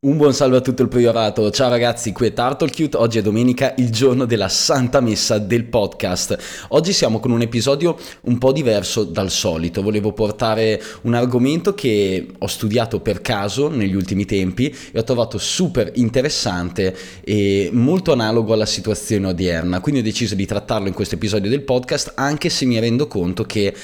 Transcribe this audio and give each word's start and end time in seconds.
Un 0.00 0.16
buon 0.16 0.32
salve 0.32 0.58
a 0.58 0.60
tutto 0.60 0.82
il 0.82 0.88
priorato, 0.88 1.50
ciao 1.50 1.68
ragazzi, 1.68 2.12
qui 2.12 2.28
è 2.28 2.32
Turtlecute, 2.32 2.96
oggi 2.96 3.18
è 3.18 3.20
domenica, 3.20 3.74
il 3.78 3.90
giorno 3.90 4.26
della 4.26 4.48
Santa 4.48 5.00
Messa 5.00 5.38
del 5.38 5.64
podcast. 5.64 6.66
Oggi 6.68 6.92
siamo 6.92 7.18
con 7.18 7.32
un 7.32 7.40
episodio 7.40 7.98
un 8.20 8.38
po' 8.38 8.52
diverso 8.52 9.02
dal 9.02 9.28
solito, 9.28 9.82
volevo 9.82 10.12
portare 10.12 10.80
un 11.02 11.14
argomento 11.14 11.74
che 11.74 12.28
ho 12.38 12.46
studiato 12.46 13.00
per 13.00 13.20
caso 13.22 13.68
negli 13.68 13.96
ultimi 13.96 14.24
tempi 14.24 14.72
e 14.92 15.00
ho 15.00 15.02
trovato 15.02 15.36
super 15.36 15.90
interessante 15.96 16.96
e 17.24 17.68
molto 17.72 18.12
analogo 18.12 18.52
alla 18.52 18.66
situazione 18.66 19.26
odierna, 19.26 19.80
quindi 19.80 20.00
ho 20.00 20.04
deciso 20.04 20.36
di 20.36 20.46
trattarlo 20.46 20.86
in 20.86 20.94
questo 20.94 21.16
episodio 21.16 21.50
del 21.50 21.62
podcast 21.62 22.12
anche 22.14 22.50
se 22.50 22.66
mi 22.66 22.78
rendo 22.78 23.08
conto 23.08 23.42
che 23.42 23.74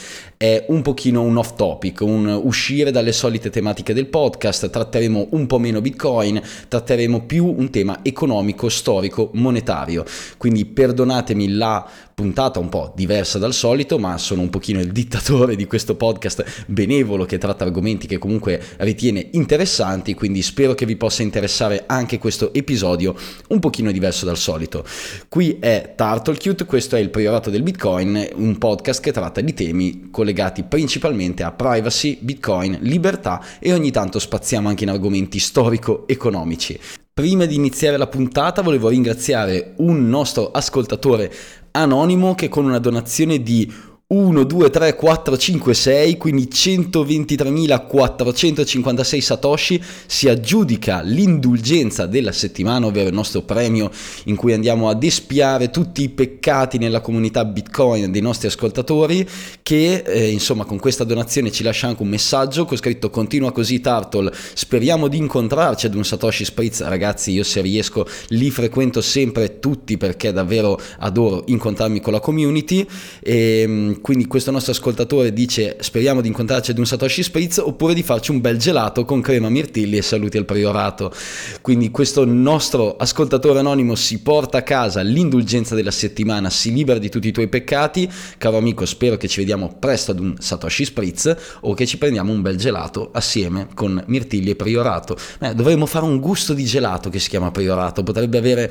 è 0.44 0.66
un 0.68 0.82
pochino 0.82 1.22
un 1.22 1.38
off 1.38 1.54
topic, 1.56 2.02
un 2.02 2.26
uscire 2.44 2.90
dalle 2.90 3.12
solite 3.12 3.48
tematiche 3.48 3.94
del 3.94 4.08
podcast, 4.08 4.68
tratteremo 4.68 5.28
un 5.30 5.46
po' 5.46 5.58
meno 5.58 5.80
Bitcoin, 5.80 6.38
tratteremo 6.68 7.22
più 7.22 7.46
un 7.46 7.70
tema 7.70 8.00
economico, 8.02 8.68
storico, 8.68 9.30
monetario. 9.32 10.04
Quindi 10.36 10.66
perdonatemi 10.66 11.52
la 11.52 11.88
puntata 12.14 12.60
un 12.60 12.68
po' 12.68 12.92
diversa 12.94 13.38
dal 13.38 13.52
solito, 13.52 13.98
ma 13.98 14.16
sono 14.18 14.40
un 14.40 14.50
pochino 14.50 14.80
il 14.80 14.92
dittatore 14.92 15.56
di 15.56 15.66
questo 15.66 15.96
podcast 15.96 16.64
benevolo 16.66 17.24
che 17.24 17.38
tratta 17.38 17.64
argomenti 17.64 18.06
che 18.06 18.18
comunque 18.18 18.62
ritiene 18.78 19.28
interessanti, 19.32 20.14
quindi 20.14 20.40
spero 20.42 20.74
che 20.74 20.86
vi 20.86 20.96
possa 20.96 21.22
interessare 21.22 21.84
anche 21.86 22.18
questo 22.18 22.54
episodio 22.54 23.14
un 23.48 23.58
pochino 23.58 23.90
diverso 23.90 24.24
dal 24.24 24.38
solito. 24.38 24.84
Qui 25.28 25.58
è 25.58 25.94
Turtlecute, 25.96 26.64
questo 26.64 26.96
è 26.96 27.00
il 27.00 27.10
Priorato 27.10 27.50
del 27.50 27.62
Bitcoin, 27.62 28.28
un 28.36 28.58
podcast 28.58 29.02
che 29.02 29.12
tratta 29.12 29.40
di 29.40 29.52
temi 29.52 30.08
collegati 30.10 30.62
principalmente 30.62 31.42
a 31.42 31.50
privacy, 31.50 32.18
Bitcoin, 32.20 32.78
libertà 32.82 33.44
e 33.58 33.72
ogni 33.72 33.90
tanto 33.90 34.20
spaziamo 34.20 34.68
anche 34.68 34.84
in 34.84 34.90
argomenti 34.90 35.40
storico-economici. 35.40 36.78
Prima 37.14 37.44
di 37.44 37.54
iniziare 37.54 37.96
la 37.96 38.08
puntata 38.08 38.60
volevo 38.60 38.88
ringraziare 38.88 39.74
un 39.76 40.08
nostro 40.08 40.50
ascoltatore 40.50 41.32
anonimo 41.76 42.34
che 42.34 42.48
con 42.48 42.64
una 42.64 42.78
donazione 42.78 43.42
di 43.42 43.72
1, 44.06 44.44
2, 44.44 44.68
3, 44.68 44.96
4, 44.96 45.38
5, 45.38 45.72
6, 45.72 46.18
quindi 46.18 46.46
123.456 46.52 49.18
satoshi, 49.18 49.82
si 50.04 50.28
aggiudica 50.28 51.00
l'indulgenza 51.00 52.04
della 52.04 52.32
settimana, 52.32 52.84
ovvero 52.84 53.08
il 53.08 53.14
nostro 53.14 53.40
premio 53.40 53.90
in 54.24 54.36
cui 54.36 54.52
andiamo 54.52 54.90
ad 54.90 55.02
espiare 55.02 55.70
tutti 55.70 56.02
i 56.02 56.10
peccati 56.10 56.76
nella 56.76 57.00
comunità 57.00 57.46
Bitcoin 57.46 58.12
dei 58.12 58.20
nostri 58.20 58.48
ascoltatori, 58.48 59.26
che 59.62 60.02
eh, 60.04 60.30
insomma 60.30 60.66
con 60.66 60.78
questa 60.78 61.04
donazione 61.04 61.50
ci 61.50 61.62
lascia 61.62 61.86
anche 61.86 62.02
un 62.02 62.08
messaggio 62.08 62.66
con 62.66 62.76
scritto 62.76 63.08
continua 63.08 63.52
così 63.52 63.80
Turtle, 63.80 64.30
speriamo 64.52 65.08
di 65.08 65.16
incontrarci 65.16 65.86
ad 65.86 65.94
un 65.94 66.04
Satoshi 66.04 66.44
Spritz, 66.44 66.82
ragazzi 66.82 67.30
io 67.30 67.42
se 67.42 67.62
riesco 67.62 68.06
li 68.28 68.50
frequento 68.50 69.00
sempre 69.00 69.60
tutti 69.60 69.96
perché 69.96 70.30
davvero 70.30 70.78
adoro 70.98 71.44
incontrarmi 71.46 72.02
con 72.02 72.12
la 72.12 72.20
community. 72.20 72.86
E 73.22 73.62
ehm, 73.62 73.92
quindi 74.00 74.26
questo 74.26 74.50
nostro 74.50 74.72
ascoltatore 74.72 75.32
dice 75.32 75.76
speriamo 75.80 76.20
di 76.20 76.28
incontrarci 76.28 76.72
ad 76.72 76.78
un 76.78 76.86
Satoshi 76.86 77.22
Spritz 77.22 77.58
oppure 77.58 77.94
di 77.94 78.02
farci 78.02 78.30
un 78.30 78.40
bel 78.40 78.58
gelato 78.58 79.04
con 79.04 79.20
crema 79.20 79.48
mirtilli 79.48 79.96
e 79.96 80.02
saluti 80.02 80.36
al 80.36 80.44
priorato. 80.44 81.12
Quindi 81.60 81.90
questo 81.90 82.24
nostro 82.24 82.96
ascoltatore 82.96 83.60
anonimo 83.60 83.94
si 83.94 84.20
porta 84.20 84.58
a 84.58 84.62
casa 84.62 85.00
l'indulgenza 85.00 85.74
della 85.74 85.90
settimana, 85.90 86.50
si 86.50 86.72
libera 86.72 86.98
di 86.98 87.08
tutti 87.08 87.28
i 87.28 87.32
tuoi 87.32 87.48
peccati. 87.48 88.10
Caro 88.36 88.56
amico, 88.56 88.84
spero 88.86 89.16
che 89.16 89.28
ci 89.28 89.40
vediamo 89.40 89.76
presto 89.78 90.10
ad 90.10 90.18
un 90.18 90.34
Satoshi 90.38 90.84
Spritz 90.84 91.36
o 91.60 91.74
che 91.74 91.86
ci 91.86 91.96
prendiamo 91.96 92.32
un 92.32 92.42
bel 92.42 92.56
gelato 92.56 93.10
assieme 93.12 93.68
con 93.74 94.02
mirtilli 94.06 94.50
e 94.50 94.56
priorato. 94.56 95.16
Eh, 95.40 95.54
dovremmo 95.54 95.86
fare 95.86 96.04
un 96.04 96.20
gusto 96.20 96.52
di 96.52 96.64
gelato 96.64 97.10
che 97.10 97.18
si 97.18 97.28
chiama 97.28 97.50
priorato, 97.50 98.02
potrebbe 98.02 98.38
avere 98.38 98.70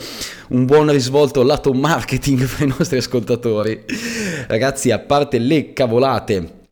un 0.49 0.65
buon 0.65 0.91
risvolto 0.91 1.41
lato 1.43 1.73
marketing 1.73 2.45
per 2.45 2.67
i 2.67 2.73
nostri 2.77 2.97
ascoltatori. 2.97 3.83
Ragazzi, 4.47 4.91
a 4.91 4.99
parte 4.99 5.11
le 5.39 5.73
cavolate 5.73 6.62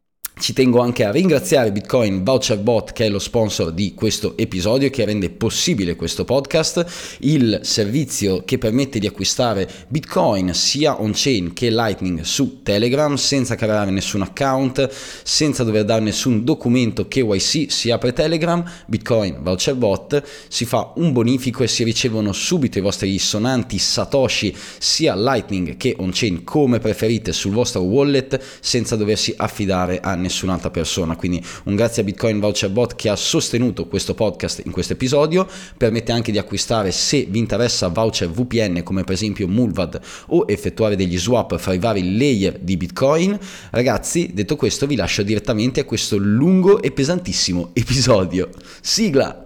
ci 0.42 0.54
tengo 0.54 0.80
anche 0.82 1.06
a 1.06 1.12
ringraziare 1.12 1.72
Bitcoin 1.72 2.24
Voucher 2.24 2.58
Bot 2.58 2.94
che 2.94 3.06
è 3.06 3.10
lo 3.10 3.20
sponsor 3.20 3.72
di 3.72 3.94
questo 3.94 4.36
episodio 4.36 4.90
che 4.90 5.06
rende 5.06 5.30
possibile 5.30 5.96
questo 5.96 6.26
podcast, 6.26 7.18
il 7.20 7.60
servizio 7.62 8.44
che 8.44 8.58
permette 8.58 8.98
di 8.98 9.06
acquistare 9.06 9.70
Bitcoin 9.88 10.56
sia 10.56 11.00
on-chain 11.00 11.54
che 11.54 11.70
Lightning 11.70 12.22
su 12.22 12.64
Telegram 12.64 13.14
senza 13.14 13.54
creare 13.54 13.92
nessun 13.92 14.24
account, 14.24 14.90
senza 14.92 15.64
dover 15.64 15.86
dare 15.86 16.02
nessun 16.02 16.44
documento 16.44 17.08
KYC, 17.08 17.72
si 17.72 17.92
apre 17.92 18.12
Telegram, 18.12 18.64
Bitcoin 18.88 19.44
Voucher 19.44 19.76
Bot, 19.76 20.24
si 20.48 20.66
fa 20.66 20.94
un 20.96 21.12
bonifico 21.12 21.62
e 21.62 21.68
si 21.68 21.84
ricevono 21.84 22.34
subito 22.34 22.80
i 22.80 22.82
vostri 22.82 23.16
sonanti 23.20 23.78
Satoshi 23.78 24.56
sia 24.80 25.16
Lightning 25.16 25.78
che 25.78 25.96
on-chain 26.00 26.44
come 26.44 26.80
preferite 26.80 27.32
sul 27.32 27.52
vostro 27.52 27.82
wallet 27.82 28.42
senza 28.60 28.96
doversi 28.96 29.32
affidare 29.38 30.00
a 30.00 30.16
nessun 30.16 30.30
nessun'altra 30.32 30.72
persona. 30.72 31.16
Quindi 31.16 31.44
un 31.66 31.76
grazie 31.76 32.02
a 32.02 32.06
Bitcoin 32.06 32.40
Voucher 32.40 32.70
Bot 32.70 32.96
che 32.96 33.10
ha 33.10 33.16
sostenuto 33.16 33.86
questo 33.88 34.16
podcast 34.16 34.64
in 34.66 34.72
questo 34.72 34.94
episodio. 34.94 35.48
Permette 35.78 36.12
anche 36.12 36.32
di 36.32 36.38
acquistare, 36.38 36.92
se 36.92 37.28
vi 37.30 37.38
interessa, 37.38 37.90
voucher 37.90 38.30
VPN 38.30 38.82
come 38.84 39.04
per 39.04 39.14
esempio 39.14 39.48
Mulvad 39.48 40.00
o 40.28 40.46
effettuare 40.48 40.96
degli 40.96 41.20
swap 41.20 41.58
fra 41.58 41.74
i 41.74 41.80
vari 41.80 42.18
layer 42.18 42.58
di 42.58 42.78
Bitcoin. 42.78 43.38
Ragazzi, 43.70 44.32
detto 44.34 44.56
questo, 44.56 44.88
vi 44.88 44.96
lascio 44.96 45.22
direttamente 45.22 45.82
a 45.82 45.86
questo 45.86 46.18
lungo 46.18 46.82
e 46.82 46.92
pesantissimo 46.92 47.72
episodio. 47.74 48.50
Sigla! 48.82 49.41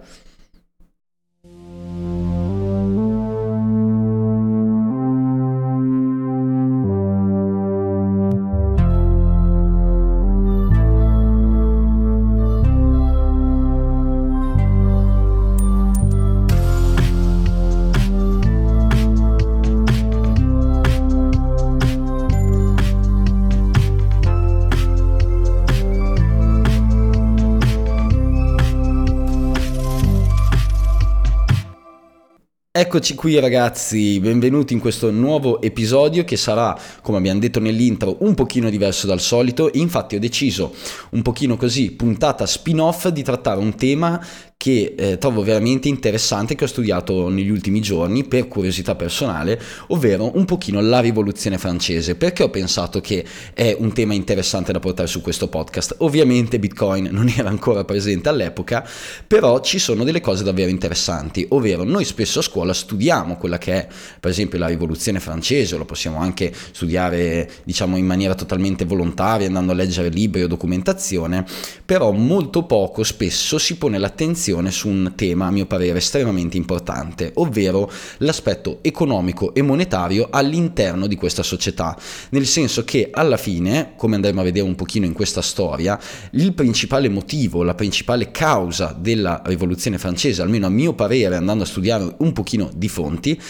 Eccoci 32.86 33.16
qui 33.16 33.36
ragazzi, 33.40 34.20
benvenuti 34.20 34.72
in 34.72 34.78
questo 34.78 35.10
nuovo 35.10 35.60
episodio 35.60 36.22
che 36.22 36.36
sarà, 36.36 36.78
come 37.02 37.18
abbiamo 37.18 37.40
detto 37.40 37.58
nell'intro, 37.58 38.18
un 38.20 38.34
pochino 38.34 38.70
diverso 38.70 39.08
dal 39.08 39.18
solito. 39.18 39.70
Infatti 39.72 40.14
ho 40.14 40.20
deciso 40.20 40.72
un 41.10 41.22
pochino 41.22 41.56
così, 41.56 41.90
puntata 41.90 42.46
spin-off, 42.46 43.08
di 43.08 43.24
trattare 43.24 43.58
un 43.58 43.74
tema 43.74 44.24
che 44.66 44.94
eh, 44.96 45.18
trovo 45.18 45.44
veramente 45.44 45.86
interessante 45.86 46.56
che 46.56 46.64
ho 46.64 46.66
studiato 46.66 47.28
negli 47.28 47.50
ultimi 47.50 47.78
giorni 47.78 48.24
per 48.24 48.48
curiosità 48.48 48.96
personale, 48.96 49.60
ovvero 49.88 50.36
un 50.36 50.44
pochino 50.44 50.80
la 50.80 50.98
rivoluzione 50.98 51.56
francese, 51.56 52.16
perché 52.16 52.42
ho 52.42 52.50
pensato 52.50 53.00
che 53.00 53.24
è 53.54 53.76
un 53.78 53.92
tema 53.92 54.14
interessante 54.14 54.72
da 54.72 54.80
portare 54.80 55.06
su 55.06 55.20
questo 55.20 55.46
podcast. 55.46 55.94
Ovviamente 55.98 56.58
Bitcoin 56.58 57.10
non 57.12 57.28
era 57.28 57.48
ancora 57.48 57.84
presente 57.84 58.28
all'epoca, 58.28 58.84
però 59.24 59.60
ci 59.60 59.78
sono 59.78 60.02
delle 60.02 60.20
cose 60.20 60.42
davvero 60.42 60.68
interessanti, 60.68 61.46
ovvero 61.50 61.84
noi 61.84 62.04
spesso 62.04 62.40
a 62.40 62.42
scuola 62.42 62.72
studiamo 62.72 63.36
quella 63.36 63.58
che 63.58 63.72
è 63.72 63.88
per 64.18 64.32
esempio 64.32 64.58
la 64.58 64.66
rivoluzione 64.66 65.20
francese, 65.20 65.76
lo 65.76 65.84
possiamo 65.84 66.18
anche 66.18 66.52
studiare 66.72 67.48
diciamo 67.62 67.96
in 67.96 68.04
maniera 68.04 68.34
totalmente 68.34 68.84
volontaria 68.84 69.46
andando 69.46 69.70
a 69.70 69.76
leggere 69.76 70.08
libri 70.08 70.42
o 70.42 70.48
documentazione, 70.48 71.44
però 71.84 72.10
molto 72.10 72.64
poco 72.64 73.04
spesso 73.04 73.58
si 73.58 73.76
pone 73.76 73.96
l'attenzione 73.98 74.54
attenzione 74.56 74.70
su 74.70 74.88
un 74.88 75.12
tema 75.14 75.46
a 75.46 75.50
mio 75.50 75.66
parere 75.66 75.98
estremamente 75.98 76.56
importante, 76.56 77.32
ovvero 77.34 77.90
l'aspetto 78.18 78.78
economico 78.82 79.54
e 79.54 79.62
monetario 79.62 80.28
all'interno 80.30 81.06
di 81.06 81.16
questa 81.16 81.42
società, 81.42 81.96
nel 82.30 82.46
senso 82.46 82.84
che 82.84 83.10
alla 83.12 83.36
fine, 83.36 83.92
come 83.96 84.16
andremo 84.16 84.40
a 84.40 84.44
vedere 84.44 84.66
un 84.66 84.74
pochino 84.74 85.06
in 85.06 85.12
questa 85.12 85.42
storia, 85.42 85.98
il 86.32 86.54
principale 86.54 87.08
motivo, 87.08 87.62
la 87.62 87.74
principale 87.74 88.30
causa 88.30 88.94
della 88.98 89.42
rivoluzione 89.44 89.98
francese, 89.98 90.42
almeno 90.42 90.66
a 90.66 90.70
mio 90.70 90.94
parere 90.94 91.36
andando 91.36 91.64
a 91.64 91.66
studiare 91.66 92.14
un 92.18 92.32
pochino 92.32 92.70
di 92.74 92.88
fonti, 92.88 93.40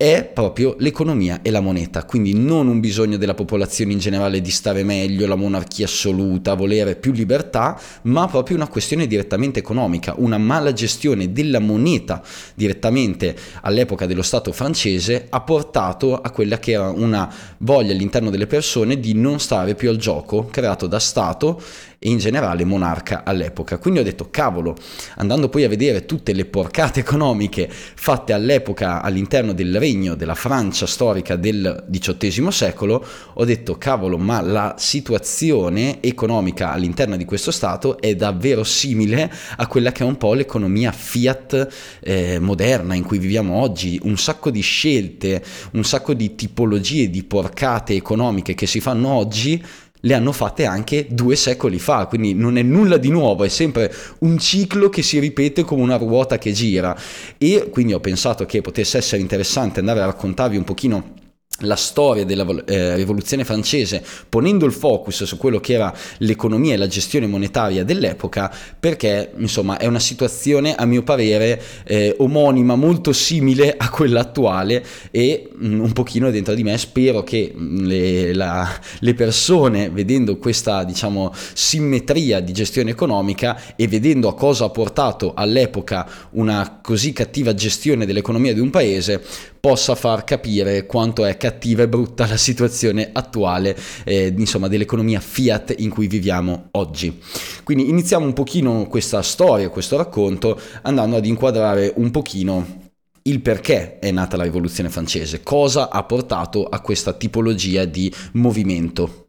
è 0.00 0.24
proprio 0.24 0.76
l'economia 0.78 1.40
e 1.42 1.50
la 1.50 1.60
moneta, 1.60 2.04
quindi 2.04 2.32
non 2.32 2.68
un 2.68 2.80
bisogno 2.80 3.18
della 3.18 3.34
popolazione 3.34 3.92
in 3.92 3.98
generale 3.98 4.40
di 4.40 4.50
stare 4.50 4.82
meglio, 4.82 5.26
la 5.26 5.34
monarchia 5.34 5.84
assoluta, 5.84 6.54
volere 6.54 6.96
più 6.96 7.12
libertà, 7.12 7.78
ma 8.04 8.26
proprio 8.26 8.56
una 8.56 8.66
questione 8.66 9.06
direttamente 9.06 9.58
economica, 9.58 10.14
una 10.16 10.38
mala 10.38 10.72
gestione 10.72 11.32
della 11.32 11.58
moneta 11.58 12.22
direttamente 12.54 13.36
all'epoca 13.60 14.06
dello 14.06 14.22
Stato 14.22 14.52
francese 14.52 15.26
ha 15.28 15.42
portato 15.42 16.18
a 16.18 16.30
quella 16.30 16.58
che 16.58 16.72
era 16.72 16.88
una 16.88 17.30
voglia 17.58 17.92
all'interno 17.92 18.30
delle 18.30 18.46
persone 18.46 18.98
di 18.98 19.12
non 19.12 19.38
stare 19.38 19.74
più 19.74 19.90
al 19.90 19.98
gioco 19.98 20.46
creato 20.46 20.86
da 20.86 20.98
Stato 20.98 21.60
e 22.02 22.08
in 22.08 22.16
generale 22.16 22.64
monarca 22.64 23.24
all'epoca. 23.24 23.76
Quindi 23.76 24.00
ho 24.00 24.02
detto 24.02 24.28
cavolo, 24.30 24.74
andando 25.16 25.50
poi 25.50 25.64
a 25.64 25.68
vedere 25.68 26.06
tutte 26.06 26.32
le 26.32 26.46
porcate 26.46 27.00
economiche 27.00 27.68
fatte 27.70 28.32
all'epoca 28.32 29.02
all'interno 29.02 29.52
del 29.52 29.78
regno 29.78 30.14
della 30.14 30.34
Francia 30.34 30.86
storica 30.86 31.36
del 31.36 31.84
XVIII 31.90 32.50
secolo, 32.50 33.04
ho 33.34 33.44
detto 33.44 33.76
cavolo, 33.76 34.16
ma 34.16 34.40
la 34.40 34.76
situazione 34.78 36.00
economica 36.00 36.72
all'interno 36.72 37.18
di 37.18 37.26
questo 37.26 37.50
Stato 37.50 38.00
è 38.00 38.14
davvero 38.14 38.64
simile 38.64 39.30
a 39.58 39.66
quella 39.66 39.92
che 39.92 40.02
è 40.02 40.06
un 40.06 40.16
po' 40.16 40.32
l'economia 40.32 40.92
fiat 40.92 41.68
eh, 42.00 42.38
moderna 42.38 42.94
in 42.94 43.04
cui 43.04 43.18
viviamo 43.18 43.60
oggi, 43.60 44.00
un 44.04 44.16
sacco 44.16 44.50
di 44.50 44.62
scelte, 44.62 45.44
un 45.72 45.84
sacco 45.84 46.14
di 46.14 46.34
tipologie 46.34 47.10
di 47.10 47.24
porcate 47.24 47.94
economiche 47.94 48.54
che 48.54 48.66
si 48.66 48.80
fanno 48.80 49.10
oggi 49.10 49.62
le 50.00 50.14
hanno 50.14 50.32
fatte 50.32 50.64
anche 50.64 51.06
due 51.10 51.36
secoli 51.36 51.78
fa, 51.78 52.06
quindi 52.06 52.34
non 52.34 52.56
è 52.56 52.62
nulla 52.62 52.96
di 52.96 53.10
nuovo, 53.10 53.44
è 53.44 53.48
sempre 53.48 53.92
un 54.20 54.38
ciclo 54.38 54.88
che 54.88 55.02
si 55.02 55.18
ripete 55.18 55.62
come 55.62 55.82
una 55.82 55.96
ruota 55.96 56.38
che 56.38 56.52
gira. 56.52 56.96
E 57.38 57.68
quindi 57.70 57.92
ho 57.92 58.00
pensato 58.00 58.46
che 58.46 58.60
potesse 58.60 58.98
essere 58.98 59.20
interessante 59.20 59.80
andare 59.80 60.00
a 60.00 60.06
raccontarvi 60.06 60.56
un 60.56 60.64
pochino 60.64 61.19
la 61.60 61.76
storia 61.76 62.24
della 62.24 62.46
eh, 62.64 62.96
rivoluzione 62.96 63.44
francese 63.44 64.02
ponendo 64.28 64.66
il 64.66 64.72
focus 64.72 65.24
su 65.24 65.36
quello 65.36 65.60
che 65.60 65.74
era 65.74 65.94
l'economia 66.18 66.74
e 66.74 66.76
la 66.76 66.86
gestione 66.86 67.26
monetaria 67.26 67.84
dell'epoca 67.84 68.52
perché 68.78 69.32
insomma 69.36 69.78
è 69.78 69.86
una 69.86 69.98
situazione 69.98 70.74
a 70.74 70.84
mio 70.84 71.02
parere 71.02 71.60
eh, 71.84 72.14
omonima 72.18 72.76
molto 72.76 73.12
simile 73.12 73.74
a 73.76 73.90
quella 73.90 74.20
attuale 74.20 74.84
e 75.10 75.48
mh, 75.52 75.66
mm, 75.66 75.80
un 75.80 75.92
pochino 75.92 76.30
dentro 76.30 76.54
di 76.54 76.62
me 76.62 76.76
spero 76.78 77.22
che 77.22 77.52
mm, 77.54 77.84
le, 77.84 78.34
la, 78.34 78.68
le 79.00 79.14
persone 79.14 79.90
vedendo 79.90 80.38
questa 80.38 80.84
diciamo 80.84 81.32
simmetria 81.52 82.40
di 82.40 82.52
gestione 82.52 82.90
economica 82.90 83.60
e 83.76 83.88
vedendo 83.88 84.28
a 84.28 84.34
cosa 84.34 84.66
ha 84.66 84.70
portato 84.70 85.34
all'epoca 85.34 86.08
una 86.30 86.78
così 86.82 87.12
cattiva 87.12 87.54
gestione 87.54 88.06
dell'economia 88.06 88.54
di 88.54 88.60
un 88.60 88.70
paese 88.70 89.22
possa 89.60 89.94
far 89.94 90.24
capire 90.24 90.86
quanto 90.86 91.24
è 91.24 91.36
cattiva 91.36 91.82
e 91.82 91.88
brutta 91.88 92.26
la 92.26 92.38
situazione 92.38 93.10
attuale 93.12 93.76
eh, 94.04 94.34
insomma 94.36 94.68
dell'economia 94.68 95.20
fiat 95.20 95.74
in 95.78 95.90
cui 95.90 96.06
viviamo 96.06 96.68
oggi. 96.72 97.20
Quindi 97.62 97.88
iniziamo 97.88 98.24
un 98.24 98.32
pochino 98.32 98.86
questa 98.86 99.22
storia, 99.22 99.68
questo 99.68 99.96
racconto 99.96 100.58
andando 100.82 101.16
ad 101.16 101.26
inquadrare 101.26 101.92
un 101.96 102.10
pochino 102.10 102.88
il 103.22 103.42
perché 103.42 103.98
è 103.98 104.10
nata 104.10 104.38
la 104.38 104.44
rivoluzione 104.44 104.88
francese, 104.88 105.42
cosa 105.42 105.90
ha 105.90 106.02
portato 106.04 106.64
a 106.64 106.80
questa 106.80 107.12
tipologia 107.12 107.84
di 107.84 108.12
movimento. 108.32 109.19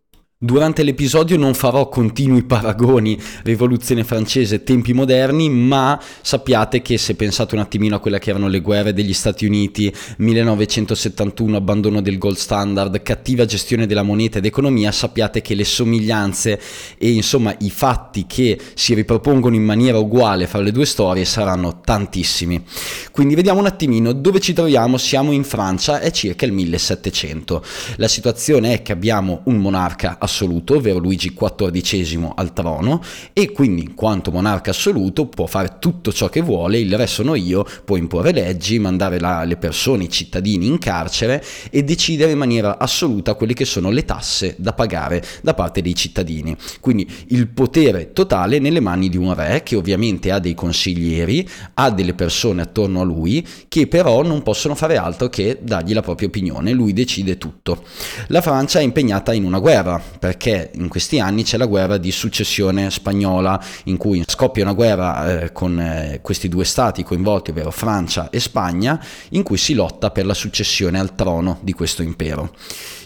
Durante 0.43 0.81
l'episodio 0.81 1.37
non 1.37 1.53
farò 1.53 1.87
continui 1.87 2.41
paragoni 2.41 3.15
rivoluzione 3.43 4.03
francese 4.03 4.63
tempi 4.63 4.91
moderni, 4.91 5.51
ma 5.51 6.01
sappiate 6.23 6.81
che 6.81 6.97
se 6.97 7.13
pensate 7.13 7.53
un 7.53 7.61
attimino 7.61 7.95
a 7.95 7.99
quelle 7.99 8.17
che 8.17 8.31
erano 8.31 8.47
le 8.47 8.59
guerre 8.59 8.91
degli 8.91 9.13
Stati 9.13 9.45
Uniti, 9.45 9.93
1971 10.17 11.57
abbandono 11.57 12.01
del 12.01 12.17
gold 12.17 12.37
standard, 12.37 13.03
cattiva 13.03 13.45
gestione 13.45 13.85
della 13.85 14.01
moneta 14.01 14.39
ed 14.39 14.45
economia, 14.45 14.91
sappiate 14.91 15.43
che 15.43 15.53
le 15.53 15.63
somiglianze 15.63 16.59
e 16.97 17.11
insomma 17.11 17.55
i 17.59 17.69
fatti 17.69 18.25
che 18.25 18.59
si 18.73 18.95
ripropongono 18.95 19.53
in 19.53 19.63
maniera 19.63 19.99
uguale 19.99 20.47
fra 20.47 20.61
le 20.61 20.71
due 20.71 20.87
storie 20.87 21.23
saranno 21.23 21.81
tantissimi. 21.81 22.65
Quindi 23.11 23.35
vediamo 23.35 23.59
un 23.59 23.67
attimino 23.67 24.11
dove 24.11 24.39
ci 24.39 24.53
troviamo, 24.53 24.97
siamo 24.97 25.33
in 25.33 25.43
Francia, 25.43 25.99
è 25.99 26.09
circa 26.09 26.47
il 26.47 26.51
1700. 26.51 27.63
La 27.97 28.07
situazione 28.07 28.73
è 28.73 28.81
che 28.81 28.91
abbiamo 28.91 29.41
un 29.43 29.57
monarca 29.57 30.17
assoluto, 30.31 30.75
ovvero 30.75 30.97
Luigi 30.97 31.33
XIV 31.33 32.31
al 32.35 32.53
trono, 32.53 33.03
e 33.33 33.51
quindi 33.51 33.81
in 33.81 33.93
quanto 33.93 34.31
monarca 34.31 34.71
assoluto 34.71 35.27
può 35.27 35.45
fare 35.45 35.75
tutto 35.79 36.13
ciò 36.13 36.29
che 36.29 36.41
vuole, 36.41 36.79
il 36.79 36.95
re 36.95 37.07
sono 37.07 37.35
io, 37.35 37.65
può 37.83 37.97
imporre 37.97 38.31
leggi, 38.31 38.79
mandare 38.79 39.19
la, 39.19 39.43
le 39.43 39.57
persone, 39.57 40.05
i 40.05 40.09
cittadini 40.09 40.65
in 40.65 40.79
carcere 40.79 41.43
e 41.69 41.83
decidere 41.83 42.31
in 42.31 42.37
maniera 42.37 42.79
assoluta 42.79 43.35
quelle 43.35 43.53
che 43.53 43.65
sono 43.65 43.89
le 43.91 44.05
tasse 44.05 44.55
da 44.57 44.73
pagare 44.73 45.23
da 45.41 45.53
parte 45.53 45.81
dei 45.81 45.95
cittadini. 45.95 46.55
Quindi 46.79 47.07
il 47.27 47.47
potere 47.47 48.13
totale 48.13 48.59
nelle 48.59 48.79
mani 48.79 49.09
di 49.09 49.17
un 49.17 49.33
re 49.33 49.63
che 49.63 49.75
ovviamente 49.75 50.31
ha 50.31 50.39
dei 50.39 50.53
consiglieri, 50.53 51.47
ha 51.75 51.91
delle 51.91 52.13
persone 52.13 52.61
attorno 52.61 53.01
a 53.01 53.03
lui 53.03 53.45
che 53.67 53.87
però 53.87 54.23
non 54.23 54.41
possono 54.43 54.75
fare 54.75 54.97
altro 54.97 55.27
che 55.29 55.59
dargli 55.61 55.93
la 55.93 56.01
propria 56.01 56.27
opinione, 56.27 56.71
lui 56.71 56.93
decide 56.93 57.37
tutto. 57.37 57.83
La 58.27 58.41
Francia 58.41 58.79
è 58.79 58.83
impegnata 58.83 59.33
in 59.33 59.43
una 59.43 59.59
guerra 59.59 60.01
perché 60.21 60.69
in 60.75 60.87
questi 60.87 61.19
anni 61.19 61.41
c'è 61.41 61.57
la 61.57 61.65
guerra 61.65 61.97
di 61.97 62.11
successione 62.11 62.91
spagnola 62.91 63.59
in 63.85 63.97
cui 63.97 64.21
scoppia 64.27 64.61
una 64.61 64.73
guerra 64.73 65.41
eh, 65.41 65.51
con 65.51 65.79
eh, 65.79 66.19
questi 66.21 66.47
due 66.47 66.63
stati 66.63 67.01
coinvolti, 67.01 67.49
ovvero 67.49 67.71
Francia 67.71 68.29
e 68.29 68.39
Spagna, 68.39 69.03
in 69.29 69.41
cui 69.41 69.57
si 69.57 69.73
lotta 69.73 70.11
per 70.11 70.27
la 70.27 70.35
successione 70.35 70.99
al 70.99 71.15
trono 71.15 71.57
di 71.63 71.73
questo 71.73 72.03
impero. 72.03 72.53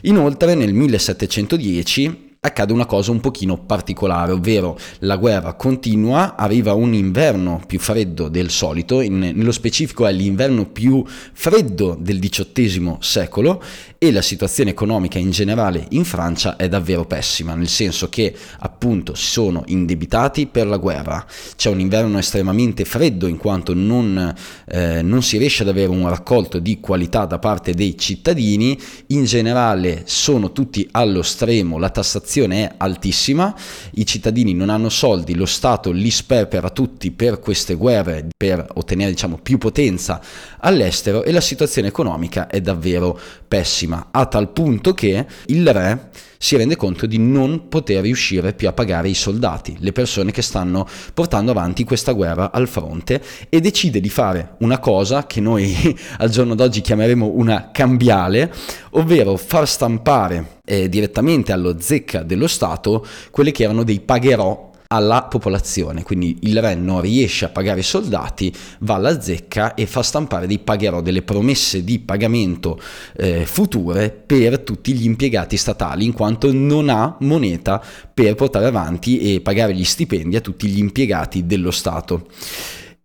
Inoltre 0.02 0.56
nel 0.56 0.74
1710 0.74 2.25
accade 2.46 2.74
una 2.74 2.86
cosa 2.86 3.12
un 3.12 3.20
pochino 3.20 3.58
particolare, 3.58 4.32
ovvero 4.32 4.78
la 5.00 5.18
guerra 5.18 5.54
continua, 5.54 6.36
arriva 6.36 6.74
un 6.74 6.94
inverno 6.94 7.62
più 7.66 7.80
freddo 7.80 8.30
del 8.30 8.50
solito, 8.50 9.02
in, 9.02 9.18
nello 9.18 9.52
specifico 9.52 10.06
è 10.06 10.12
l'inverno 10.12 10.66
più 10.66 11.04
freddo 11.06 11.98
del 12.00 12.20
XVIII 12.20 12.98
secolo 13.00 13.62
e 13.98 14.12
la 14.12 14.22
situazione 14.22 14.70
economica 14.70 15.18
in 15.18 15.32
generale 15.32 15.86
in 15.90 16.06
Francia 16.06 16.56
è 16.56 16.68
davvero 16.70 17.06
pessima, 17.06 17.56
nel 17.56 17.68
senso 17.68 18.10
che 18.10 18.36
appunto 18.60 19.16
si 19.16 19.26
sono 19.26 19.64
indebitati 19.68 20.46
per 20.46 20.68
la 20.68 20.78
guerra, 20.78 21.26
c'è 21.56 21.70
un 21.70 21.80
inverno 21.80 22.18
estremamente 22.18 22.86
freddo 22.86 23.28
in 23.28 23.38
quanto 23.38 23.74
non, 23.74 24.34
eh, 24.68 25.02
non 25.02 25.24
si 25.24 25.38
riesce 25.38 25.64
ad 25.64 25.70
avere 25.70 25.90
un 25.90 26.08
raccolto 26.08 26.60
di 26.60 26.80
qualità 26.80 27.26
da 27.26 27.40
parte 27.40 27.74
dei 27.74 27.98
cittadini, 27.98 28.80
in 29.08 29.26
generale 29.26 30.04
sono 30.06 30.52
tutti 30.52 30.88
allo 30.92 31.24
stremo, 31.24 31.78
la 31.80 31.90
tassazione 31.90 32.35
è 32.44 32.74
altissima, 32.78 33.56
i 33.94 34.06
cittadini 34.06 34.54
non 34.54 34.70
hanno 34.70 34.90
soldi, 34.90 35.36
lo 35.36 35.46
Stato 35.46 35.92
li 35.92 36.12
sperpera 36.12 36.70
tutti 36.70 37.12
per 37.12 37.40
queste 37.40 37.76
guerre, 37.76 38.28
per 38.36 38.66
ottenere 38.74 39.12
diciamo 39.12 39.40
più 39.42 39.58
potenza 39.58 40.22
all'estero 40.60 41.24
e 41.24 41.32
la 41.32 41.42
situazione 41.42 41.88
economica 41.88 42.48
è 42.48 42.62
davvero 42.62 43.20
pessima 43.48 44.08
a 44.12 44.26
tal 44.26 44.52
punto 44.52 44.94
che 44.94 45.26
il 45.46 45.72
re 45.72 46.10
si 46.38 46.58
rende 46.58 46.76
conto 46.76 47.06
di 47.06 47.18
non 47.18 47.70
poter 47.70 48.04
riuscire 48.04 48.54
più 48.54 48.68
a 48.68 48.74
pagare 48.74 49.10
i 49.10 49.14
soldati, 49.14 49.78
le 49.80 49.92
persone 49.92 50.32
che 50.32 50.42
stanno 50.42 50.88
portando 51.14 51.52
avanti 51.52 51.84
questa 51.84 52.12
guerra 52.12 52.52
al 52.52 52.68
fronte 52.68 53.22
e 53.50 53.60
decide 53.62 54.00
di 54.00 54.10
fare 54.10 54.56
una 54.60 54.80
cosa 54.80 55.26
che 55.26 55.42
noi 55.42 55.74
al 56.20 56.30
giorno 56.30 56.54
d'oggi 56.54 56.82
chiameremo 56.82 57.32
una 57.34 57.72
cambiale, 57.72 58.54
ovvero 58.92 59.38
far 59.38 59.68
stampare 59.68 60.55
eh, 60.66 60.90
direttamente 60.90 61.52
allo 61.52 61.80
zecca 61.80 62.24
dello 62.24 62.48
Stato 62.48 63.06
quelli 63.32 63.52
che 63.52 63.64
erano 63.64 63.84
dei 63.84 64.02
pagherò 64.02 64.74
alla 64.88 65.24
popolazione, 65.24 66.04
quindi 66.04 66.38
il 66.42 66.62
re 66.62 66.76
non 66.76 67.02
riesce 67.02 67.46
a 67.46 67.50
pagare 67.50 67.80
i 67.80 67.84
soldati, 67.84 68.54
va 68.80 68.96
alla 68.96 69.20
zecca 69.20 69.74
e 69.74 69.86
fa 69.88 70.04
stampare 70.04 70.48
dei 70.48 70.60
pagherò, 70.60 71.02
delle 71.02 71.22
promesse 71.22 71.84
di 71.84 72.00
pagamento 72.00 72.80
eh, 73.18 73.46
future 73.46 74.10
per 74.10 74.60
tutti 74.60 74.94
gli 74.94 75.06
impiegati 75.06 75.58
statali, 75.58 76.06
in 76.06 76.14
quanto 76.14 76.52
non 76.54 76.90
ha 76.90 77.16
moneta 77.22 77.84
per 78.14 78.36
portare 78.36 78.68
avanti 78.68 79.36
e 79.36 79.42
pagare 79.42 79.74
gli 79.74 79.84
stipendi 79.84 80.36
a 80.36 80.42
tutti 80.42 80.68
gli 80.68 80.78
impiegati 80.78 81.46
dello 81.46 81.72
Stato. 81.72 82.28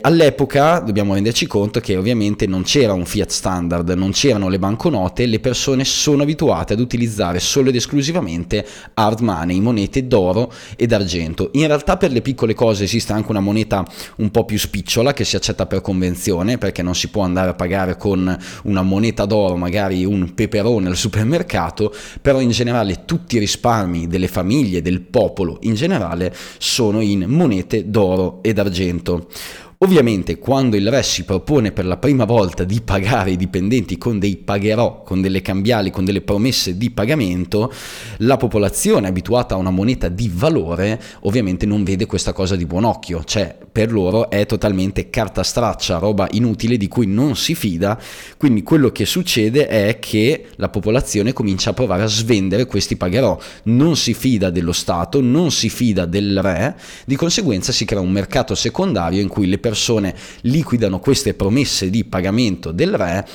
All'epoca 0.02 0.78
dobbiamo 0.78 1.12
renderci 1.12 1.46
conto 1.46 1.78
che 1.78 1.94
ovviamente 1.94 2.46
non 2.46 2.62
c'era 2.62 2.94
un 2.94 3.04
fiat 3.04 3.28
standard, 3.28 3.90
non 3.90 4.12
c'erano 4.12 4.48
le 4.48 4.58
banconote, 4.58 5.26
le 5.26 5.40
persone 5.40 5.84
sono 5.84 6.22
abituate 6.22 6.72
ad 6.72 6.80
utilizzare 6.80 7.38
solo 7.38 7.68
ed 7.68 7.74
esclusivamente 7.74 8.66
hard 8.94 9.20
money, 9.20 9.60
monete 9.60 10.06
d'oro 10.06 10.50
e 10.76 10.86
d'argento. 10.86 11.50
In 11.52 11.66
realtà 11.66 11.98
per 11.98 12.12
le 12.12 12.22
piccole 12.22 12.54
cose 12.54 12.84
esiste 12.84 13.12
anche 13.12 13.30
una 13.30 13.40
moneta 13.40 13.84
un 14.16 14.30
po' 14.30 14.46
più 14.46 14.58
spicciola 14.58 15.12
che 15.12 15.26
si 15.26 15.36
accetta 15.36 15.66
per 15.66 15.82
convenzione 15.82 16.56
perché 16.56 16.80
non 16.80 16.94
si 16.94 17.08
può 17.08 17.22
andare 17.22 17.50
a 17.50 17.54
pagare 17.54 17.98
con 17.98 18.38
una 18.62 18.82
moneta 18.82 19.26
d'oro, 19.26 19.56
magari 19.56 20.06
un 20.06 20.32
peperone 20.32 20.88
al 20.88 20.96
supermercato, 20.96 21.94
però 22.22 22.40
in 22.40 22.50
generale 22.50 23.04
tutti 23.04 23.36
i 23.36 23.38
risparmi 23.38 24.06
delle 24.06 24.28
famiglie, 24.28 24.80
del 24.80 25.02
popolo 25.02 25.58
in 25.60 25.74
generale 25.74 26.34
sono 26.56 27.02
in 27.02 27.26
monete 27.28 27.90
d'oro 27.90 28.38
e 28.40 28.54
d'argento. 28.54 29.28
Ovviamente 29.82 30.38
quando 30.38 30.76
il 30.76 30.90
re 30.90 31.02
si 31.02 31.24
propone 31.24 31.72
per 31.72 31.86
la 31.86 31.96
prima 31.96 32.26
volta 32.26 32.64
di 32.64 32.82
pagare 32.82 33.30
i 33.30 33.38
dipendenti 33.38 33.96
con 33.96 34.18
dei 34.18 34.36
pagherò, 34.36 35.02
con 35.02 35.22
delle 35.22 35.40
cambiali, 35.40 35.90
con 35.90 36.04
delle 36.04 36.20
promesse 36.20 36.76
di 36.76 36.90
pagamento, 36.90 37.72
la 38.18 38.36
popolazione 38.36 39.08
abituata 39.08 39.54
a 39.54 39.56
una 39.56 39.70
moneta 39.70 40.10
di 40.10 40.30
valore 40.30 41.00
ovviamente 41.20 41.64
non 41.64 41.82
vede 41.82 42.04
questa 42.04 42.34
cosa 42.34 42.56
di 42.56 42.66
buon 42.66 42.84
occhio, 42.84 43.24
cioè 43.24 43.56
per 43.72 43.90
loro 43.90 44.28
è 44.28 44.44
totalmente 44.44 45.08
carta 45.08 45.42
straccia, 45.42 45.96
roba 45.96 46.28
inutile 46.32 46.76
di 46.76 46.86
cui 46.86 47.06
non 47.06 47.34
si 47.34 47.54
fida, 47.54 47.98
quindi 48.36 48.62
quello 48.62 48.90
che 48.90 49.06
succede 49.06 49.66
è 49.66 49.98
che 49.98 50.48
la 50.56 50.68
popolazione 50.68 51.32
comincia 51.32 51.70
a 51.70 51.72
provare 51.72 52.02
a 52.02 52.06
svendere 52.06 52.66
questi 52.66 52.96
pagherò, 52.96 53.38
non 53.62 53.96
si 53.96 54.12
fida 54.12 54.50
dello 54.50 54.72
Stato, 54.72 55.22
non 55.22 55.50
si 55.50 55.70
fida 55.70 56.04
del 56.04 56.42
re, 56.42 56.76
di 57.06 57.16
conseguenza 57.16 57.72
si 57.72 57.86
crea 57.86 58.00
un 58.00 58.10
mercato 58.10 58.54
secondario 58.54 59.22
in 59.22 59.28
cui 59.28 59.46
le 59.46 59.56
persone 59.56 59.68
liquidano 60.42 60.98
queste 60.98 61.34
promesse 61.34 61.90
di 61.90 62.04
pagamento 62.04 62.72
del 62.72 62.94
re 62.94 63.26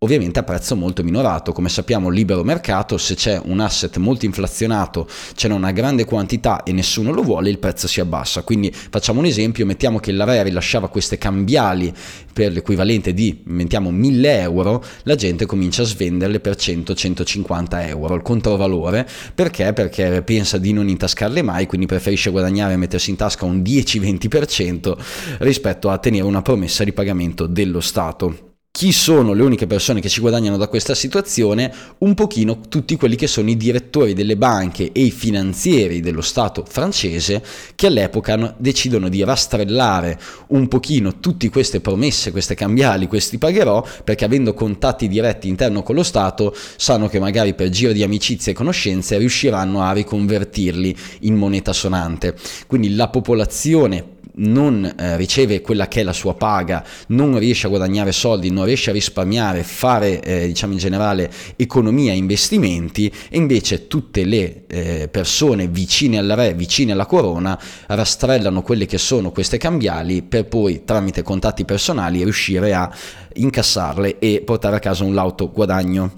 ovviamente 0.00 0.38
a 0.38 0.42
prezzo 0.44 0.76
molto 0.76 1.02
minorato. 1.02 1.52
Come 1.52 1.68
sappiamo, 1.68 2.08
libero 2.08 2.44
mercato, 2.44 2.98
se 2.98 3.14
c'è 3.14 3.40
un 3.44 3.60
asset 3.60 3.96
molto 3.96 4.26
inflazionato, 4.26 5.08
ce 5.34 5.48
n'è 5.48 5.54
una 5.54 5.72
grande 5.72 6.04
quantità 6.04 6.62
e 6.62 6.72
nessuno 6.72 7.10
lo 7.10 7.22
vuole, 7.22 7.50
il 7.50 7.58
prezzo 7.58 7.88
si 7.88 8.00
abbassa. 8.00 8.42
Quindi 8.42 8.72
facciamo 8.72 9.18
un 9.18 9.26
esempio, 9.26 9.66
mettiamo 9.66 9.98
che 9.98 10.12
l'AREA 10.12 10.44
rilasciava 10.44 10.88
queste 10.88 11.18
cambiali 11.18 11.92
per 12.32 12.52
l'equivalente 12.52 13.12
di, 13.12 13.40
mettiamo, 13.46 13.90
1000 13.90 14.40
euro, 14.40 14.84
la 15.02 15.16
gente 15.16 15.46
comincia 15.46 15.82
a 15.82 15.86
svenderle 15.86 16.38
per 16.38 16.54
100-150 16.54 17.88
euro, 17.88 18.14
il 18.14 18.22
controvalore. 18.22 19.06
Perché? 19.34 19.72
Perché 19.72 20.22
pensa 20.22 20.58
di 20.58 20.72
non 20.72 20.88
intascarle 20.88 21.42
mai, 21.42 21.66
quindi 21.66 21.86
preferisce 21.86 22.30
guadagnare 22.30 22.74
e 22.74 22.76
mettersi 22.76 23.10
in 23.10 23.16
tasca 23.16 23.44
un 23.44 23.58
10-20% 23.58 24.96
rispetto 25.38 25.90
a 25.90 25.98
tenere 25.98 26.24
una 26.24 26.42
promessa 26.42 26.84
di 26.84 26.92
pagamento 26.92 27.46
dello 27.46 27.80
Stato 27.80 28.46
chi 28.78 28.92
sono 28.92 29.32
le 29.32 29.42
uniche 29.42 29.66
persone 29.66 30.00
che 30.00 30.08
ci 30.08 30.20
guadagnano 30.20 30.56
da 30.56 30.68
questa 30.68 30.94
situazione? 30.94 31.74
Un 31.98 32.14
pochino 32.14 32.60
tutti 32.68 32.94
quelli 32.94 33.16
che 33.16 33.26
sono 33.26 33.50
i 33.50 33.56
direttori 33.56 34.14
delle 34.14 34.36
banche 34.36 34.92
e 34.92 35.00
i 35.00 35.10
finanzieri 35.10 35.98
dello 35.98 36.20
Stato 36.20 36.64
francese 36.64 37.42
che 37.74 37.88
all'epoca 37.88 38.54
decidono 38.56 39.08
di 39.08 39.24
rastrellare 39.24 40.16
un 40.50 40.68
pochino 40.68 41.18
tutte 41.18 41.50
queste 41.50 41.80
promesse, 41.80 42.30
queste 42.30 42.54
cambiali, 42.54 43.08
questi 43.08 43.36
pagherò, 43.36 43.84
perché 44.04 44.24
avendo 44.24 44.54
contatti 44.54 45.08
diretti 45.08 45.48
interno 45.48 45.82
con 45.82 45.96
lo 45.96 46.04
Stato 46.04 46.54
sanno 46.76 47.08
che 47.08 47.18
magari 47.18 47.54
per 47.54 47.70
giro 47.70 47.90
di 47.90 48.04
amicizie 48.04 48.52
e 48.52 48.54
conoscenze 48.54 49.18
riusciranno 49.18 49.82
a 49.82 49.90
riconvertirli 49.90 50.96
in 51.22 51.34
moneta 51.34 51.72
sonante. 51.72 52.36
Quindi 52.68 52.94
la 52.94 53.08
popolazione 53.08 54.17
non 54.38 54.84
eh, 54.84 55.16
riceve 55.16 55.60
quella 55.60 55.88
che 55.88 56.00
è 56.00 56.02
la 56.02 56.12
sua 56.12 56.34
paga, 56.34 56.84
non 57.08 57.38
riesce 57.38 57.66
a 57.66 57.70
guadagnare 57.70 58.12
soldi, 58.12 58.50
non 58.50 58.64
riesce 58.64 58.90
a 58.90 58.92
risparmiare, 58.92 59.62
fare 59.62 60.20
eh, 60.20 60.46
diciamo 60.46 60.72
in 60.72 60.78
generale 60.78 61.30
economia 61.56 62.12
e 62.12 62.16
investimenti 62.16 63.12
e 63.28 63.36
invece 63.36 63.86
tutte 63.86 64.24
le 64.24 64.64
eh, 64.66 65.08
persone 65.10 65.68
vicine 65.68 66.18
al 66.18 66.28
re, 66.28 66.54
vicine 66.54 66.92
alla 66.92 67.06
corona 67.06 67.58
rastrellano 67.86 68.62
quelle 68.62 68.86
che 68.86 68.98
sono 68.98 69.30
queste 69.30 69.58
cambiali 69.58 70.22
per 70.22 70.46
poi 70.46 70.84
tramite 70.84 71.22
contatti 71.22 71.64
personali 71.64 72.22
riuscire 72.22 72.72
a 72.72 72.90
incassarle 73.34 74.18
e 74.18 74.42
portare 74.44 74.76
a 74.76 74.80
casa 74.80 75.04
un 75.04 75.14
lauto 75.14 75.50
guadagno. 75.50 76.12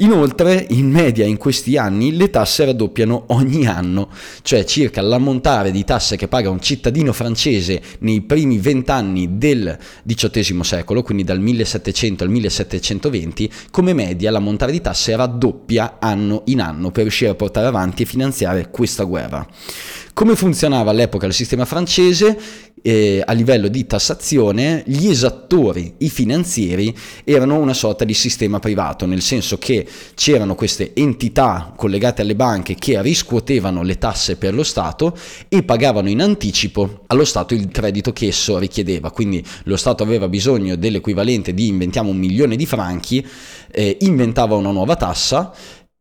Inoltre, 0.00 0.64
in 0.70 0.88
media 0.90 1.24
in 1.24 1.36
questi 1.38 1.76
anni 1.76 2.16
le 2.16 2.30
tasse 2.30 2.64
raddoppiano 2.64 3.24
ogni 3.28 3.66
anno, 3.66 4.08
cioè 4.42 4.64
circa 4.64 5.00
l'ammontare 5.00 5.72
di 5.72 5.82
tasse 5.82 6.16
che 6.16 6.28
paga 6.28 6.50
un 6.50 6.60
cittadino 6.60 7.12
francese 7.12 7.82
nei 8.00 8.20
primi 8.20 8.58
vent'anni 8.58 9.38
del 9.38 9.76
XVIII 10.06 10.62
secolo, 10.62 11.02
quindi 11.02 11.24
dal 11.24 11.40
1700 11.40 12.22
al 12.22 12.30
1720, 12.30 13.50
come 13.72 13.92
media 13.92 14.30
l'ammontare 14.30 14.70
di 14.70 14.80
tasse 14.80 15.16
raddoppia 15.16 15.96
anno 15.98 16.42
in 16.44 16.60
anno 16.60 16.92
per 16.92 17.02
riuscire 17.02 17.32
a 17.32 17.34
portare 17.34 17.66
avanti 17.66 18.04
e 18.04 18.06
finanziare 18.06 18.70
questa 18.70 19.02
guerra. 19.02 19.44
Come 20.18 20.34
funzionava 20.34 20.90
all'epoca 20.90 21.26
il 21.26 21.32
sistema 21.32 21.64
francese? 21.64 22.36
Eh, 22.82 23.22
a 23.24 23.32
livello 23.34 23.68
di 23.68 23.86
tassazione, 23.86 24.82
gli 24.84 25.06
esattori, 25.06 25.94
i 25.98 26.10
finanzieri, 26.10 26.92
erano 27.22 27.60
una 27.60 27.72
sorta 27.72 28.04
di 28.04 28.14
sistema 28.14 28.58
privato, 28.58 29.06
nel 29.06 29.20
senso 29.22 29.58
che 29.58 29.86
c'erano 30.16 30.56
queste 30.56 30.90
entità 30.96 31.72
collegate 31.76 32.22
alle 32.22 32.34
banche 32.34 32.74
che 32.74 33.00
riscuotevano 33.00 33.84
le 33.84 33.96
tasse 33.96 34.34
per 34.34 34.54
lo 34.54 34.64
Stato 34.64 35.16
e 35.48 35.62
pagavano 35.62 36.08
in 36.08 36.20
anticipo 36.20 37.04
allo 37.06 37.24
Stato 37.24 37.54
il 37.54 37.68
credito 37.68 38.12
che 38.12 38.26
esso 38.26 38.58
richiedeva. 38.58 39.12
Quindi 39.12 39.40
lo 39.64 39.76
Stato 39.76 40.02
aveva 40.02 40.26
bisogno 40.26 40.74
dell'equivalente 40.74 41.54
di 41.54 41.68
inventiamo 41.68 42.10
un 42.10 42.16
milione 42.16 42.56
di 42.56 42.66
franchi, 42.66 43.24
eh, 43.70 43.98
inventava 44.00 44.56
una 44.56 44.72
nuova 44.72 44.96
tassa, 44.96 45.52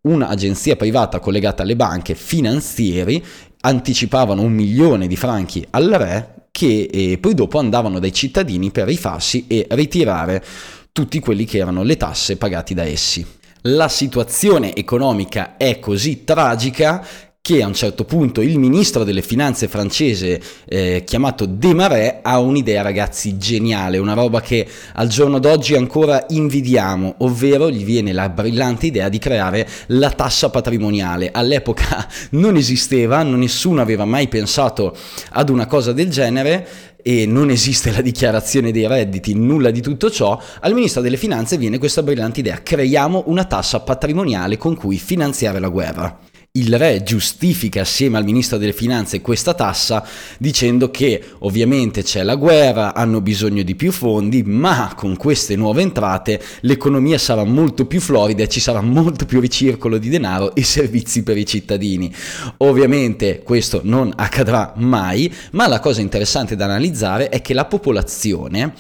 un'agenzia 0.07 0.75
privata 0.75 1.19
collegata 1.19 1.63
alle 1.63 1.75
banche, 1.75 2.15
finanzieri, 2.15 3.23
anticipavano 3.61 4.41
un 4.41 4.53
milione 4.53 5.07
di 5.07 5.15
franchi 5.15 5.65
al 5.71 5.89
re 5.89 6.47
che 6.51 6.89
eh, 6.91 7.17
poi 7.19 7.33
dopo 7.33 7.59
andavano 7.59 7.99
dai 7.99 8.11
cittadini 8.11 8.71
per 8.71 8.87
rifarsi 8.87 9.45
e 9.47 9.67
ritirare 9.71 10.43
tutti 10.91 11.19
quelli 11.19 11.45
che 11.45 11.59
erano 11.59 11.83
le 11.83 11.97
tasse 11.97 12.37
pagati 12.37 12.73
da 12.73 12.83
essi. 12.83 13.25
La 13.61 13.89
situazione 13.89 14.73
economica 14.73 15.57
è 15.57 15.77
così 15.79 16.23
tragica 16.23 17.05
che 17.47 17.63
a 17.63 17.67
un 17.67 17.73
certo 17.73 18.03
punto 18.03 18.41
il 18.41 18.59
ministro 18.59 19.05
delle 19.05 19.21
finanze 19.21 19.69
francese 19.69 20.41
eh, 20.65 21.03
chiamato 21.05 21.45
Desmarais 21.45 22.15
ha 22.21 22.39
un'idea 22.39 22.81
ragazzi 22.81 23.37
geniale, 23.37 23.99
una 23.99 24.11
roba 24.11 24.41
che 24.41 24.67
al 24.95 25.07
giorno 25.07 25.39
d'oggi 25.39 25.73
ancora 25.73 26.25
invidiamo, 26.27 27.15
ovvero 27.19 27.69
gli 27.69 27.85
viene 27.85 28.11
la 28.11 28.27
brillante 28.27 28.87
idea 28.87 29.07
di 29.07 29.17
creare 29.17 29.65
la 29.85 30.11
tassa 30.11 30.49
patrimoniale. 30.49 31.29
All'epoca 31.31 32.05
non 32.31 32.57
esisteva, 32.57 33.23
nessuno 33.23 33.79
aveva 33.79 34.03
mai 34.03 34.27
pensato 34.27 34.93
ad 35.31 35.47
una 35.47 35.67
cosa 35.67 35.93
del 35.93 36.09
genere 36.09 36.67
e 37.01 37.25
non 37.25 37.49
esiste 37.49 37.93
la 37.93 38.01
dichiarazione 38.01 38.73
dei 38.73 38.87
redditi, 38.87 39.33
nulla 39.33 39.71
di 39.71 39.79
tutto 39.79 40.11
ciò, 40.11 40.37
al 40.59 40.73
ministro 40.73 40.99
delle 40.99 41.15
finanze 41.15 41.57
viene 41.57 41.77
questa 41.77 42.03
brillante 42.03 42.41
idea, 42.41 42.61
creiamo 42.61 43.23
una 43.27 43.45
tassa 43.45 43.79
patrimoniale 43.79 44.57
con 44.57 44.75
cui 44.75 44.97
finanziare 44.97 45.61
la 45.61 45.69
guerra 45.69 46.19
il 46.57 46.77
re 46.77 47.03
giustifica 47.03 47.81
assieme 47.81 48.17
al 48.17 48.23
ministro 48.23 48.57
delle 48.57 48.73
finanze 48.73 49.21
questa 49.21 49.53
tassa 49.53 50.05
dicendo 50.37 50.89
che 50.91 51.23
ovviamente 51.39 52.03
c'è 52.03 52.23
la 52.23 52.35
guerra, 52.35 52.93
hanno 52.93 53.21
bisogno 53.21 53.63
di 53.63 53.75
più 53.75 53.91
fondi, 53.91 54.43
ma 54.43 54.93
con 54.95 55.15
queste 55.17 55.55
nuove 55.55 55.81
entrate 55.81 56.41
l'economia 56.61 57.17
sarà 57.17 57.43
molto 57.43 57.85
più 57.85 58.01
florida 58.01 58.43
e 58.43 58.49
ci 58.49 58.59
sarà 58.59 58.81
molto 58.81 59.25
più 59.25 59.39
ricircolo 59.39 59.97
di 59.97 60.09
denaro 60.09 60.55
e 60.55 60.63
servizi 60.63 61.23
per 61.23 61.37
i 61.37 61.45
cittadini. 61.45 62.13
Ovviamente 62.57 63.41
questo 63.43 63.81
non 63.83 64.11
accadrà 64.15 64.73
mai, 64.77 65.33
ma 65.51 65.67
la 65.67 65.79
cosa 65.79 66.01
interessante 66.01 66.55
da 66.55 66.65
analizzare 66.65 67.29
è 67.29 67.41
che 67.41 67.53
la 67.53 67.65
popolazione 67.65 68.73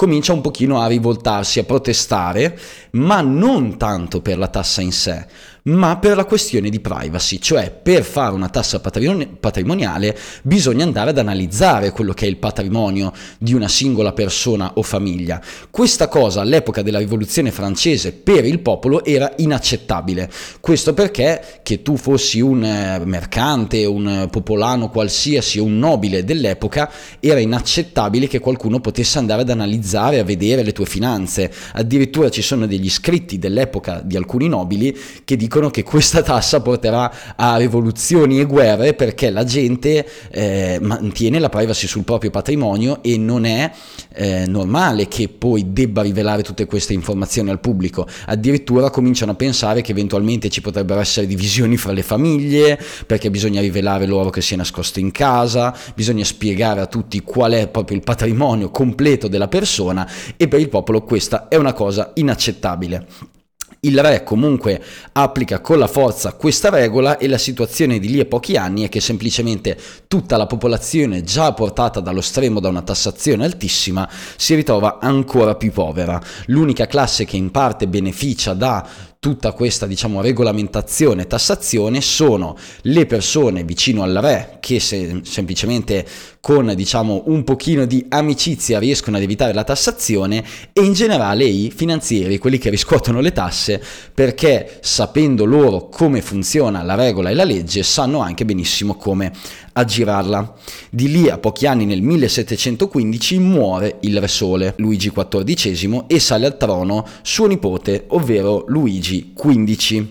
comincia 0.00 0.32
un 0.32 0.40
pochino 0.40 0.80
a 0.80 0.86
rivoltarsi, 0.86 1.58
a 1.58 1.64
protestare, 1.64 2.58
ma 2.92 3.20
non 3.20 3.76
tanto 3.76 4.22
per 4.22 4.38
la 4.38 4.48
tassa 4.48 4.80
in 4.80 4.92
sé, 4.92 5.26
ma 5.64 5.98
per 5.98 6.16
la 6.16 6.24
questione 6.24 6.70
di 6.70 6.80
privacy, 6.80 7.38
cioè 7.38 7.70
per 7.70 8.02
fare 8.02 8.34
una 8.34 8.48
tassa 8.48 8.80
patrimoniale 8.80 10.16
bisogna 10.42 10.84
andare 10.84 11.10
ad 11.10 11.18
analizzare 11.18 11.90
quello 11.90 12.12
che 12.12 12.26
è 12.26 12.28
il 12.28 12.38
patrimonio 12.38 13.12
di 13.38 13.52
una 13.52 13.68
singola 13.68 14.12
persona 14.12 14.72
o 14.74 14.82
famiglia. 14.82 15.40
Questa 15.70 16.08
cosa 16.08 16.40
all'epoca 16.40 16.82
della 16.82 16.98
rivoluzione 16.98 17.50
francese 17.50 18.12
per 18.12 18.44
il 18.44 18.60
popolo 18.60 19.04
era 19.04 19.32
inaccettabile. 19.36 20.30
Questo 20.60 20.94
perché 20.94 21.60
che 21.62 21.82
tu 21.82 21.96
fossi 21.96 22.40
un 22.40 22.64
eh, 22.64 23.02
mercante, 23.04 23.84
un 23.84 24.28
popolano 24.30 24.88
qualsiasi, 24.88 25.58
un 25.58 25.78
nobile 25.78 26.24
dell'epoca, 26.24 26.90
era 27.20 27.38
inaccettabile 27.38 28.28
che 28.28 28.38
qualcuno 28.38 28.80
potesse 28.80 29.18
andare 29.18 29.42
ad 29.42 29.50
analizzare, 29.50 30.18
a 30.18 30.24
vedere 30.24 30.62
le 30.62 30.72
tue 30.72 30.86
finanze. 30.86 31.52
Addirittura 31.72 32.30
ci 32.30 32.42
sono 32.42 32.66
degli 32.66 32.88
scritti 32.88 33.38
dell'epoca 33.38 34.00
di 34.04 34.16
alcuni 34.16 34.48
nobili 34.48 34.96
che 35.24 35.36
dicono 35.36 35.49
dicono 35.50 35.70
che 35.70 35.82
questa 35.82 36.22
tassa 36.22 36.60
porterà 36.60 37.34
a 37.34 37.56
rivoluzioni 37.56 38.38
e 38.38 38.44
guerre 38.44 38.94
perché 38.94 39.30
la 39.30 39.42
gente 39.42 40.06
eh, 40.30 40.78
mantiene 40.80 41.40
la 41.40 41.48
privacy 41.48 41.88
sul 41.88 42.04
proprio 42.04 42.30
patrimonio 42.30 43.02
e 43.02 43.18
non 43.18 43.44
è 43.44 43.68
eh, 44.14 44.46
normale 44.46 45.08
che 45.08 45.28
poi 45.28 45.72
debba 45.72 46.02
rivelare 46.02 46.44
tutte 46.44 46.66
queste 46.66 46.92
informazioni 46.92 47.50
al 47.50 47.58
pubblico. 47.58 48.06
Addirittura 48.26 48.90
cominciano 48.90 49.32
a 49.32 49.34
pensare 49.34 49.80
che 49.80 49.90
eventualmente 49.90 50.50
ci 50.50 50.60
potrebbero 50.60 51.00
essere 51.00 51.26
divisioni 51.26 51.76
fra 51.76 51.90
le 51.90 52.04
famiglie 52.04 52.78
perché 53.04 53.28
bisogna 53.28 53.60
rivelare 53.60 54.06
loro 54.06 54.30
che 54.30 54.42
si 54.42 54.54
è 54.54 54.56
nascosto 54.56 55.00
in 55.00 55.10
casa, 55.10 55.76
bisogna 55.96 56.22
spiegare 56.22 56.80
a 56.80 56.86
tutti 56.86 57.22
qual 57.22 57.54
è 57.54 57.66
proprio 57.66 57.96
il 57.96 58.04
patrimonio 58.04 58.70
completo 58.70 59.26
della 59.26 59.48
persona 59.48 60.08
e 60.36 60.46
per 60.46 60.60
il 60.60 60.68
popolo 60.68 61.02
questa 61.02 61.48
è 61.48 61.56
una 61.56 61.72
cosa 61.72 62.12
inaccettabile. 62.14 63.38
Il 63.82 63.98
re 63.98 64.22
comunque 64.24 64.82
applica 65.12 65.60
con 65.60 65.78
la 65.78 65.86
forza 65.86 66.34
questa 66.34 66.68
regola 66.68 67.16
e 67.16 67.26
la 67.28 67.38
situazione 67.38 67.98
di 67.98 68.10
lì 68.10 68.20
a 68.20 68.26
pochi 68.26 68.58
anni 68.58 68.84
è 68.84 68.90
che 68.90 69.00
semplicemente 69.00 69.78
tutta 70.06 70.36
la 70.36 70.44
popolazione 70.44 71.24
già 71.24 71.54
portata 71.54 72.00
dallo 72.00 72.20
stremo 72.20 72.60
da 72.60 72.68
una 72.68 72.82
tassazione 72.82 73.46
altissima 73.46 74.06
si 74.36 74.54
ritrova 74.54 74.98
ancora 75.00 75.54
più 75.54 75.72
povera. 75.72 76.20
L'unica 76.46 76.86
classe 76.86 77.24
che 77.24 77.38
in 77.38 77.50
parte 77.50 77.88
beneficia 77.88 78.52
da 78.52 78.86
tutta 79.20 79.52
questa 79.52 79.86
diciamo 79.86 80.22
regolamentazione 80.22 81.22
e 81.22 81.26
tassazione 81.26 82.00
sono 82.00 82.56
le 82.84 83.04
persone 83.04 83.64
vicino 83.64 84.02
al 84.02 84.14
re 84.14 84.56
che 84.60 84.80
se, 84.80 85.20
semplicemente 85.24 86.06
con 86.40 86.72
diciamo 86.74 87.24
un 87.26 87.44
pochino 87.44 87.84
di 87.84 88.06
amicizia 88.08 88.78
riescono 88.78 89.18
ad 89.18 89.22
evitare 89.22 89.52
la 89.52 89.62
tassazione 89.62 90.42
e 90.72 90.80
in 90.80 90.94
generale 90.94 91.44
i 91.44 91.70
finanzieri, 91.70 92.38
quelli 92.38 92.56
che 92.56 92.70
riscuotono 92.70 93.20
le 93.20 93.32
tasse 93.32 93.82
perché 94.14 94.78
sapendo 94.80 95.44
loro 95.44 95.90
come 95.90 96.22
funziona 96.22 96.82
la 96.82 96.94
regola 96.94 97.28
e 97.28 97.34
la 97.34 97.44
legge 97.44 97.82
sanno 97.82 98.20
anche 98.20 98.46
benissimo 98.46 98.94
come 98.94 99.32
aggirarla. 99.72 100.54
Di 100.90 101.10
lì 101.10 101.28
a 101.28 101.38
pochi 101.38 101.66
anni 101.66 101.84
nel 101.84 102.02
1715 102.02 103.38
muore 103.38 103.98
il 104.00 104.20
re 104.20 104.28
sole 104.28 104.74
Luigi 104.78 105.10
XIV 105.10 106.04
e 106.06 106.20
sale 106.20 106.46
al 106.46 106.56
trono 106.56 107.06
suo 107.22 107.46
nipote 107.46 108.04
ovvero 108.08 108.64
Luigi 108.68 109.32
XV. 109.34 110.06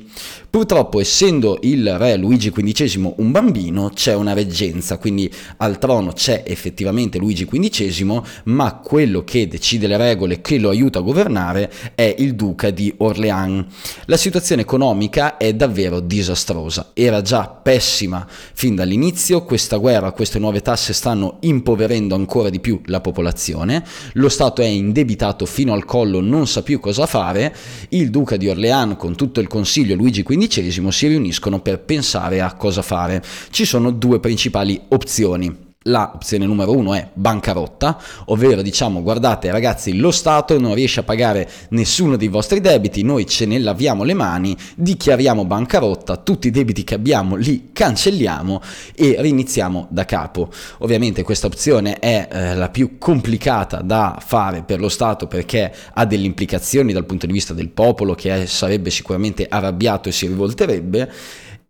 Purtroppo, 0.51 0.99
essendo 0.99 1.59
il 1.61 1.95
re 1.99 2.17
Luigi 2.17 2.51
XV 2.51 3.13
un 3.17 3.29
bambino, 3.29 3.91
c'è 3.93 4.15
una 4.15 4.33
reggenza, 4.33 4.97
quindi 4.97 5.31
al 5.57 5.77
trono 5.77 6.11
c'è 6.11 6.43
effettivamente 6.43 7.19
Luigi 7.19 7.45
XV, 7.45 8.23
ma 8.45 8.77
quello 8.77 9.23
che 9.23 9.47
decide 9.47 9.85
le 9.85 9.95
regole, 9.95 10.41
che 10.41 10.57
lo 10.57 10.69
aiuta 10.69 10.97
a 10.97 11.03
governare, 11.03 11.71
è 11.93 12.15
il 12.17 12.33
duca 12.33 12.71
di 12.71 12.91
Orléans. 12.97 13.63
La 14.05 14.17
situazione 14.17 14.63
economica 14.63 15.37
è 15.37 15.53
davvero 15.53 15.99
disastrosa, 15.99 16.89
era 16.93 17.21
già 17.21 17.47
pessima 17.47 18.25
fin 18.27 18.73
dall'inizio, 18.73 19.43
questa 19.43 19.77
guerra, 19.77 20.13
queste 20.13 20.39
nuove 20.39 20.61
tasse 20.61 20.93
stanno 20.93 21.37
impoverendo 21.41 22.15
ancora 22.15 22.49
di 22.49 22.59
più 22.59 22.81
la 22.85 23.01
popolazione, 23.01 23.85
lo 24.13 24.29
Stato 24.29 24.63
è 24.63 24.65
indebitato 24.65 25.45
fino 25.45 25.73
al 25.73 25.85
collo, 25.85 26.21
non 26.21 26.47
sa 26.47 26.63
più 26.63 26.79
cosa 26.79 27.05
fare, 27.05 27.55
il 27.89 28.09
duca 28.09 28.35
di 28.35 28.47
Orléans 28.47 28.95
con 28.97 29.15
tutto 29.15 29.39
il 29.41 29.47
consiglio 29.47 29.93
Luigi 29.93 30.23
XV 30.23 30.37
XV 30.47 30.87
si 30.89 31.07
riuniscono 31.07 31.59
per 31.61 31.79
pensare 31.79 32.41
a 32.41 32.53
cosa 32.53 32.81
fare. 32.81 33.23
Ci 33.49 33.65
sono 33.65 33.91
due 33.91 34.19
principali 34.19 34.79
opzioni. 34.89 35.68
La 35.83 36.11
opzione 36.13 36.45
numero 36.45 36.75
uno 36.75 36.93
è 36.93 37.09
bancarotta, 37.13 37.97
ovvero 38.25 38.61
diciamo 38.61 39.01
guardate 39.01 39.49
ragazzi 39.49 39.95
lo 39.95 40.11
Stato 40.11 40.59
non 40.59 40.75
riesce 40.75 40.99
a 40.99 41.03
pagare 41.03 41.49
nessuno 41.69 42.17
dei 42.17 42.27
vostri 42.27 42.59
debiti, 42.59 43.01
noi 43.01 43.25
ce 43.25 43.45
ne 43.45 43.57
laviamo 43.59 44.03
le 44.03 44.13
mani, 44.13 44.57
dichiariamo 44.75 45.45
bancarotta, 45.45 46.17
tutti 46.17 46.47
i 46.47 46.51
debiti 46.51 46.83
che 46.83 46.95
abbiamo 46.95 47.37
li 47.37 47.69
cancelliamo 47.71 48.61
e 48.93 49.15
riniziamo 49.19 49.87
da 49.89 50.03
capo. 50.03 50.51
Ovviamente 50.79 51.23
questa 51.23 51.47
opzione 51.47 51.97
è 51.99 52.27
eh, 52.29 52.55
la 52.55 52.67
più 52.67 52.97
complicata 52.97 53.77
da 53.77 54.21
fare 54.21 54.63
per 54.63 54.81
lo 54.81 54.89
Stato 54.89 55.27
perché 55.27 55.73
ha 55.93 56.05
delle 56.05 56.25
implicazioni 56.25 56.91
dal 56.91 57.05
punto 57.05 57.25
di 57.25 57.31
vista 57.31 57.53
del 57.53 57.69
popolo 57.69 58.15
che 58.15 58.41
è, 58.41 58.45
sarebbe 58.47 58.89
sicuramente 58.89 59.47
arrabbiato 59.47 60.09
e 60.09 60.11
si 60.11 60.27
rivolterebbe 60.27 61.09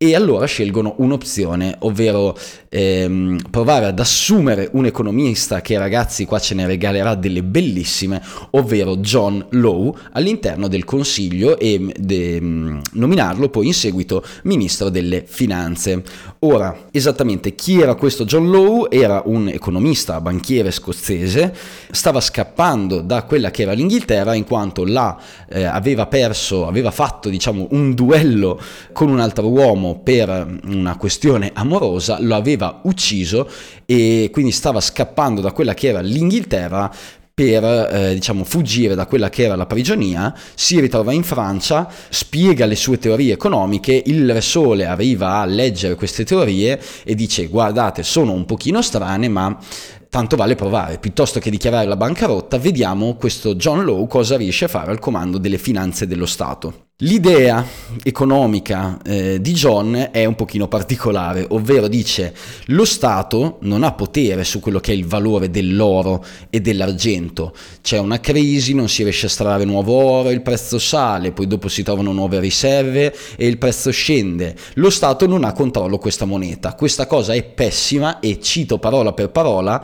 e 0.02 0.16
allora 0.16 0.46
scelgono 0.46 0.94
un'opzione, 1.00 1.76
ovvero 1.80 2.34
ehm, 2.70 3.38
provare 3.52 3.88
ad 3.88 4.00
assumere 4.00 4.70
un 4.72 4.86
economista 4.86 5.60
che 5.60 5.78
ragazzi 5.78 6.24
qua 6.24 6.40
ce 6.40 6.56
ne 6.56 6.66
regalerà 6.66 7.16
delle 7.16 7.44
bellissime, 7.44 8.22
ovvero 8.52 8.96
John 8.96 9.46
Lowe 9.50 9.92
all'interno 10.14 10.70
del 10.70 10.86
consiglio 10.86 11.60
e 11.60 11.94
de, 11.98 12.40
mm, 12.40 12.80
nominarlo 12.94 13.50
poi 13.50 13.68
in 13.68 13.74
seguito 13.74 14.24
ministro 14.44 14.88
delle 14.88 15.26
finanze. 15.28 16.02
Ora, 16.40 16.86
esattamente 16.92 17.54
chi 17.54 17.82
era 17.82 17.96
questo 17.96 18.24
John 18.24 18.50
Lowe? 18.50 18.90
Era 18.92 19.24
un 19.26 19.50
economista, 19.50 20.22
banchiere 20.22 20.72
scozzese, 20.72 21.54
stava 21.92 22.22
scappando 22.22 23.02
da 23.02 23.24
quella 23.24 23.52
che 23.52 23.64
era 23.64 23.74
l'Inghilterra 23.74 24.34
in 24.34 24.46
quanto 24.46 24.86
là 24.86 25.20
eh, 25.50 25.66
aveva 25.66 26.08
perso, 26.08 26.68
aveva 26.68 26.92
fatto 26.92 27.28
diciamo 27.28 27.68
un 27.72 27.94
duello 27.94 28.58
con 28.94 29.10
un 29.10 29.20
altro 29.20 29.50
uomo 29.50 29.88
per 29.96 30.60
una 30.66 30.96
questione 30.98 31.52
amorosa, 31.54 32.20
lo 32.22 32.36
aveva 32.36 32.82
ucciso 32.84 33.50
e 33.86 34.30
quindi 34.32 34.52
stava 34.52 34.80
scappando 34.80 35.42
da 35.42 35.52
quella 35.52 35.74
che 35.74 35.88
era 35.88 36.02
l'Inghilterra 36.02 36.92
per 37.40 37.64
eh, 37.64 38.14
diciamo, 38.16 38.44
fuggire 38.44 38.96
da 38.96 39.06
quella 39.06 39.30
che 39.30 39.44
era 39.44 39.56
la 39.56 39.66
prigionia, 39.66 40.36
si 40.56 40.78
ritrova 40.82 41.14
in 41.14 41.24
Francia, 41.24 41.90
spiega 42.10 42.66
le 42.66 42.76
sue 42.76 42.98
teorie 42.98 43.32
economiche, 43.32 44.04
il 44.08 44.30
Re 44.30 44.42
Sole 44.42 44.86
arriva 44.86 45.36
a 45.38 45.46
leggere 45.46 45.96
queste 45.96 46.26
teorie 46.26 46.82
e 47.06 47.16
dice 47.16 47.48
guardate 47.48 48.04
sono 48.04 48.34
un 48.34 48.44
pochino 48.44 48.82
strane 48.82 49.30
ma 49.30 49.58
tanto 50.10 50.36
vale 50.36 50.56
provare, 50.56 50.98
piuttosto 50.98 51.40
che 51.40 51.50
dichiarare 51.50 51.88
la 51.88 51.96
bancarotta 51.96 52.58
vediamo 52.58 53.16
questo 53.16 53.56
John 53.56 53.86
Lowe 53.86 54.08
cosa 54.08 54.36
riesce 54.36 54.66
a 54.66 54.68
fare 54.68 54.92
al 54.92 55.00
comando 55.00 55.38
delle 55.38 55.58
finanze 55.58 56.08
dello 56.08 56.26
Stato. 56.26 56.89
L'idea 57.02 57.66
economica 58.04 59.00
eh, 59.06 59.40
di 59.40 59.54
John 59.54 60.10
è 60.12 60.26
un 60.26 60.36
pochino 60.36 60.68
particolare, 60.68 61.46
ovvero 61.48 61.88
dice 61.88 62.36
lo 62.66 62.84
Stato 62.84 63.60
non 63.62 63.84
ha 63.84 63.94
potere 63.94 64.44
su 64.44 64.60
quello 64.60 64.82
che 64.82 64.92
è 64.92 64.96
il 64.96 65.06
valore 65.06 65.50
dell'oro 65.50 66.22
e 66.50 66.60
dell'argento, 66.60 67.56
c'è 67.82 68.00
una 68.00 68.20
crisi, 68.20 68.74
non 68.74 68.90
si 68.90 69.04
riesce 69.04 69.28
a 69.28 69.30
estrarre 69.30 69.64
nuovo 69.64 69.94
oro, 69.94 70.30
il 70.30 70.42
prezzo 70.42 70.78
sale, 70.78 71.32
poi 71.32 71.48
dopo 71.48 71.70
si 71.70 71.84
trovano 71.84 72.12
nuove 72.12 72.42
riserve 72.42 73.16
e 73.38 73.48
il 73.48 73.58
prezzo 73.58 73.92
scende. 73.92 74.54
Lo 74.74 74.90
Stato 74.90 75.26
non 75.26 75.46
ha 75.46 75.54
controllo 75.54 76.00
questa 76.00 76.26
moneta, 76.26 76.74
questa 76.74 77.08
cosa 77.08 77.34
è 77.34 77.42
pessima 77.44 78.20
e 78.20 78.42
cito 78.42 78.78
parola 78.78 79.14
per 79.14 79.30
parola 79.30 79.82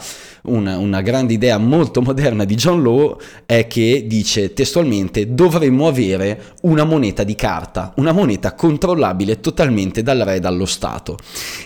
una, 0.47 0.77
una 0.77 1.01
grande 1.01 1.31
idea 1.31 1.57
molto 1.57 2.01
moderna 2.03 2.43
di 2.43 2.55
John 2.55 2.83
Law 2.83 3.17
è 3.45 3.67
che 3.67 4.03
dice 4.05 4.51
testualmente 4.53 5.33
dovremmo 5.33 5.87
avere 5.87 6.55
una 6.63 6.83
moneta 6.83 7.03
moneta 7.05 7.23
di 7.23 7.35
carta, 7.35 7.93
una 7.97 8.11
moneta 8.11 8.53
controllabile 8.53 9.39
totalmente 9.39 10.01
dal 10.01 10.19
re 10.19 10.35
e 10.35 10.39
dallo 10.39 10.65
Stato. 10.65 11.17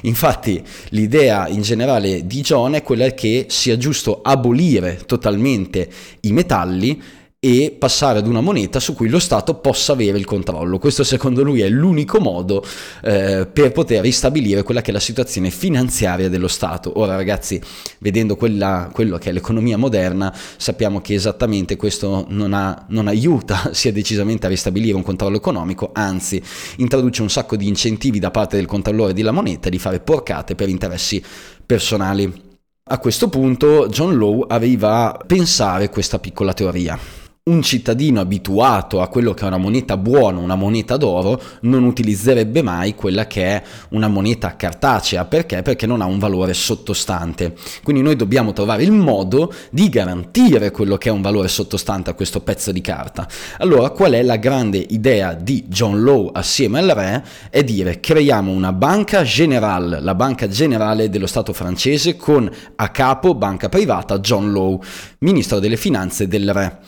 Infatti 0.01 0.61
l'idea 0.89 1.47
in 1.47 1.61
generale 1.61 2.27
di 2.27 2.41
John 2.41 2.73
è 2.73 2.83
quella 2.83 3.09
che 3.11 3.45
sia 3.47 3.77
giusto 3.77 4.19
abolire 4.21 4.99
totalmente 5.05 5.89
i 6.21 6.33
metalli 6.33 7.01
e 7.41 7.73
passare 7.79 8.19
ad 8.19 8.27
una 8.27 8.41
moneta 8.41 8.81
su 8.81 8.93
cui 8.93 9.07
lo 9.07 9.17
Stato 9.17 9.55
possa 9.55 9.93
avere 9.93 10.17
il 10.17 10.25
controllo. 10.25 10.77
Questo 10.77 11.05
secondo 11.05 11.41
lui 11.41 11.61
è 11.61 11.69
l'unico 11.69 12.19
modo 12.19 12.61
eh, 13.01 13.47
per 13.51 13.71
poter 13.71 14.01
ristabilire 14.01 14.61
quella 14.61 14.81
che 14.81 14.89
è 14.89 14.93
la 14.93 14.99
situazione 14.99 15.49
finanziaria 15.49 16.27
dello 16.27 16.49
Stato. 16.49 16.99
Ora 16.99 17.15
ragazzi, 17.15 17.61
vedendo 17.99 18.35
quella, 18.35 18.89
quello 18.91 19.17
che 19.17 19.29
è 19.29 19.31
l'economia 19.31 19.77
moderna, 19.77 20.35
sappiamo 20.57 20.99
che 20.99 21.13
esattamente 21.13 21.77
questo 21.77 22.25
non, 22.27 22.53
ha, 22.53 22.85
non 22.89 23.07
aiuta 23.07 23.69
sia 23.71 23.93
decisamente 23.93 24.45
a 24.45 24.49
ristabilire 24.49 24.97
un 24.97 25.03
controllo 25.03 25.37
economico, 25.37 25.91
anzi 25.93 26.43
introduce 26.77 27.21
un 27.21 27.29
sacco 27.29 27.55
di 27.55 27.69
incentivi 27.69 28.19
da 28.19 28.31
parte 28.31 28.57
del 28.57 28.65
controllore 28.65 29.13
della 29.13 29.31
moneta 29.31 29.69
di 29.69 29.79
fare 29.79 30.01
porcate 30.01 30.55
per 30.55 30.67
interessi 30.67 31.23
personali. 31.65 32.47
A 32.91 32.97
questo 32.97 33.29
punto 33.29 33.87
John 33.87 34.17
Lowe 34.17 34.45
arriva 34.49 35.13
a 35.13 35.23
pensare 35.25 35.89
questa 35.89 36.19
piccola 36.19 36.53
teoria 36.53 37.18
un 37.49 37.61
cittadino 37.61 38.19
abituato 38.19 39.01
a 39.01 39.07
quello 39.07 39.33
che 39.33 39.43
è 39.43 39.47
una 39.47 39.57
moneta 39.57 39.97
buona, 39.97 40.39
una 40.39 40.55
moneta 40.55 40.97
d'oro, 40.97 41.41
non 41.61 41.83
utilizzerebbe 41.83 42.61
mai 42.61 42.95
quella 42.95 43.25
che 43.27 43.43
è 43.43 43.63
una 43.89 44.07
moneta 44.07 44.55
cartacea. 44.55 45.25
Perché? 45.25 45.61
Perché 45.61 45.87
non 45.87 46.01
ha 46.01 46.05
un 46.05 46.19
valore 46.19 46.53
sottostante. 46.53 47.55
Quindi 47.83 48.01
noi 48.01 48.15
dobbiamo 48.15 48.53
trovare 48.53 48.83
il 48.83 48.91
modo 48.91 49.51
di 49.71 49.89
garantire 49.89 50.71
quello 50.71 50.97
che 50.97 51.09
è 51.09 51.11
un 51.11 51.21
valore 51.21 51.47
sottostante 51.47 52.11
a 52.11 52.13
questo 52.13 52.41
pezzo 52.41 52.71
di 52.71 52.81
carta. 52.81 53.27
Allora, 53.57 53.89
qual 53.89 54.13
è 54.13 54.21
la 54.21 54.37
grande 54.37 54.77
idea 54.77 55.33
di 55.33 55.65
John 55.67 56.03
Law 56.03 56.29
assieme 56.31 56.79
al 56.79 56.89
re? 56.89 57.23
È 57.49 57.63
dire 57.63 57.99
creiamo 57.99 58.51
una 58.51 58.73
banca 58.73 59.23
generale, 59.23 59.99
la 59.99 60.15
banca 60.15 60.47
generale 60.47 61.09
dello 61.09 61.27
Stato 61.27 61.53
francese 61.53 62.15
con 62.15 62.49
a 62.75 62.89
capo 62.89 63.33
banca 63.33 63.69
privata 63.69 64.19
John 64.19 64.53
Law, 64.53 64.79
ministro 65.19 65.59
delle 65.59 65.75
finanze 65.75 66.27
del 66.27 66.53
re. 66.53 66.79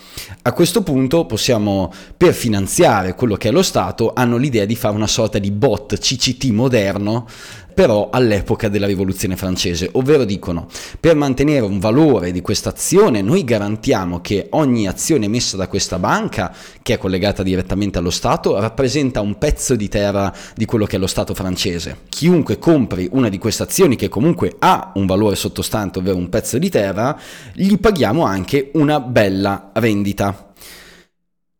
A 0.42 0.52
questo 0.52 0.82
punto 0.82 1.26
possiamo, 1.26 1.92
per 2.16 2.32
finanziare 2.32 3.14
quello 3.14 3.36
che 3.36 3.48
è 3.48 3.52
lo 3.52 3.62
Stato, 3.62 4.12
hanno 4.14 4.38
l'idea 4.38 4.64
di 4.64 4.74
fare 4.74 4.94
una 4.94 5.06
sorta 5.06 5.38
di 5.38 5.50
bot 5.50 5.98
CCT 5.98 6.44
moderno 6.46 7.26
però 7.74 8.10
all'epoca 8.10 8.68
della 8.68 8.86
rivoluzione 8.86 9.36
francese, 9.36 9.88
ovvero 9.92 10.24
dicono 10.24 10.66
per 11.00 11.16
mantenere 11.16 11.64
un 11.64 11.78
valore 11.78 12.32
di 12.32 12.40
questa 12.40 12.70
azione 12.70 13.22
noi 13.22 13.44
garantiamo 13.44 14.20
che 14.20 14.46
ogni 14.50 14.86
azione 14.86 15.26
emessa 15.26 15.56
da 15.56 15.68
questa 15.68 15.98
banca, 15.98 16.54
che 16.82 16.94
è 16.94 16.98
collegata 16.98 17.42
direttamente 17.42 17.98
allo 17.98 18.10
Stato, 18.10 18.58
rappresenta 18.58 19.20
un 19.20 19.38
pezzo 19.38 19.74
di 19.74 19.88
terra 19.88 20.32
di 20.54 20.64
quello 20.64 20.84
che 20.84 20.96
è 20.96 20.98
lo 20.98 21.06
Stato 21.06 21.34
francese. 21.34 21.98
Chiunque 22.08 22.58
compri 22.58 23.08
una 23.12 23.28
di 23.28 23.38
queste 23.38 23.62
azioni 23.62 23.96
che 23.96 24.08
comunque 24.08 24.56
ha 24.58 24.92
un 24.94 25.06
valore 25.06 25.36
sottostante, 25.36 25.98
ovvero 25.98 26.16
un 26.16 26.28
pezzo 26.28 26.58
di 26.58 26.68
terra, 26.68 27.18
gli 27.52 27.76
paghiamo 27.78 28.24
anche 28.24 28.70
una 28.74 29.00
bella 29.00 29.70
rendita. 29.74 30.51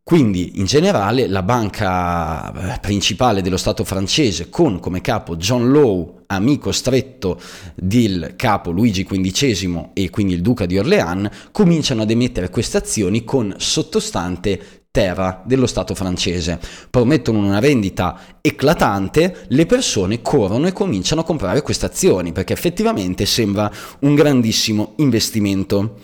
Quindi 0.05 0.59
in 0.59 0.65
generale 0.65 1.29
la 1.29 1.45
banca 1.45 2.75
eh, 2.75 2.81
principale 2.81 3.41
dello 3.41 3.57
Stato 3.57 3.85
francese 3.85 4.51
con 4.51 4.81
come 4.81 5.01
capo 5.01 5.37
John 5.37 5.71
Law, 5.71 6.25
amico 6.27 6.73
stretto 6.73 7.41
del 7.77 8.35
capo 8.35 8.73
Luigi 8.73 9.05
XV 9.05 9.91
e 9.93 10.11
quindi 10.11 10.35
il 10.35 10.41
duca 10.43 10.67
di 10.67 10.77
Orléans, 10.77 11.51
cominciano 11.53 12.03
ad 12.03 12.11
emettere 12.11 12.51
queste 12.51 12.79
azioni 12.79 13.23
con 13.23 13.55
sottostante 13.59 14.83
terra 14.91 15.41
dello 15.47 15.69
Stato 15.69 15.95
francese. 15.95 16.59
Promettono 16.91 17.39
una 17.39 17.61
vendita 17.61 18.39
eclatante, 18.41 19.47
le 19.49 19.67
persone 19.67 20.21
corrono 20.21 20.67
e 20.67 20.73
cominciano 20.73 21.21
a 21.21 21.25
comprare 21.25 21.63
queste 21.63 21.87
azioni 21.87 22.33
perché 22.33 22.53
effettivamente 22.53 23.25
sembra 23.25 23.71
un 24.01 24.17
grandissimo 24.17 24.95
investimento. 24.97 26.01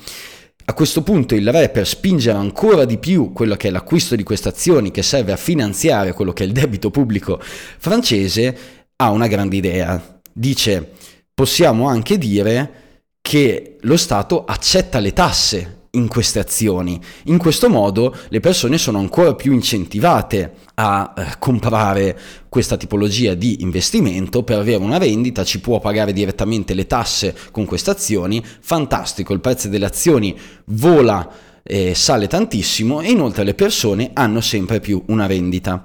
A 0.68 0.74
questo 0.74 1.02
punto 1.02 1.34
il 1.34 1.50
re, 1.50 1.70
per 1.70 1.86
spingere 1.86 2.36
ancora 2.36 2.84
di 2.84 2.98
più 2.98 3.32
quello 3.32 3.56
che 3.56 3.68
è 3.68 3.70
l'acquisto 3.70 4.14
di 4.14 4.22
queste 4.22 4.50
azioni 4.50 4.90
che 4.90 5.02
serve 5.02 5.32
a 5.32 5.38
finanziare 5.38 6.12
quello 6.12 6.34
che 6.34 6.44
è 6.44 6.46
il 6.46 6.52
debito 6.52 6.90
pubblico 6.90 7.40
francese, 7.40 8.56
ha 8.96 9.10
una 9.10 9.28
grande 9.28 9.56
idea. 9.56 10.20
Dice, 10.30 10.90
possiamo 11.32 11.88
anche 11.88 12.18
dire 12.18 13.06
che 13.22 13.78
lo 13.80 13.96
Stato 13.96 14.44
accetta 14.44 14.98
le 14.98 15.14
tasse 15.14 15.87
in 15.92 16.08
queste 16.08 16.38
azioni. 16.38 17.00
In 17.24 17.38
questo 17.38 17.68
modo 17.68 18.14
le 18.28 18.40
persone 18.40 18.78
sono 18.78 18.98
ancora 18.98 19.34
più 19.34 19.52
incentivate 19.52 20.52
a 20.74 21.14
eh, 21.16 21.24
comprare 21.38 22.18
questa 22.48 22.76
tipologia 22.76 23.34
di 23.34 23.62
investimento 23.62 24.42
per 24.42 24.58
avere 24.58 24.82
una 24.82 24.98
vendita, 24.98 25.44
ci 25.44 25.60
può 25.60 25.80
pagare 25.80 26.12
direttamente 26.12 26.74
le 26.74 26.86
tasse 26.86 27.36
con 27.50 27.64
queste 27.64 27.90
azioni, 27.90 28.44
fantastico, 28.60 29.32
il 29.32 29.40
prezzo 29.40 29.68
delle 29.68 29.86
azioni 29.86 30.36
vola 30.66 31.46
e 31.62 31.94
sale 31.94 32.28
tantissimo 32.28 33.00
e 33.00 33.10
inoltre 33.10 33.44
le 33.44 33.54
persone 33.54 34.10
hanno 34.14 34.40
sempre 34.40 34.80
più 34.80 35.02
una 35.08 35.26
vendita. 35.26 35.84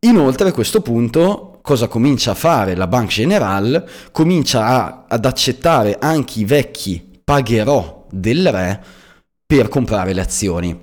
Inoltre 0.00 0.48
a 0.48 0.52
questo 0.52 0.80
punto 0.80 1.58
cosa 1.62 1.88
comincia 1.88 2.30
a 2.30 2.34
fare 2.34 2.76
la 2.76 2.86
Banque 2.86 3.14
Generale? 3.14 3.88
Comincia 4.12 4.66
a, 4.66 5.04
ad 5.08 5.24
accettare 5.24 5.96
anche 6.00 6.40
i 6.40 6.44
vecchi 6.44 7.20
pagherò 7.22 8.06
del 8.10 8.50
re 8.50 8.84
per 9.46 9.68
comprare 9.68 10.12
le 10.12 10.20
azioni. 10.22 10.76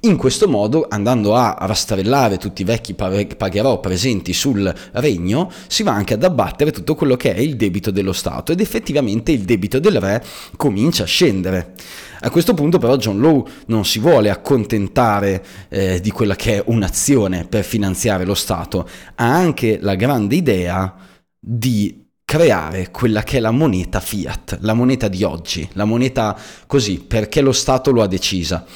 In 0.00 0.16
questo 0.16 0.48
modo, 0.48 0.86
andando 0.88 1.36
a 1.36 1.56
rastrellare 1.60 2.36
tutti 2.36 2.62
i 2.62 2.64
vecchi 2.64 2.94
pagherò 2.94 3.78
presenti 3.78 4.32
sul 4.32 4.74
regno, 4.92 5.48
si 5.68 5.84
va 5.84 5.92
anche 5.92 6.14
ad 6.14 6.24
abbattere 6.24 6.72
tutto 6.72 6.96
quello 6.96 7.14
che 7.14 7.32
è 7.32 7.38
il 7.38 7.54
debito 7.54 7.92
dello 7.92 8.12
Stato 8.12 8.50
ed 8.50 8.60
effettivamente 8.60 9.30
il 9.30 9.42
debito 9.42 9.78
del 9.78 10.00
re 10.00 10.24
comincia 10.56 11.04
a 11.04 11.06
scendere. 11.06 11.74
A 12.20 12.30
questo 12.30 12.54
punto 12.54 12.78
però 12.78 12.96
John 12.96 13.20
Law 13.20 13.46
non 13.66 13.84
si 13.84 14.00
vuole 14.00 14.30
accontentare 14.30 15.44
eh, 15.68 16.00
di 16.00 16.10
quella 16.10 16.34
che 16.34 16.56
è 16.56 16.62
un'azione 16.66 17.46
per 17.46 17.62
finanziare 17.62 18.24
lo 18.24 18.34
Stato, 18.34 18.88
ha 19.14 19.32
anche 19.32 19.78
la 19.80 19.94
grande 19.94 20.34
idea 20.34 20.92
di 21.38 22.07
creare 22.28 22.90
quella 22.90 23.22
che 23.22 23.38
è 23.38 23.40
la 23.40 23.52
moneta 23.52 24.00
fiat, 24.00 24.58
la 24.60 24.74
moneta 24.74 25.08
di 25.08 25.22
oggi, 25.22 25.66
la 25.72 25.86
moneta 25.86 26.38
così, 26.66 26.98
perché 26.98 27.40
lo 27.40 27.52
Stato 27.52 27.90
lo 27.90 28.02
ha 28.02 28.06
decisa. 28.06 28.66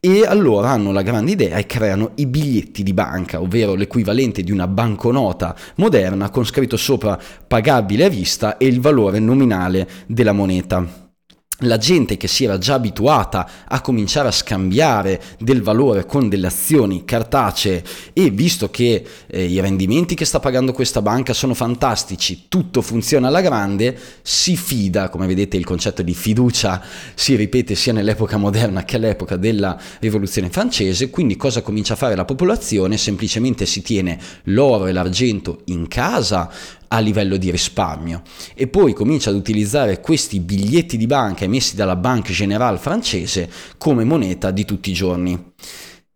E 0.00 0.24
allora 0.24 0.70
hanno 0.70 0.92
la 0.92 1.02
grande 1.02 1.32
idea 1.32 1.58
e 1.58 1.66
creano 1.66 2.12
i 2.14 2.26
biglietti 2.26 2.82
di 2.82 2.94
banca, 2.94 3.38
ovvero 3.38 3.74
l'equivalente 3.74 4.42
di 4.42 4.50
una 4.50 4.66
banconota 4.66 5.54
moderna 5.74 6.30
con 6.30 6.46
scritto 6.46 6.78
sopra 6.78 7.20
pagabile 7.46 8.06
a 8.06 8.08
vista 8.08 8.56
e 8.56 8.64
il 8.64 8.80
valore 8.80 9.18
nominale 9.18 9.86
della 10.06 10.32
moneta 10.32 11.11
la 11.60 11.78
gente 11.78 12.16
che 12.16 12.28
si 12.28 12.44
era 12.44 12.58
già 12.58 12.74
abituata 12.74 13.48
a 13.68 13.80
cominciare 13.80 14.28
a 14.28 14.32
scambiare 14.32 15.20
del 15.38 15.62
valore 15.62 16.06
con 16.06 16.28
delle 16.28 16.48
azioni 16.48 17.04
cartacee 17.04 17.82
e 18.12 18.30
visto 18.30 18.70
che 18.70 19.04
eh, 19.26 19.44
i 19.44 19.60
rendimenti 19.60 20.14
che 20.14 20.24
sta 20.24 20.40
pagando 20.40 20.72
questa 20.72 21.02
banca 21.02 21.32
sono 21.32 21.54
fantastici, 21.54 22.46
tutto 22.48 22.82
funziona 22.82 23.28
alla 23.28 23.40
grande, 23.40 23.96
si 24.22 24.56
fida, 24.56 25.08
come 25.08 25.26
vedete 25.26 25.56
il 25.56 25.64
concetto 25.64 26.02
di 26.02 26.14
fiducia 26.14 26.82
si 27.14 27.36
ripete 27.36 27.74
sia 27.74 27.92
nell'epoca 27.92 28.36
moderna 28.36 28.84
che 28.84 28.96
all'epoca 28.96 29.36
della 29.36 29.78
rivoluzione 30.00 30.50
francese, 30.50 31.10
quindi 31.10 31.36
cosa 31.36 31.62
comincia 31.62 31.94
a 31.94 31.96
fare 31.96 32.16
la 32.16 32.24
popolazione? 32.24 32.96
Semplicemente 32.96 33.66
si 33.66 33.82
tiene 33.82 34.18
l'oro 34.44 34.86
e 34.86 34.92
l'argento 34.92 35.60
in 35.66 35.86
casa, 35.86 36.50
a 36.92 36.98
livello 36.98 37.38
di 37.38 37.50
risparmio 37.50 38.22
e 38.54 38.68
poi 38.68 38.92
comincia 38.92 39.30
ad 39.30 39.36
utilizzare 39.36 40.00
questi 40.00 40.40
biglietti 40.40 40.98
di 40.98 41.06
banca 41.06 41.44
emessi 41.44 41.74
dalla 41.74 41.96
Banque 41.96 42.34
Générale 42.34 42.78
francese 42.78 43.50
come 43.78 44.04
moneta 44.04 44.50
di 44.50 44.64
tutti 44.66 44.90
i 44.90 44.94
giorni. 44.94 45.52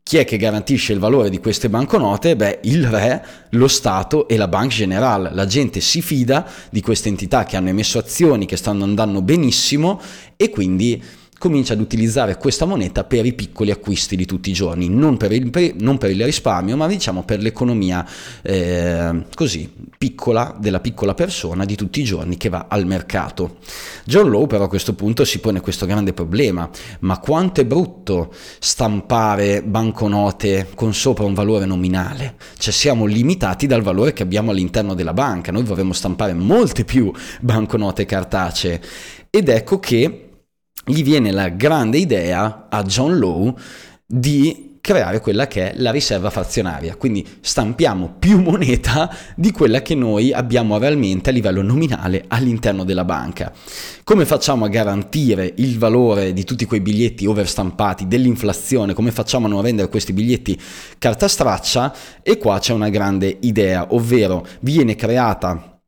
Chi 0.03 0.19
è 0.19 0.25
che 0.25 0.37
garantisce 0.37 0.93
il 0.93 1.01
valore 1.01 1.31
di 1.31 1.41
queste 1.41 1.69
banconote? 1.69 2.37
Beh, 2.37 2.61
il 2.63 2.87
re, 2.87 3.25
lo 3.51 3.67
Stato 3.67 4.29
e 4.29 4.37
la 4.37 4.47
Banque 4.47 4.77
Générale. 4.77 5.31
La 5.33 5.47
gente 5.47 5.81
si 5.81 6.01
fida 6.01 6.49
di 6.71 6.81
queste 6.81 7.09
entità 7.09 7.45
che 7.45 7.57
hanno 7.57 7.71
emesso 7.71 7.99
azioni 7.99 8.47
che 8.47 8.57
stanno 8.57 8.85
andando 8.85 9.21
benissimo 9.21 10.01
e 10.37 10.51
quindi 10.51 11.03
comincia 11.39 11.75
ad 11.75 11.81
utilizzare 11.81 12.37
questa 12.39 12.65
moneta 12.65 13.05
per 13.05 13.27
i 13.27 13.35
piccoli 13.35 13.71
acquisti 13.71 14.17
di 14.17 14.25
tutti 14.25 14.51
i 14.51 14.53
giorni, 14.53 14.89
non 14.89 15.17
per 15.17 15.33
il, 15.33 15.75
non 15.79 15.99
per 15.99 16.11
il 16.11 16.25
risparmio, 16.25 16.77
ma 16.77 16.87
diciamo 16.87 17.25
per 17.25 17.41
l'economia 17.41 18.07
eh, 18.43 19.25
così 19.35 19.71
piccola 19.99 20.57
della 20.59 20.81
piccola 20.81 21.15
persona 21.15 21.65
di 21.65 21.75
tutti 21.75 22.01
i 22.01 22.05
giorni 22.05 22.37
che 22.37 22.49
va 22.49 22.67
al 22.69 22.87
mercato. 22.87 23.57
John 24.05 24.31
Law 24.31 24.47
però 24.47 24.65
a 24.65 24.69
questo 24.69 24.95
punto 24.95 25.25
si 25.25 25.39
pone 25.39 25.61
questo 25.61 25.87
grande 25.87 26.13
problema, 26.13 26.69
ma 27.01 27.19
quanto 27.19 27.61
è 27.61 27.65
brutto 27.65 28.33
stampare 28.59 29.63
banconote 29.63 30.69
con 30.75 30.95
sopra 30.95 31.25
un 31.25 31.35
valore 31.35 31.67
nominale? 31.67 32.37
Cioè 32.57 32.73
siamo 32.73 33.05
limitati 33.05 33.67
dal 33.67 33.83
valore 33.83 34.13
che 34.13 34.23
abbiamo 34.23 34.51
all'interno 34.51 34.95
della 34.95 35.13
banca, 35.13 35.53
noi 35.53 35.65
vorremmo 35.65 35.93
stampare 35.93 36.33
molte 36.33 36.85
più 36.85 37.13
banconote 37.41 38.07
cartacee 38.07 38.81
ed 39.31 39.49
ecco 39.49 39.79
che 39.79 40.26
gli 40.87 41.03
viene 41.03 41.33
la 41.33 41.49
grande 41.49 41.99
idea 41.99 42.69
a 42.71 42.83
John 42.85 43.19
Law 43.19 43.55
di 44.07 44.67
creare 44.87 45.19
quella 45.21 45.49
che 45.49 45.73
è 45.73 45.75
la 45.79 45.91
riserva 45.91 46.31
frazionaria, 46.31 46.95
quindi 46.95 47.27
stampiamo 47.41 48.15
più 48.21 48.41
moneta 48.41 49.13
di 49.35 49.51
quella 49.51 49.83
che 49.83 49.97
noi 49.97 50.33
abbiamo 50.33 50.79
realmente 50.79 51.31
a 51.31 51.33
livello 51.33 51.61
nominale 51.61 52.25
all'interno 52.29 52.85
della 52.85 53.05
banca. 53.05 53.53
Come 54.05 54.25
facciamo 54.25 54.65
a 54.65 54.69
garantire 54.69 55.53
il 55.57 55.77
valore 55.77 56.33
di 56.33 56.45
tutti 56.45 56.67
quei 56.67 56.81
biglietti 56.81 57.27
overstampati, 57.27 58.07
dell'inflazione, 58.07 58.95
come 58.95 59.11
facciamo 59.11 59.47
a 59.47 59.49
non 59.49 59.63
rendere 59.63 59.89
questi 59.89 60.13
biglietti 60.13 60.57
carta 60.99 61.27
straccia? 61.27 61.93
E 62.23 62.39
qua 62.39 62.61
c'è 62.61 62.73
una 62.73 62.89
grande 62.89 63.39
idea, 63.41 63.89
ovvero 63.93 64.47
viene 64.61 64.95
creata 64.95 65.81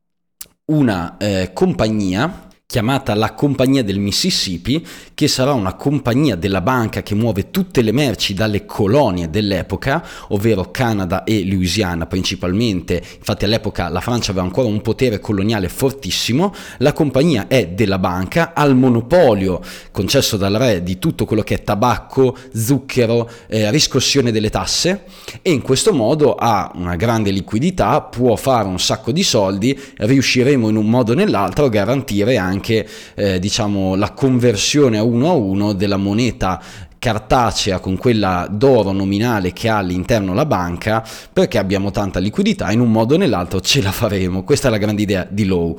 una 0.73 1.17
eh, 1.19 1.53
compagnia 1.55 2.48
chiamata 2.71 3.15
la 3.15 3.33
Compagnia 3.33 3.83
del 3.83 3.99
Mississippi, 3.99 4.87
che 5.15 5.27
sarà 5.27 5.55
una 5.55 5.73
compagnia 5.73 6.37
della 6.37 6.61
banca 6.61 7.03
che 7.03 7.15
muove 7.15 7.49
tutte 7.51 7.81
le 7.81 7.93
merci 7.93 8.35
dalle 8.35 8.67
colonie 8.67 9.31
dell'epoca, 9.31 10.05
ovvero 10.29 10.71
Canada 10.71 11.25
e 11.25 11.47
Louisiana 11.47 12.05
principalmente. 12.05 13.03
Infatti 13.17 13.47
all'epoca 13.47 13.89
la 13.89 14.03
Francia 14.03 14.33
aveva 14.33 14.45
ancora 14.45 14.69
un 14.69 14.83
potere 14.83 15.19
coloniale 15.19 15.71
fortissimo. 15.71 16.53
La 16.81 16.93
compagnia 16.93 17.49
è 17.49 17.69
della 17.69 17.99
banca, 17.99 18.53
ha 18.53 18.67
il 18.67 18.75
monopolio 18.75 19.63
concesso 19.91 20.37
dal 20.37 20.53
re 20.53 20.83
di 20.83 20.99
tutto 20.99 21.25
quello 21.25 21.43
che 21.43 21.55
è 21.55 21.63
tabacco, 21.63 22.37
zucchero, 22.55 23.31
eh, 23.47 23.71
riscossione 23.71 24.31
delle 24.31 24.51
tasse 24.51 25.05
e 25.41 25.53
in 25.53 25.63
questo 25.63 25.95
modo 25.95 26.35
ha 26.35 26.71
una 26.75 26.97
grande 26.97 27.31
liquidità, 27.31 28.03
può 28.03 28.37
fare 28.37 28.69
un 28.69 28.79
sacco 28.79 29.11
di 29.11 29.23
soldi, 29.23 29.81
riusciremo 29.97 30.69
in 30.69 30.77
un 30.77 30.91
modo 30.91 31.13
o 31.13 31.15
nell'altro 31.15 31.65
a 31.65 31.71
garantire 31.71 32.37
anche 32.37 32.57
anche 32.59 32.87
eh, 33.15 33.39
diciamo, 33.39 33.95
la 33.95 34.11
conversione 34.13 34.99
a 34.99 35.03
uno 35.03 35.31
a 35.31 35.35
uno 35.35 35.73
della 35.73 35.97
moneta 35.97 36.61
cartacea 36.99 37.79
con 37.79 37.97
quella 37.97 38.49
d'oro 38.51 38.91
nominale 38.91 39.53
che 39.53 39.69
ha 39.69 39.77
all'interno 39.77 40.35
la 40.35 40.45
banca 40.45 41.07
perché 41.33 41.57
abbiamo 41.59 41.93
tanta 41.93 42.19
liquidità 42.19 42.73
in 42.73 42.81
un 42.81 42.91
modo 42.91 43.15
o 43.15 43.19
nell'altro 43.19 43.61
ce 43.61 43.81
la 43.81 43.93
faremo. 43.93 44.43
Questa 44.43 44.67
è 44.69 44.71
la 44.71 44.79
grande 44.79 45.03
idea 45.03 45.27
di 45.29 45.45
Lowe 45.45 45.77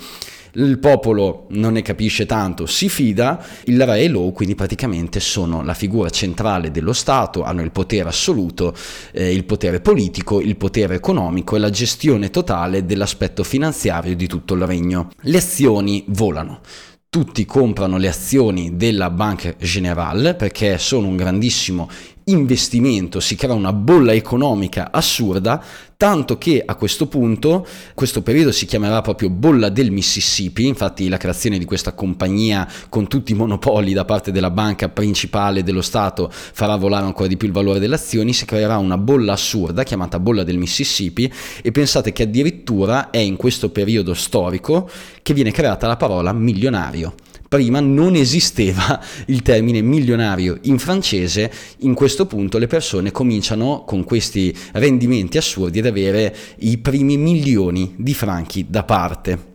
il 0.53 0.79
popolo 0.79 1.45
non 1.49 1.73
ne 1.73 1.81
capisce 1.81 2.25
tanto, 2.25 2.65
si 2.65 2.89
fida, 2.89 3.43
il 3.65 3.85
re 3.85 4.01
e 4.01 4.07
Law 4.07 4.31
quindi 4.31 4.55
praticamente 4.55 5.19
sono 5.19 5.61
la 5.63 5.73
figura 5.73 6.09
centrale 6.09 6.71
dello 6.71 6.93
Stato, 6.93 7.43
hanno 7.43 7.61
il 7.61 7.71
potere 7.71 8.09
assoluto, 8.09 8.75
eh, 9.11 9.33
il 9.33 9.45
potere 9.45 9.79
politico, 9.79 10.41
il 10.41 10.57
potere 10.57 10.95
economico 10.95 11.55
e 11.55 11.59
la 11.59 11.69
gestione 11.69 12.29
totale 12.29 12.85
dell'aspetto 12.85 13.43
finanziario 13.43 14.15
di 14.15 14.27
tutto 14.27 14.53
il 14.55 14.65
regno. 14.65 15.09
Le 15.21 15.37
azioni 15.37 16.03
volano 16.07 16.61
tutti 17.09 17.43
comprano 17.43 17.97
le 17.97 18.07
azioni 18.07 18.75
della 18.75 19.09
Banque 19.09 19.55
Générale 19.59 20.35
perché 20.35 20.77
sono 20.77 21.07
un 21.07 21.15
grandissimo 21.15 21.89
investimento, 22.29 23.19
si 23.19 23.35
crea 23.35 23.53
una 23.53 23.73
bolla 23.73 24.13
economica 24.13 24.91
assurda, 24.91 25.63
tanto 25.97 26.37
che 26.37 26.63
a 26.65 26.75
questo 26.75 27.07
punto, 27.07 27.67
questo 27.93 28.21
periodo 28.21 28.51
si 28.51 28.65
chiamerà 28.65 29.01
proprio 29.01 29.29
bolla 29.29 29.69
del 29.69 29.91
Mississippi, 29.91 30.65
infatti 30.65 31.09
la 31.09 31.17
creazione 31.17 31.57
di 31.57 31.65
questa 31.65 31.93
compagnia 31.93 32.67
con 32.87 33.07
tutti 33.07 33.33
i 33.33 33.35
monopoli 33.35 33.93
da 33.93 34.05
parte 34.05 34.31
della 34.31 34.49
banca 34.49 34.89
principale 34.89 35.63
dello 35.63 35.81
Stato 35.81 36.29
farà 36.31 36.75
volare 36.75 37.05
ancora 37.05 37.27
di 37.27 37.37
più 37.37 37.47
il 37.47 37.53
valore 37.53 37.79
delle 37.79 37.95
azioni, 37.95 38.33
si 38.33 38.45
creerà 38.45 38.77
una 38.77 38.97
bolla 38.97 39.33
assurda 39.33 39.83
chiamata 39.83 40.19
bolla 40.19 40.43
del 40.43 40.57
Mississippi 40.57 41.31
e 41.61 41.71
pensate 41.71 42.13
che 42.13 42.23
addirittura 42.23 43.09
è 43.09 43.17
in 43.17 43.35
questo 43.35 43.69
periodo 43.69 44.13
storico 44.13 44.89
che 45.21 45.33
viene 45.33 45.51
creata 45.51 45.87
la 45.87 45.97
parola 45.97 46.31
milionario 46.31 47.13
prima 47.49 47.79
non 47.79 48.15
esisteva 48.15 49.03
il 49.25 49.41
termine 49.41 49.81
milionario 49.81 50.59
in 50.61 50.77
francese, 50.77 51.51
in 51.79 51.95
questo 51.95 52.27
punto 52.27 52.59
le 52.59 52.67
persone 52.67 53.11
cominciano 53.11 53.83
con 53.85 54.03
questi 54.03 54.55
rendimenti 54.73 55.37
assurdi 55.37 55.79
ad 55.79 55.87
avere 55.87 56.33
i 56.59 56.77
primi 56.77 57.17
milioni 57.17 57.95
di 57.97 58.13
franchi 58.13 58.67
da 58.69 58.83
parte. 58.83 59.47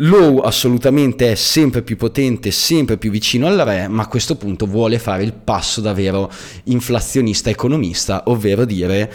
L'Ou 0.00 0.40
assolutamente 0.40 1.32
è 1.32 1.34
sempre 1.34 1.80
più 1.80 1.96
potente, 1.96 2.50
sempre 2.50 2.98
più 2.98 3.10
vicino 3.10 3.46
al 3.46 3.56
re, 3.56 3.88
ma 3.88 4.02
a 4.02 4.08
questo 4.08 4.36
punto 4.36 4.66
vuole 4.66 4.98
fare 4.98 5.22
il 5.22 5.32
passo 5.32 5.80
davvero 5.80 6.30
inflazionista 6.64 7.48
economista, 7.48 8.24
ovvero 8.26 8.66
dire 8.66 9.10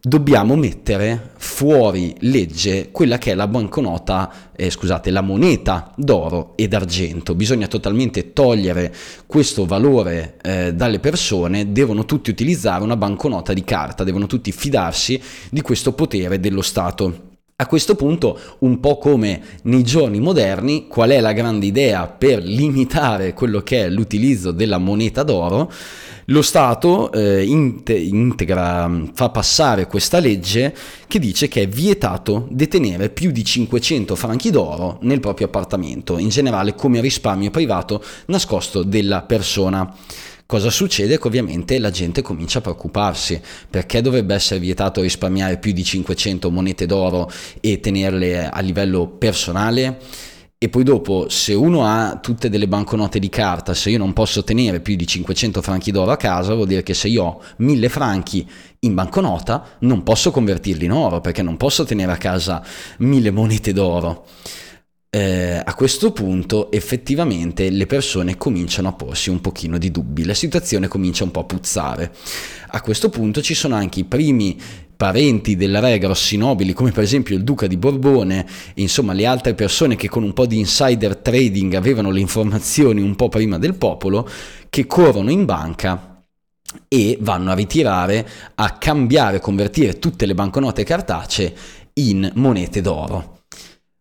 dobbiamo 0.00 0.56
mettere 0.56 1.32
fuori 1.36 2.14
legge 2.20 2.90
quella 2.90 3.18
che 3.18 3.32
è 3.32 3.34
la 3.34 3.48
banconota, 3.48 4.50
eh, 4.54 4.70
scusate, 4.70 5.10
la 5.10 5.20
moneta 5.20 5.92
d'oro 5.96 6.52
e 6.56 6.68
d'argento. 6.68 7.34
Bisogna 7.34 7.66
totalmente 7.66 8.32
togliere 8.32 8.94
questo 9.26 9.66
valore 9.66 10.36
eh, 10.42 10.74
dalle 10.74 11.00
persone, 11.00 11.72
devono 11.72 12.04
tutti 12.04 12.30
utilizzare 12.30 12.82
una 12.82 12.96
banconota 12.96 13.52
di 13.52 13.64
carta, 13.64 14.04
devono 14.04 14.26
tutti 14.26 14.52
fidarsi 14.52 15.20
di 15.50 15.60
questo 15.60 15.92
potere 15.92 16.40
dello 16.40 16.62
Stato. 16.62 17.35
A 17.58 17.68
questo 17.68 17.94
punto, 17.94 18.38
un 18.58 18.80
po' 18.80 18.98
come 18.98 19.40
nei 19.62 19.82
giorni 19.82 20.20
moderni, 20.20 20.88
qual 20.88 21.08
è 21.08 21.20
la 21.20 21.32
grande 21.32 21.64
idea 21.64 22.06
per 22.06 22.42
limitare 22.42 23.32
quello 23.32 23.62
che 23.62 23.86
è 23.86 23.88
l'utilizzo 23.88 24.50
della 24.50 24.76
moneta 24.76 25.22
d'oro? 25.22 25.72
Lo 26.26 26.42
Stato 26.42 27.10
eh, 27.12 27.44
integra, 27.44 29.04
fa 29.14 29.30
passare 29.30 29.86
questa 29.86 30.18
legge 30.18 30.76
che 31.06 31.18
dice 31.18 31.48
che 31.48 31.62
è 31.62 31.66
vietato 31.66 32.46
detenere 32.50 33.08
più 33.08 33.30
di 33.30 33.42
500 33.42 34.14
franchi 34.16 34.50
d'oro 34.50 34.98
nel 35.00 35.20
proprio 35.20 35.46
appartamento, 35.46 36.18
in 36.18 36.28
generale 36.28 36.74
come 36.74 37.00
risparmio 37.00 37.50
privato 37.50 38.04
nascosto 38.26 38.82
della 38.82 39.22
persona. 39.22 39.96
Cosa 40.46 40.70
succede? 40.70 41.18
Che 41.18 41.26
ovviamente 41.26 41.76
la 41.80 41.90
gente 41.90 42.22
comincia 42.22 42.58
a 42.58 42.62
preoccuparsi 42.62 43.40
perché 43.68 44.00
dovrebbe 44.00 44.32
essere 44.32 44.60
vietato 44.60 45.00
risparmiare 45.00 45.58
più 45.58 45.72
di 45.72 45.82
500 45.82 46.52
monete 46.52 46.86
d'oro 46.86 47.28
e 47.60 47.80
tenerle 47.80 48.48
a 48.48 48.60
livello 48.60 49.08
personale? 49.08 49.98
E 50.56 50.68
poi 50.68 50.84
dopo, 50.84 51.28
se 51.28 51.52
uno 51.52 51.84
ha 51.84 52.20
tutte 52.22 52.48
delle 52.48 52.68
banconote 52.68 53.18
di 53.18 53.28
carta, 53.28 53.74
se 53.74 53.90
io 53.90 53.98
non 53.98 54.12
posso 54.12 54.44
tenere 54.44 54.78
più 54.78 54.94
di 54.94 55.04
500 55.04 55.60
franchi 55.60 55.90
d'oro 55.90 56.12
a 56.12 56.16
casa, 56.16 56.54
vuol 56.54 56.68
dire 56.68 56.84
che 56.84 56.94
se 56.94 57.08
io 57.08 57.24
ho 57.24 57.42
1000 57.56 57.88
franchi 57.88 58.48
in 58.80 58.94
banconota, 58.94 59.76
non 59.80 60.04
posso 60.04 60.30
convertirli 60.30 60.84
in 60.84 60.92
oro, 60.92 61.20
perché 61.20 61.42
non 61.42 61.56
posso 61.56 61.82
tenere 61.82 62.12
a 62.12 62.18
casa 62.18 62.62
1000 62.98 63.32
monete 63.32 63.72
d'oro 63.72 64.26
eh, 65.10 65.62
a 65.64 65.74
questo 65.74 66.12
punto 66.12 66.70
effettivamente 66.70 67.70
le 67.70 67.86
persone 67.86 68.36
cominciano 68.36 68.88
a 68.88 68.92
porsi 68.92 69.30
un 69.30 69.40
pochino 69.40 69.78
di 69.78 69.90
dubbi, 69.90 70.24
la 70.24 70.34
situazione 70.34 70.88
comincia 70.88 71.24
un 71.24 71.30
po' 71.30 71.40
a 71.40 71.44
puzzare. 71.44 72.12
A 72.68 72.80
questo 72.80 73.08
punto 73.08 73.40
ci 73.40 73.54
sono 73.54 73.74
anche 73.74 74.00
i 74.00 74.04
primi 74.04 74.58
parenti 74.96 75.56
del 75.56 75.78
re 75.80 75.98
grossi 75.98 76.36
nobili 76.36 76.72
come 76.72 76.90
per 76.90 77.02
esempio 77.02 77.36
il 77.36 77.44
duca 77.44 77.66
di 77.66 77.76
Borbone 77.76 78.46
insomma 78.76 79.12
le 79.12 79.26
altre 79.26 79.52
persone 79.52 79.94
che 79.94 80.08
con 80.08 80.22
un 80.22 80.32
po' 80.32 80.46
di 80.46 80.58
insider 80.58 81.16
trading 81.16 81.74
avevano 81.74 82.10
le 82.10 82.20
informazioni 82.20 83.02
un 83.02 83.14
po' 83.14 83.28
prima 83.28 83.58
del 83.58 83.74
popolo 83.74 84.26
che 84.70 84.86
corrono 84.86 85.30
in 85.30 85.44
banca 85.44 86.22
e 86.88 87.16
vanno 87.20 87.50
a 87.50 87.54
ritirare, 87.54 88.26
a 88.54 88.78
cambiare, 88.78 89.40
convertire 89.40 89.98
tutte 89.98 90.26
le 90.26 90.34
banconote 90.34 90.84
cartacee 90.84 91.54
in 91.94 92.30
monete 92.34 92.80
d'oro. 92.80 93.35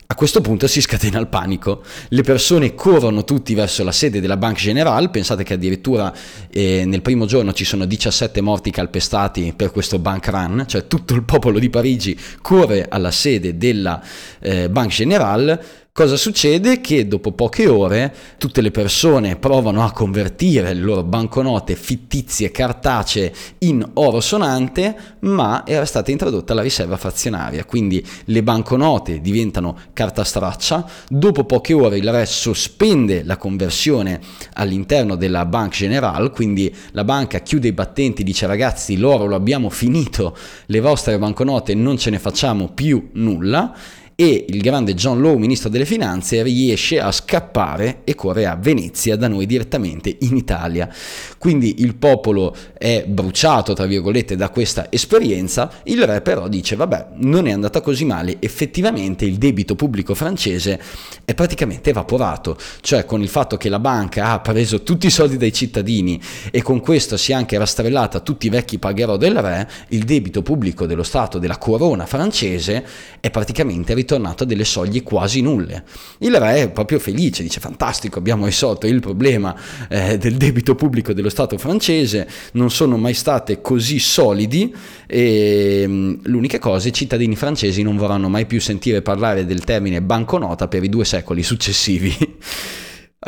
A 0.08 0.14
questo 0.14 0.40
punto 0.40 0.68
si 0.68 0.82
scatena 0.82 1.20
il 1.20 1.28
panico, 1.28 1.82
le 2.10 2.22
persone 2.22 2.76
corrono 2.76 3.24
tutti 3.24 3.56
verso 3.56 3.84
la 3.84 3.92
sede 3.92 4.22
della 4.22 4.38
Banque 4.38 4.62
Generale, 4.62 5.10
pensate 5.10 5.44
che 5.44 5.56
addirittura 5.56 6.14
eh, 6.52 6.84
nel 6.86 7.02
primo 7.02 7.26
giorno 7.26 7.54
ci 7.54 7.66
sono 7.66 7.86
17 7.86 8.40
morti 8.40 8.70
calpestati 8.70 9.54
per 9.56 9.72
questo 9.72 9.98
bank 9.98 10.28
run, 10.28 10.66
cioè 10.68 10.86
tutto 10.86 11.16
il 11.16 11.24
popolo 11.24 11.58
di 11.58 11.72
Parigi 11.72 12.16
corre 12.40 12.86
alla 12.88 13.10
sede 13.10 13.58
della 13.58 14.00
eh, 14.42 14.70
Banque 14.70 14.94
Generale 14.94 15.85
Cosa 15.98 16.18
succede? 16.18 16.82
Che 16.82 17.08
dopo 17.08 17.32
poche 17.32 17.70
ore 17.70 18.14
tutte 18.38 18.60
le 18.60 18.70
persone 18.70 19.38
provano 19.38 19.82
a 19.82 19.94
convertire 19.94 20.74
le 20.74 20.82
loro 20.82 21.04
banconote 21.04 21.78
fittizie 21.78 22.52
cartacee 22.52 23.34
in 23.60 23.92
oro 23.94 24.20
sonante, 24.20 24.94
ma 25.20 25.66
era 25.66 25.86
stata 25.86 26.12
introdotta 26.12 26.54
la 26.54 26.62
riserva 26.62 26.98
frazionaria, 26.98 27.64
quindi 27.64 28.06
le 28.26 28.44
banconote 28.44 29.22
diventano 29.22 29.78
carta 29.94 30.26
straccia, 30.26 30.86
dopo 31.08 31.46
poche 31.46 31.72
ore 31.72 31.98
il 31.98 32.12
re 32.12 32.26
sospende 32.26 33.24
la 33.24 33.38
conversione 33.38 34.20
all'interno 34.56 35.16
della 35.16 35.46
Banque 35.46 35.78
Generale, 35.78 36.30
quindi 36.30 36.76
la 36.92 37.06
banca 37.06 37.40
chiude 37.40 37.70
i 37.70 37.72
battenti, 37.72 38.26
dice 38.26 38.48
ragazzi 38.48 38.98
l'oro 38.98 39.28
lo 39.28 39.36
abbiamo 39.36 39.70
finito, 39.70 40.36
le 40.66 40.82
vostre 40.82 41.18
banconote 41.18 41.74
non 41.74 41.98
ce 41.98 42.10
ne 42.10 42.20
facciamo 42.20 42.68
più 42.74 43.12
nulla 43.14 43.74
e 44.16 44.46
il 44.48 44.62
grande 44.62 44.94
John 44.94 45.22
Law, 45.22 45.36
ministro 45.36 45.68
delle 45.68 45.84
finanze, 45.86 46.42
riesce 46.42 47.02
a 47.02 47.12
scappare 47.12 48.02
e 48.06 48.16
corre 48.16 48.46
a 48.46 48.56
Venezia 48.56 49.18
da 49.18 49.28
noi 49.28 49.46
direttamente 49.46 50.16
in 50.22 50.38
Italia. 50.38 50.90
Quindi 51.38 51.82
il 51.82 51.96
popolo 51.96 52.56
è 52.78 53.04
bruciato, 53.06 53.74
tra 53.74 53.86
virgolette, 53.86 54.38
da 54.38 54.50
questa 54.50 54.88
esperienza, 54.90 55.70
il 55.84 56.02
re 56.06 56.22
però 56.22 56.48
dice 56.48 56.78
vabbè, 56.78 57.08
non 57.16 57.46
è 57.46 57.52
andata 57.52 57.82
così 57.82 58.06
male, 58.06 58.38
effettivamente 58.40 59.26
il 59.26 59.36
debito 59.36 59.76
pubblico 59.76 60.16
francese 60.16 60.82
è 61.26 61.34
praticamente 61.34 61.90
evaporato, 61.90 62.58
cioè 62.80 63.04
con 63.04 63.22
il 63.22 63.28
fatto 63.28 63.58
che 63.58 63.68
la 63.68 63.80
banca 63.80 64.30
ha 64.30 64.40
preso 64.40 64.82
tutti 64.84 65.08
i 65.08 65.12
soldi 65.12 65.36
dai 65.36 65.52
cittadini 65.52 66.22
e 66.52 66.62
con 66.62 66.80
questo 66.80 67.18
si 67.18 67.34
è 67.34 67.36
anche 67.36 67.58
rastrellata 67.58 68.22
tutti 68.22 68.48
i 68.48 68.50
vecchi 68.50 68.80
pagherò 68.80 69.18
del 69.18 69.36
re, 69.36 69.70
il 69.90 70.06
debito 70.06 70.42
pubblico 70.42 70.86
dello 70.86 71.04
Stato, 71.04 71.38
della 71.38 71.58
corona 71.58 72.06
francese, 72.06 72.86
è 73.20 73.30
praticamente 73.30 73.94
ritornato 73.94 74.04
ritornato 74.06 74.44
a 74.44 74.46
delle 74.46 74.64
soglie 74.64 75.02
quasi 75.02 75.42
nulle. 75.42 75.84
Il 76.20 76.36
re 76.40 76.62
è 76.62 76.70
proprio 76.70 77.00
felice, 77.00 77.42
dice 77.42 77.60
fantastico, 77.60 78.20
abbiamo 78.20 78.46
risolto 78.46 78.86
il 78.86 79.00
problema 79.00 79.56
eh, 79.90 80.18
del 80.18 80.36
debito 80.36 80.76
pubblico 80.76 81.12
dello 81.12 81.30
Stato 81.30 81.58
francese, 81.58 82.28
non 82.54 82.70
sono 82.70 82.98
mai 82.98 83.16
state 83.16 83.62
così 83.62 84.00
solidi 84.00 84.74
e 85.08 85.86
mm, 85.88 86.14
l'unica 86.24 86.60
cosa, 86.60 86.88
i 86.88 86.94
cittadini 86.94 87.36
francesi 87.36 87.82
non 87.82 87.98
vorranno 87.98 88.30
mai 88.30 88.46
più 88.46 88.62
sentire 88.62 89.02
parlare 89.02 89.46
del 89.46 89.64
termine 89.64 90.02
banconota 90.02 90.68
per 90.68 90.84
i 90.84 90.90
due 90.90 91.04
secoli 91.04 91.42
successivi. 91.42 92.16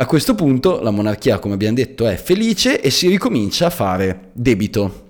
A 0.00 0.06
questo 0.06 0.36
punto 0.36 0.80
la 0.80 0.92
monarchia, 0.92 1.40
come 1.40 1.54
abbiamo 1.54 1.74
detto, 1.74 2.06
è 2.06 2.14
felice 2.14 2.80
e 2.80 2.88
si 2.90 3.08
ricomincia 3.08 3.66
a 3.66 3.70
fare 3.70 4.30
debito. 4.32 5.07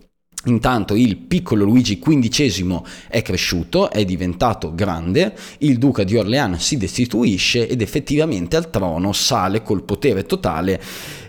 Intanto 0.49 0.95
il 0.95 1.17
piccolo 1.17 1.65
Luigi 1.65 1.99
XV 1.99 2.83
è 3.09 3.23
cresciuto, 3.23 3.91
è 3.91 4.05
diventato 4.05 4.75
grande, 4.75 5.35
il 5.59 5.77
duca 5.79 6.05
di 6.05 6.17
Orléans 6.17 6.65
si 6.65 6.77
destituisce 6.79 7.69
ed 7.69 7.83
effettivamente 7.83 8.57
al 8.57 8.71
trono 8.71 9.13
sale 9.13 9.63
col 9.63 9.83
potere 9.83 10.25
totale 10.25 10.81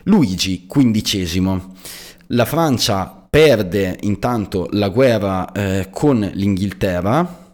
Luigi 0.03 0.65
XV. 0.67 1.61
La 2.27 2.45
Francia 2.45 3.27
perde 3.29 3.97
intanto 4.01 4.69
la 4.71 4.89
guerra 4.89 5.51
eh, 5.51 5.87
con 5.91 6.19
l'Inghilterra, 6.33 7.48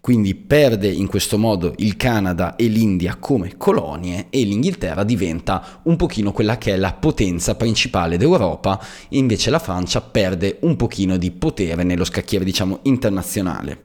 quindi 0.00 0.34
perde 0.34 0.88
in 0.88 1.06
questo 1.06 1.36
modo 1.36 1.74
il 1.78 1.96
Canada 1.96 2.56
e 2.56 2.66
l'India 2.66 3.16
come 3.16 3.56
colonie 3.56 4.26
e 4.30 4.42
l'Inghilterra 4.42 5.04
diventa 5.04 5.80
un 5.84 5.96
pochino 5.96 6.32
quella 6.32 6.58
che 6.58 6.72
è 6.72 6.76
la 6.76 6.92
potenza 6.92 7.54
principale 7.54 8.16
d'Europa, 8.16 8.82
invece 9.10 9.50
la 9.50 9.58
Francia 9.58 10.00
perde 10.00 10.58
un 10.62 10.76
pochino 10.76 11.16
di 11.16 11.30
potere 11.30 11.82
nello 11.84 12.04
scacchiere 12.04 12.44
diciamo 12.44 12.80
internazionale. 12.82 13.84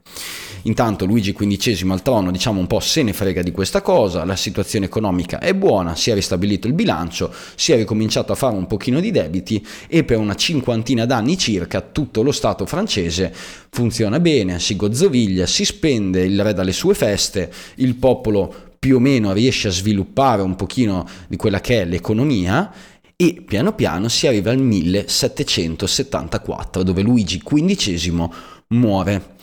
Intanto 0.66 1.06
Luigi 1.06 1.32
XV 1.32 1.88
al 1.92 2.02
trono 2.02 2.32
diciamo 2.32 2.58
un 2.58 2.66
po' 2.66 2.80
se 2.80 3.04
ne 3.04 3.12
frega 3.12 3.40
di 3.40 3.52
questa 3.52 3.82
cosa, 3.82 4.24
la 4.24 4.34
situazione 4.34 4.86
economica 4.86 5.38
è 5.38 5.54
buona, 5.54 5.94
si 5.94 6.10
è 6.10 6.14
ristabilito 6.14 6.66
il 6.66 6.72
bilancio, 6.72 7.32
si 7.54 7.70
è 7.70 7.76
ricominciato 7.76 8.32
a 8.32 8.34
fare 8.34 8.56
un 8.56 8.66
pochino 8.66 8.98
di 8.98 9.12
debiti 9.12 9.64
e 9.86 10.02
per 10.02 10.18
una 10.18 10.34
cinquantina 10.34 11.06
d'anni 11.06 11.38
circa 11.38 11.80
tutto 11.80 12.22
lo 12.22 12.32
Stato 12.32 12.66
francese 12.66 13.32
funziona 13.70 14.18
bene, 14.18 14.58
si 14.58 14.74
gozzoviglia, 14.74 15.46
si 15.46 15.64
spende, 15.64 16.24
il 16.24 16.42
re 16.42 16.52
dalle 16.52 16.72
sue 16.72 16.94
feste, 16.94 17.48
il 17.76 17.94
popolo 17.94 18.52
più 18.76 18.96
o 18.96 19.00
meno 19.00 19.32
riesce 19.32 19.68
a 19.68 19.72
sviluppare 19.72 20.42
un 20.42 20.56
pochino 20.56 21.06
di 21.28 21.36
quella 21.36 21.60
che 21.60 21.82
è 21.82 21.84
l'economia 21.84 22.72
e 23.14 23.44
piano 23.46 23.72
piano 23.72 24.08
si 24.08 24.26
arriva 24.26 24.50
al 24.50 24.58
1774 24.58 26.82
dove 26.82 27.02
Luigi 27.02 27.38
XV 27.38 28.28
muore. 28.68 29.34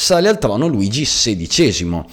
Sale 0.00 0.28
al 0.28 0.38
trono 0.38 0.68
Luigi 0.68 1.02
XVI 1.02 2.04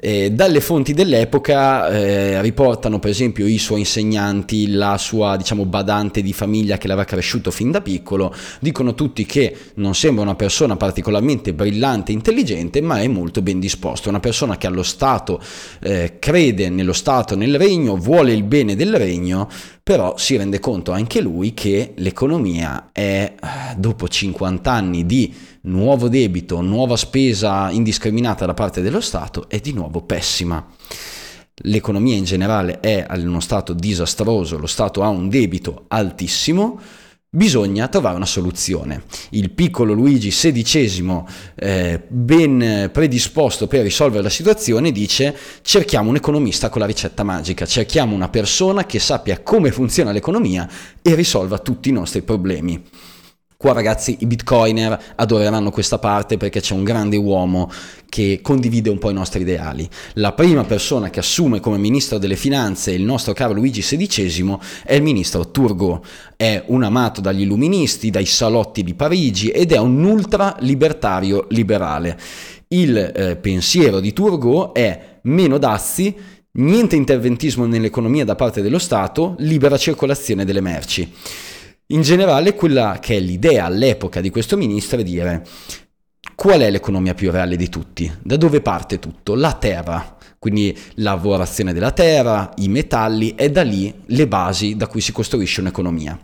eh, 0.00 0.30
dalle 0.32 0.60
fonti 0.60 0.92
dell'epoca 0.92 1.88
eh, 1.88 2.42
riportano 2.42 2.98
per 2.98 3.10
esempio 3.10 3.46
i 3.46 3.58
suoi 3.58 3.80
insegnanti, 3.80 4.72
la 4.72 4.96
sua 4.98 5.36
diciamo 5.36 5.64
badante 5.64 6.20
di 6.20 6.32
famiglia 6.32 6.78
che 6.78 6.88
l'aveva 6.88 7.04
cresciuto 7.04 7.52
fin 7.52 7.70
da 7.70 7.80
piccolo, 7.80 8.34
dicono 8.58 8.94
tutti 8.94 9.24
che 9.24 9.56
non 9.74 9.94
sembra 9.94 10.22
una 10.22 10.34
persona 10.34 10.76
particolarmente 10.76 11.52
brillante 11.54 12.10
e 12.10 12.14
intelligente, 12.14 12.80
ma 12.80 13.00
è 13.00 13.06
molto 13.06 13.40
ben 13.40 13.60
disposto, 13.60 14.08
una 14.08 14.20
persona 14.20 14.56
che 14.56 14.66
allo 14.66 14.84
Stato 14.84 15.40
eh, 15.80 16.16
crede 16.18 16.68
nello 16.70 16.92
Stato, 16.92 17.36
nel 17.36 17.56
regno, 17.56 17.96
vuole 17.96 18.32
il 18.32 18.42
bene 18.42 18.74
del 18.74 18.96
regno, 18.96 19.48
però 19.88 20.18
si 20.18 20.36
rende 20.36 20.60
conto 20.60 20.92
anche 20.92 21.18
lui 21.18 21.54
che 21.54 21.94
l'economia 21.96 22.90
è, 22.92 23.32
eh, 23.34 23.74
dopo 23.78 24.06
50 24.06 24.70
anni 24.70 25.06
di 25.06 25.34
nuovo 25.62 26.10
debito, 26.10 26.60
nuova 26.60 26.94
spesa 26.94 27.70
indiscriminata 27.70 28.44
da 28.44 28.52
parte 28.52 28.82
dello 28.82 29.00
Stato, 29.00 29.48
è 29.48 29.60
di 29.60 29.72
nuovo 29.72 30.02
pessima. 30.02 30.62
L'economia 31.62 32.16
in 32.16 32.24
generale 32.24 32.80
è 32.80 33.06
in 33.16 33.28
uno 33.28 33.40
stato 33.40 33.72
disastroso, 33.72 34.58
lo 34.58 34.66
Stato 34.66 35.02
ha 35.02 35.08
un 35.08 35.30
debito 35.30 35.86
altissimo, 35.88 36.78
Bisogna 37.30 37.88
trovare 37.88 38.16
una 38.16 38.24
soluzione. 38.24 39.02
Il 39.32 39.50
piccolo 39.50 39.92
Luigi 39.92 40.30
XVI, 40.30 41.24
eh, 41.56 42.02
ben 42.08 42.88
predisposto 42.90 43.66
per 43.66 43.82
risolvere 43.82 44.22
la 44.22 44.30
situazione, 44.30 44.92
dice 44.92 45.36
cerchiamo 45.60 46.08
un 46.08 46.16
economista 46.16 46.70
con 46.70 46.80
la 46.80 46.86
ricetta 46.86 47.24
magica, 47.24 47.66
cerchiamo 47.66 48.14
una 48.14 48.30
persona 48.30 48.86
che 48.86 48.98
sappia 48.98 49.40
come 49.42 49.72
funziona 49.72 50.10
l'economia 50.10 50.66
e 51.02 51.14
risolva 51.14 51.58
tutti 51.58 51.90
i 51.90 51.92
nostri 51.92 52.22
problemi. 52.22 52.82
Qua 53.60 53.72
ragazzi 53.72 54.18
i 54.20 54.26
bitcoiner 54.26 55.14
adoreranno 55.16 55.72
questa 55.72 55.98
parte 55.98 56.36
perché 56.36 56.60
c'è 56.60 56.74
un 56.74 56.84
grande 56.84 57.16
uomo 57.16 57.68
che 58.08 58.38
condivide 58.40 58.88
un 58.88 58.98
po' 58.98 59.10
i 59.10 59.14
nostri 59.14 59.40
ideali. 59.40 59.88
La 60.12 60.30
prima 60.30 60.62
persona 60.62 61.10
che 61.10 61.18
assume 61.18 61.58
come 61.58 61.76
ministro 61.76 62.18
delle 62.18 62.36
finanze 62.36 62.92
il 62.92 63.02
nostro 63.02 63.32
caro 63.32 63.54
Luigi 63.54 63.80
XVI 63.80 64.58
è 64.84 64.94
il 64.94 65.02
ministro 65.02 65.50
Turgot. 65.50 66.06
È 66.36 66.62
un 66.66 66.84
amato 66.84 67.20
dagli 67.20 67.40
illuministi, 67.40 68.10
dai 68.10 68.26
salotti 68.26 68.84
di 68.84 68.94
Parigi 68.94 69.48
ed 69.48 69.72
è 69.72 69.78
un 69.78 70.04
ultra 70.04 70.54
libertario 70.60 71.46
liberale. 71.48 72.16
Il 72.68 72.96
eh, 72.96 73.34
pensiero 73.38 73.98
di 73.98 74.12
Turgot 74.12 74.70
è 74.70 75.18
meno 75.22 75.58
dazi, 75.58 76.14
niente 76.52 76.94
interventismo 76.94 77.66
nell'economia 77.66 78.24
da 78.24 78.36
parte 78.36 78.62
dello 78.62 78.78
Stato, 78.78 79.34
libera 79.38 79.76
circolazione 79.76 80.44
delle 80.44 80.60
merci. 80.60 81.12
In 81.90 82.02
generale, 82.02 82.54
quella 82.54 82.98
che 83.00 83.16
è 83.16 83.18
l'idea 83.18 83.64
all'epoca 83.64 84.20
di 84.20 84.28
questo 84.28 84.58
ministro 84.58 84.98
è 84.98 85.02
dire 85.02 85.42
qual 86.34 86.60
è 86.60 86.70
l'economia 86.70 87.14
più 87.14 87.30
reale 87.30 87.56
di 87.56 87.70
tutti? 87.70 88.12
Da 88.22 88.36
dove 88.36 88.60
parte 88.60 88.98
tutto? 88.98 89.34
La 89.34 89.54
terra. 89.54 90.18
Quindi 90.38 90.76
la 90.96 91.12
lavorazione 91.12 91.72
della 91.72 91.90
terra, 91.92 92.52
i 92.56 92.68
metalli, 92.68 93.34
è 93.34 93.50
da 93.50 93.62
lì 93.62 93.92
le 94.04 94.28
basi 94.28 94.76
da 94.76 94.86
cui 94.86 95.00
si 95.00 95.12
costruisce 95.12 95.62
un'economia. 95.62 96.20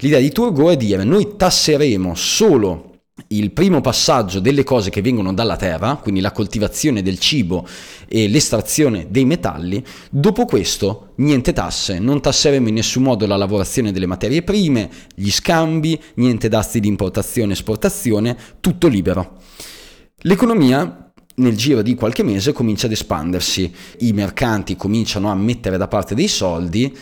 L'idea 0.00 0.20
di 0.20 0.30
Turgot 0.30 0.74
è 0.74 0.76
dire 0.76 1.04
noi 1.04 1.36
tasseremo 1.36 2.14
solo 2.14 2.87
il 3.28 3.50
primo 3.50 3.80
passaggio 3.80 4.40
delle 4.40 4.64
cose 4.64 4.90
che 4.90 5.02
vengono 5.02 5.34
dalla 5.34 5.56
terra, 5.56 5.96
quindi 5.96 6.20
la 6.20 6.32
coltivazione 6.32 7.02
del 7.02 7.18
cibo 7.18 7.66
e 8.08 8.28
l'estrazione 8.28 9.08
dei 9.10 9.24
metalli, 9.24 9.84
dopo 10.10 10.44
questo 10.44 11.12
niente 11.16 11.52
tasse, 11.52 11.98
non 11.98 12.20
tasseremo 12.20 12.68
in 12.68 12.74
nessun 12.74 13.02
modo 13.02 13.26
la 13.26 13.36
lavorazione 13.36 13.92
delle 13.92 14.06
materie 14.06 14.42
prime, 14.42 14.88
gli 15.14 15.30
scambi, 15.30 16.00
niente 16.14 16.48
dazi 16.48 16.80
di 16.80 16.88
importazione 16.88 17.50
e 17.50 17.54
esportazione, 17.54 18.36
tutto 18.60 18.86
libero. 18.86 19.40
L'economia 20.22 21.08
nel 21.38 21.56
giro 21.56 21.82
di 21.82 21.94
qualche 21.94 22.22
mese 22.22 22.52
comincia 22.52 22.86
ad 22.86 22.92
espandersi, 22.92 23.72
i 24.00 24.12
mercanti 24.12 24.76
cominciano 24.76 25.30
a 25.30 25.34
mettere 25.34 25.76
da 25.76 25.86
parte 25.86 26.14
dei 26.14 26.28
soldi, 26.28 26.96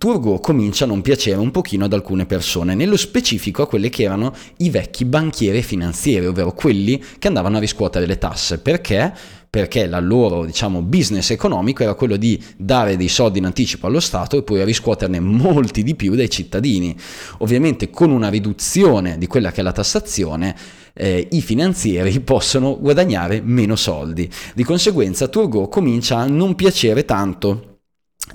Turgot 0.00 0.40
comincia 0.40 0.84
a 0.84 0.86
non 0.86 1.02
piacere 1.02 1.36
un 1.36 1.50
pochino 1.50 1.84
ad 1.84 1.92
alcune 1.92 2.24
persone, 2.24 2.74
nello 2.74 2.96
specifico 2.96 3.60
a 3.60 3.66
quelle 3.66 3.90
che 3.90 4.04
erano 4.04 4.34
i 4.56 4.70
vecchi 4.70 5.04
banchieri 5.04 5.60
finanzieri, 5.60 6.24
ovvero 6.24 6.54
quelli 6.54 7.04
che 7.18 7.28
andavano 7.28 7.58
a 7.58 7.60
riscuotere 7.60 8.06
le 8.06 8.16
tasse. 8.16 8.60
Perché? 8.60 9.12
Perché 9.50 9.80
il 9.80 9.98
loro 10.00 10.46
diciamo, 10.46 10.80
business 10.80 11.28
economico 11.28 11.82
era 11.82 11.92
quello 11.92 12.16
di 12.16 12.42
dare 12.56 12.96
dei 12.96 13.08
soldi 13.08 13.40
in 13.40 13.44
anticipo 13.44 13.88
allo 13.88 14.00
Stato 14.00 14.38
e 14.38 14.42
poi 14.42 14.64
riscuoterne 14.64 15.20
molti 15.20 15.82
di 15.82 15.94
più 15.94 16.14
dai 16.14 16.30
cittadini. 16.30 16.96
Ovviamente 17.40 17.90
con 17.90 18.10
una 18.10 18.30
riduzione 18.30 19.18
di 19.18 19.26
quella 19.26 19.52
che 19.52 19.60
è 19.60 19.62
la 19.62 19.72
tassazione 19.72 20.56
eh, 20.94 21.28
i 21.30 21.42
finanzieri 21.42 22.20
possono 22.24 22.78
guadagnare 22.80 23.42
meno 23.44 23.76
soldi. 23.76 24.30
Di 24.54 24.64
conseguenza 24.64 25.28
Turgot 25.28 25.70
comincia 25.70 26.16
a 26.16 26.26
non 26.26 26.54
piacere 26.54 27.04
tanto 27.04 27.69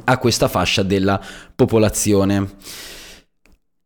a 0.03 0.17
questa 0.17 0.47
fascia 0.47 0.83
della 0.83 1.19
popolazione 1.55 2.53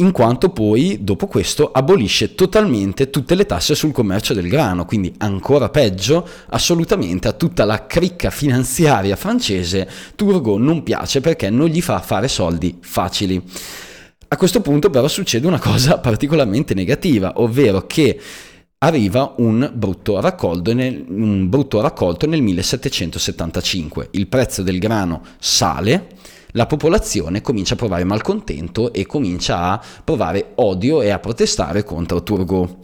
in 0.02 0.12
quanto 0.14 0.50
poi 0.50 1.00
dopo 1.02 1.28
questo 1.28 1.72
abolisce 1.74 2.34
totalmente 2.34 3.10
tutte 3.10 3.36
le 3.36 3.46
tasse 3.46 3.76
sul 3.76 3.92
commercio 3.92 4.34
del 4.34 4.48
grano, 4.48 4.86
quindi 4.86 5.14
ancora 5.18 5.68
peggio, 5.68 6.26
assolutamente 6.52 7.28
a 7.28 7.34
tutta 7.34 7.66
la 7.66 7.86
cricca 7.86 8.30
finanziaria 8.30 9.18
francese 9.18 9.90
Turgot 10.16 10.58
non 10.58 10.84
piace 10.84 11.20
perché 11.20 11.50
non 11.50 11.68
gli 11.68 11.82
fa 11.82 12.00
fare 12.00 12.30
soldi 12.30 12.78
facili. 12.80 13.44
A 14.30 14.38
questo 14.38 14.62
punto 14.62 14.90
però 14.90 15.08
succede 15.10 15.48
una 15.48 15.60
cosa 15.60 15.98
particolarmente 15.98 16.74
negativa, 16.74 17.34
ovvero 17.36 17.86
che 17.86 18.18
arriva 18.82 19.34
un 19.38 19.70
brutto, 19.74 20.22
raccolto 20.22 20.74
nel, 20.74 21.04
un 21.10 21.50
brutto 21.50 21.82
raccolto 21.82 22.26
nel 22.28 22.42
1775. 22.42 24.10
Il 24.12 24.28
prezzo 24.28 24.64
del 24.64 24.80
grano 24.80 25.22
sale, 25.38 26.08
la 26.52 26.66
popolazione 26.66 27.42
comincia 27.42 27.74
a 27.74 27.78
provare 27.78 28.06
malcontento 28.06 28.94
e 28.94 29.06
comincia 29.06 29.72
a 29.72 29.82
provare 30.04 30.54
odio 30.56 31.02
e 31.02 31.10
a 31.10 31.20
protestare 31.20 31.84
contro 31.84 32.24
Turgot. 32.24 32.78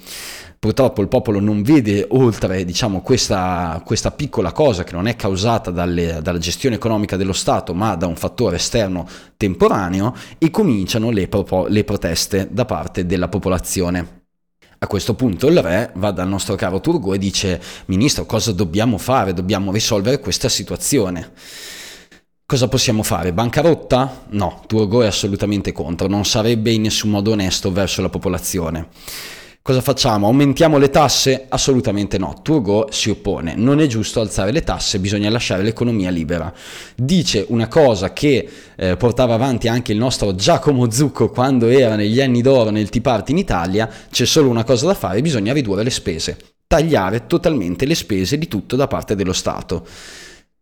Purtroppo 0.60 1.02
il 1.02 1.08
popolo 1.08 1.40
non 1.40 1.62
vede 1.62 2.06
oltre 2.10 2.66
diciamo, 2.66 3.02
questa, 3.02 3.82
questa, 3.86 4.12
piccola 4.12 4.52
cosa 4.52 4.84
che 4.84 4.94
non 4.94 5.08
è 5.08 5.16
causata 5.16 5.70
dalle, 5.70 6.20
dalla 6.24 6.40
gestione 6.40 6.76
economica 6.76 7.18
dello 7.18 7.34
Stato 7.34 7.76
ma 7.76 7.96
da 7.96 8.08
un 8.08 8.16
fattore 8.16 8.56
esterno 8.56 9.08
temporaneo 9.38 10.16
e 10.40 10.50
cominciano 10.50 11.12
le, 11.12 11.30
le 11.68 11.84
proteste 11.84 12.48
da 12.52 12.66
parte 12.66 13.06
della 13.06 13.28
popolazione. 13.28 14.15
A 14.86 14.88
questo 14.88 15.16
punto 15.16 15.48
il 15.48 15.64
re 15.64 15.90
va 15.96 16.12
dal 16.12 16.28
nostro 16.28 16.54
caro 16.54 16.80
Turgot 16.80 17.16
e 17.16 17.18
dice, 17.18 17.60
ministro, 17.86 18.28
cosa 18.28 18.52
dobbiamo 18.52 19.00
fare? 19.00 19.34
Dobbiamo 19.34 19.72
risolvere 19.72 20.20
questa 20.20 20.48
situazione. 20.48 21.32
Cosa 22.46 22.68
possiamo 22.68 23.02
fare? 23.02 23.34
Bancarotta? 23.34 24.26
No, 24.30 24.62
Turgot 24.68 25.02
è 25.02 25.08
assolutamente 25.08 25.72
contro, 25.72 26.08
non 26.08 26.24
sarebbe 26.24 26.72
in 26.72 26.84
nessun 26.84 27.10
modo 27.10 27.32
onesto 27.32 27.72
verso 27.72 28.04
la 28.04 28.10
popolazione. 28.10 28.90
Cosa 29.68 29.82
facciamo? 29.82 30.28
Aumentiamo 30.28 30.78
le 30.78 30.92
tasse? 30.92 31.48
Assolutamente 31.50 32.20
no. 32.20 32.40
Turgot 32.44 32.92
si 32.92 33.10
oppone. 33.10 33.56
Non 33.56 33.80
è 33.80 33.88
giusto 33.88 34.22
alzare 34.22 34.52
le 34.52 34.62
tasse, 34.62 35.00
bisogna 35.00 35.28
lasciare 35.32 35.64
l'economia 35.64 36.12
libera. 36.12 36.54
Dice 36.96 37.44
una 37.48 37.68
cosa 37.68 38.14
che 38.14 38.48
eh, 38.76 38.96
portava 38.96 39.34
avanti 39.34 39.68
anche 39.68 39.92
il 39.92 39.98
nostro 39.98 40.36
Giacomo 40.36 40.92
Zucco 40.92 41.32
quando 41.32 41.66
era 41.66 41.96
negli 41.96 42.22
anni 42.22 42.44
d'oro 42.44 42.70
nel 42.70 42.90
Tea 42.90 43.02
Party 43.02 43.32
in 43.32 43.40
Italia, 43.40 43.90
c'è 44.12 44.26
solo 44.26 44.50
una 44.50 44.64
cosa 44.64 44.86
da 44.86 44.94
fare, 44.94 45.24
bisogna 45.24 45.52
ridurre 45.52 45.82
le 45.82 45.90
spese. 45.90 46.38
Tagliare 46.68 47.26
totalmente 47.26 47.88
le 47.88 47.96
spese 47.96 48.38
di 48.38 48.48
tutto 48.48 48.76
da 48.76 48.86
parte 48.86 49.16
dello 49.16 49.34
Stato 49.34 49.84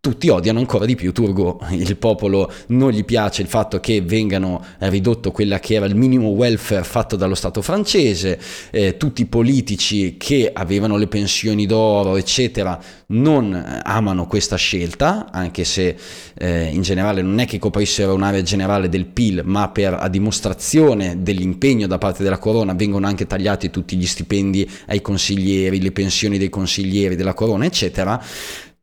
tutti 0.04 0.28
odiano 0.28 0.60
ancora 0.60 0.84
di 0.84 0.96
più 0.96 1.14
Turgot. 1.14 1.72
Il 1.72 1.96
popolo 1.96 2.52
non 2.68 2.92
gli 2.92 3.06
piace 3.06 3.42
il 3.42 3.48
fatto 3.48 3.80
che 3.80 4.02
vengano 4.02 4.62
ridotto 4.80 5.32
quella 5.32 5.60
che 5.60 5.76
era 5.76 5.86
il 5.86 5.96
minimo 5.96 6.28
welfare 6.28 6.84
fatto 6.84 7.16
dallo 7.16 7.36
Stato 7.36 7.62
francese, 7.62 8.38
eh, 8.72 8.98
tutti 8.98 9.22
i 9.22 9.28
politici 9.28 10.18
che 10.18 10.52
avevano 10.52 10.98
le 10.98 11.08
pensioni 11.08 11.66
d'oro, 11.66 12.18
eccetera, 12.18 12.78
non 13.08 13.82
amano 13.82 14.28
questa 14.28 14.58
scelta, 14.58 15.32
anche 15.32 15.64
se 15.64 15.96
eh, 16.34 16.66
in 16.66 16.82
generale 16.82 17.22
non 17.22 17.40
è 17.40 17.46
che 17.46 17.58
coprissero 17.58 18.14
un'area 18.14 18.42
generale 18.42 18.90
del 18.90 19.06
PIL, 19.06 19.44
ma 19.46 19.70
per 19.70 19.94
a 19.94 20.10
dimostrazione 20.10 21.24
dell'impegno 21.24 21.88
da 21.88 21.98
parte 21.98 22.24
della 22.24 22.40
corona 22.40 22.74
vengono 22.74 23.08
anche 23.08 23.26
tagliati 23.26 23.70
tutti 23.70 23.96
gli 23.96 24.06
stipendi 24.06 24.70
ai 24.88 25.00
consiglieri, 25.00 25.82
le 25.82 25.94
pensioni 25.94 26.38
dei 26.38 26.50
consiglieri 26.50 27.16
della 27.16 27.34
corona, 27.34 27.64
eccetera 27.64 28.22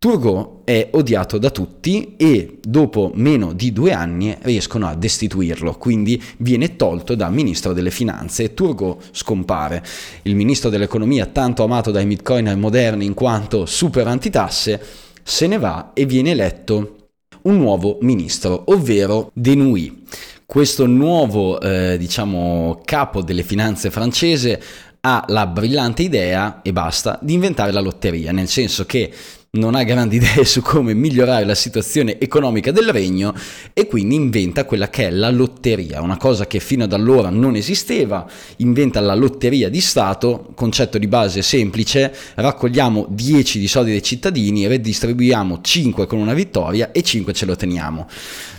Turgot 0.03 0.65
è 0.65 0.89
odiato 0.93 1.37
da 1.37 1.51
tutti 1.51 2.15
e 2.17 2.57
dopo 2.63 3.13
meno 3.17 3.53
di 3.53 3.71
due 3.71 3.93
anni 3.93 4.35
riescono 4.41 4.87
a 4.87 4.95
destituirlo, 4.95 5.75
quindi 5.75 6.19
viene 6.39 6.77
tolto 6.77 7.15
da 7.15 7.29
ministro 7.29 7.75
delle 7.75 7.91
finanze 7.91 8.45
e 8.45 8.55
Turgot 8.55 9.11
scompare. 9.13 9.85
Il 10.23 10.37
ministro 10.37 10.71
dell'economia, 10.71 11.27
tanto 11.27 11.65
amato 11.65 11.91
dai 11.91 12.07
bitcoiner 12.07 12.57
moderni 12.57 13.05
in 13.05 13.13
quanto 13.13 13.67
super 13.67 14.07
antitasse, 14.07 14.83
se 15.23 15.47
ne 15.47 15.59
va 15.59 15.91
e 15.93 16.07
viene 16.07 16.31
eletto 16.31 16.97
un 17.43 17.59
nuovo 17.59 17.99
ministro, 18.01 18.63
ovvero 18.69 19.31
Denouy. 19.35 20.05
questo 20.47 20.87
nuovo 20.87 21.61
eh, 21.61 21.99
diciamo, 21.99 22.81
capo 22.87 23.21
delle 23.21 23.43
finanze 23.43 23.91
francese 23.91 24.63
ha 25.03 25.25
la 25.29 25.47
brillante 25.47 26.03
idea 26.03 26.61
e 26.63 26.73
basta 26.73 27.19
di 27.21 27.35
inventare 27.35 27.71
la 27.71 27.81
lotteria, 27.81 28.33
nel 28.33 28.49
senso 28.49 28.87
che 28.87 29.13
non 29.53 29.75
ha 29.75 29.83
grandi 29.83 30.15
idee 30.23 30.45
su 30.45 30.63
come 30.63 30.95
migliorare 30.95 31.45
la 31.45 31.57
situazione 31.57 32.21
economica 32.21 32.71
del 32.71 32.91
regno 32.91 33.35
e 33.73 33.89
quindi 33.89 34.15
inventa 34.15 34.65
quella 34.65 34.89
che 34.89 35.09
è 35.09 35.11
la 35.11 35.31
lotteria, 35.31 36.01
una 36.03 36.17
cosa 36.17 36.47
che 36.47 36.61
fino 36.61 36.85
ad 36.85 36.93
allora 36.93 37.31
non 37.31 37.57
esisteva, 37.57 38.29
inventa 38.59 39.01
la 39.01 39.15
lotteria 39.15 39.69
di 39.69 39.81
Stato, 39.81 40.53
concetto 40.55 40.99
di 40.99 41.09
base 41.09 41.43
semplice, 41.43 42.15
raccogliamo 42.35 43.07
10 43.09 43.59
di 43.59 43.67
soldi 43.67 43.91
dei 43.91 44.03
cittadini, 44.05 44.69
redistribuiamo 44.69 45.61
5 45.61 46.07
con 46.07 46.21
una 46.21 46.35
vittoria 46.35 46.93
e 46.93 47.03
5 47.03 47.33
ce 47.33 47.47
lo 47.47 47.57
teniamo. 47.57 48.07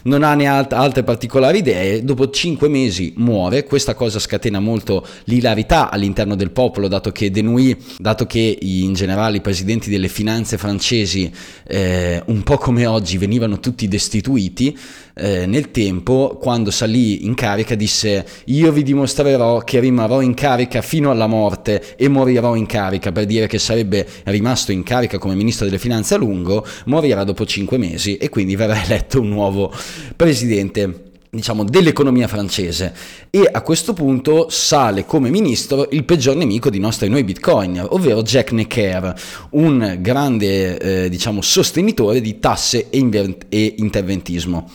Non 0.04 0.24
ha 0.24 0.34
né 0.34 0.48
alt- 0.48 0.74
altre 0.74 1.04
particolari 1.04 1.60
idee, 1.60 2.04
dopo 2.04 2.30
5 2.30 2.68
mesi 2.68 3.14
muore, 3.18 3.64
questa 3.64 3.94
cosa 3.94 4.20
scatena 4.20 4.60
molto 4.60 5.06
l'ilarità 5.26 5.90
all'interno 5.90 6.36
del 6.36 6.52
popolo, 6.52 6.90
dato 6.90 7.12
che 7.12 7.32
Denouy, 7.32 7.78
dato 7.98 8.26
che 8.26 8.58
in 8.60 8.94
generale 8.94 9.38
i 9.38 9.42
presidenti 9.42 9.90
delle 9.90 10.10
finanze 10.10 10.58
francesi 10.58 10.80
francesi, 10.82 11.32
eh, 11.68 12.22
un 12.26 12.42
po' 12.42 12.58
come 12.58 12.88
oggi, 12.88 13.20
venivano 13.20 13.60
tutti 13.60 13.88
destituiti, 13.88 14.76
eh, 15.14 15.46
nel 15.46 15.70
tempo, 15.70 16.40
quando 16.42 16.72
salì 16.72 17.26
in 17.26 17.36
carica, 17.36 17.76
disse 17.76 18.26
io 18.46 18.72
vi 18.72 18.82
dimostrerò 18.82 19.60
che 19.60 19.80
rimarrò 19.80 20.22
in 20.22 20.34
carica 20.34 20.82
fino 20.82 21.12
alla 21.12 21.28
morte 21.28 21.96
e 21.96 22.08
morirò 22.08 22.56
in 22.56 22.66
carica, 22.66 23.12
per 23.12 23.26
dire 23.26 23.46
che 23.46 23.60
sarebbe 23.60 24.08
rimasto 24.26 24.72
in 24.72 24.82
carica 24.82 25.20
come 25.20 25.36
ministro 25.36 25.66
delle 25.66 25.78
finanze 25.78 26.16
a 26.16 26.18
lungo, 26.18 26.66
morirà 26.86 27.24
dopo 27.24 27.46
cinque 27.46 27.78
mesi 27.78 28.18
e 28.18 28.30
quindi 28.30 28.56
verrà 28.56 28.84
eletto 28.84 29.22
un 29.22 29.30
nuovo 29.30 29.72
presidente 30.16 31.11
diciamo, 31.34 31.64
dell'economia 31.64 32.28
francese 32.28 32.94
e 33.30 33.48
a 33.50 33.62
questo 33.62 33.94
punto 33.94 34.50
sale 34.50 35.06
come 35.06 35.30
ministro 35.30 35.88
il 35.92 36.04
peggior 36.04 36.36
nemico 36.36 36.70
di 36.70 36.78
nostri 36.78 37.08
noi 37.08 37.24
bitcoin, 37.24 37.86
ovvero 37.92 38.22
Jack 38.22 38.52
Necker, 38.52 39.16
un 39.52 39.98
grande 40.02 40.78
eh, 41.06 41.10
diciamo, 41.10 41.42
sostenitore 41.42 42.20
di 42.20 42.38
tasse 42.40 42.90
e, 42.90 42.98
inver- 42.98 43.46
e 43.48 43.76
interventismo. 43.78 44.70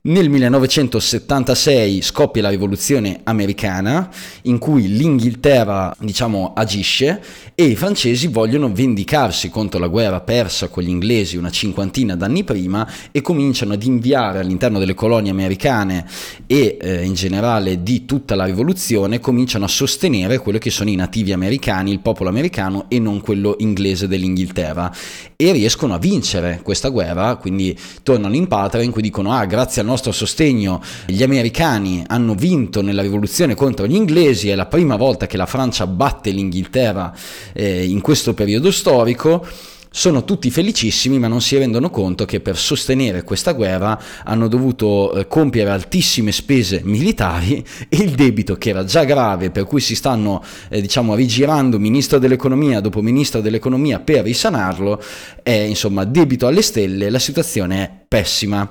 Nel 0.00 0.30
1976 0.30 2.02
scoppia 2.02 2.40
la 2.40 2.50
rivoluzione 2.50 3.18
americana 3.24 4.08
in 4.42 4.58
cui 4.58 4.86
l'Inghilterra 4.96 5.92
diciamo 5.98 6.52
agisce 6.54 7.20
e 7.56 7.64
i 7.64 7.74
francesi 7.74 8.28
vogliono 8.28 8.72
vendicarsi 8.72 9.50
contro 9.50 9.80
la 9.80 9.88
guerra 9.88 10.20
persa 10.20 10.68
con 10.68 10.84
gli 10.84 10.88
inglesi 10.88 11.36
una 11.36 11.50
cinquantina 11.50 12.14
d'anni 12.14 12.44
prima 12.44 12.88
e 13.10 13.20
cominciano 13.22 13.72
ad 13.72 13.82
inviare 13.82 14.38
all'interno 14.38 14.78
delle 14.78 14.94
colonie 14.94 15.32
americane 15.32 16.06
e 16.46 16.78
eh, 16.80 17.04
in 17.04 17.14
generale 17.14 17.82
di 17.82 18.04
tutta 18.04 18.36
la 18.36 18.44
rivoluzione 18.44 19.18
cominciano 19.18 19.64
a 19.64 19.68
sostenere 19.68 20.38
quello 20.38 20.58
che 20.58 20.70
sono 20.70 20.90
i 20.90 20.94
nativi 20.94 21.32
americani, 21.32 21.90
il 21.90 21.98
popolo 21.98 22.28
americano 22.28 22.84
e 22.86 23.00
non 23.00 23.20
quello 23.20 23.56
inglese 23.58 24.06
dell'Inghilterra. 24.06 24.94
E 25.34 25.50
riescono 25.50 25.94
a 25.94 25.98
vincere 25.98 26.60
questa 26.62 26.88
guerra, 26.88 27.34
quindi 27.34 27.76
tornano 28.04 28.36
in 28.36 28.46
patria 28.46 28.84
in 28.84 28.92
cui 28.92 29.02
dicono 29.02 29.32
ah 29.32 29.44
grazie 29.44 29.80
al 29.80 29.86
nostro 29.88 30.12
sostegno. 30.12 30.80
Gli 31.06 31.22
americani 31.22 32.04
hanno 32.06 32.34
vinto 32.34 32.82
nella 32.82 33.02
rivoluzione 33.02 33.54
contro 33.54 33.86
gli 33.86 33.94
inglesi, 33.94 34.50
è 34.50 34.54
la 34.54 34.66
prima 34.66 34.96
volta 34.96 35.26
che 35.26 35.38
la 35.38 35.46
Francia 35.46 35.86
batte 35.86 36.30
l'Inghilterra 36.30 37.12
eh, 37.54 37.84
in 37.84 38.00
questo 38.02 38.34
periodo 38.34 38.70
storico. 38.70 39.46
Sono 39.90 40.24
tutti 40.24 40.50
felicissimi 40.50 41.18
ma 41.18 41.28
non 41.28 41.40
si 41.40 41.56
rendono 41.56 41.88
conto 41.88 42.26
che 42.26 42.40
per 42.40 42.58
sostenere 42.58 43.24
questa 43.24 43.52
guerra 43.52 43.98
hanno 44.22 44.46
dovuto 44.46 45.14
eh, 45.14 45.26
compiere 45.26 45.70
altissime 45.70 46.30
spese 46.30 46.82
militari 46.84 47.64
e 47.88 47.96
il 47.96 48.10
debito 48.10 48.56
che 48.56 48.68
era 48.68 48.84
già 48.84 49.04
grave 49.04 49.50
per 49.50 49.64
cui 49.64 49.80
si 49.80 49.94
stanno 49.94 50.44
eh, 50.68 50.82
diciamo 50.82 51.14
rigirando 51.14 51.78
ministro 51.78 52.18
dell'economia 52.18 52.80
dopo 52.80 53.00
ministro 53.00 53.40
dell'economia 53.40 53.98
per 53.98 54.24
risanarlo 54.24 55.02
è 55.42 55.52
insomma 55.52 56.04
debito 56.04 56.46
alle 56.46 56.62
stelle 56.62 57.08
la 57.08 57.18
situazione 57.18 57.82
è 57.82 57.90
pessima 58.06 58.70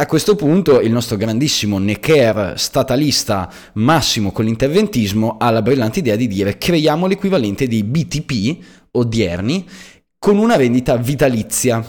a 0.00 0.06
questo 0.06 0.34
punto 0.34 0.80
il 0.80 0.90
nostro 0.90 1.18
grandissimo 1.18 1.76
Necker 1.76 2.54
statalista 2.56 3.52
Massimo 3.74 4.32
con 4.32 4.46
l'interventismo 4.46 5.36
ha 5.38 5.50
la 5.50 5.60
brillante 5.60 5.98
idea 5.98 6.16
di 6.16 6.26
dire 6.26 6.56
creiamo 6.56 7.06
l'equivalente 7.06 7.68
dei 7.68 7.84
BTP 7.84 8.64
odierni 8.92 9.68
con 10.18 10.38
una 10.38 10.56
vendita 10.56 10.96
vitalizia. 10.96 11.84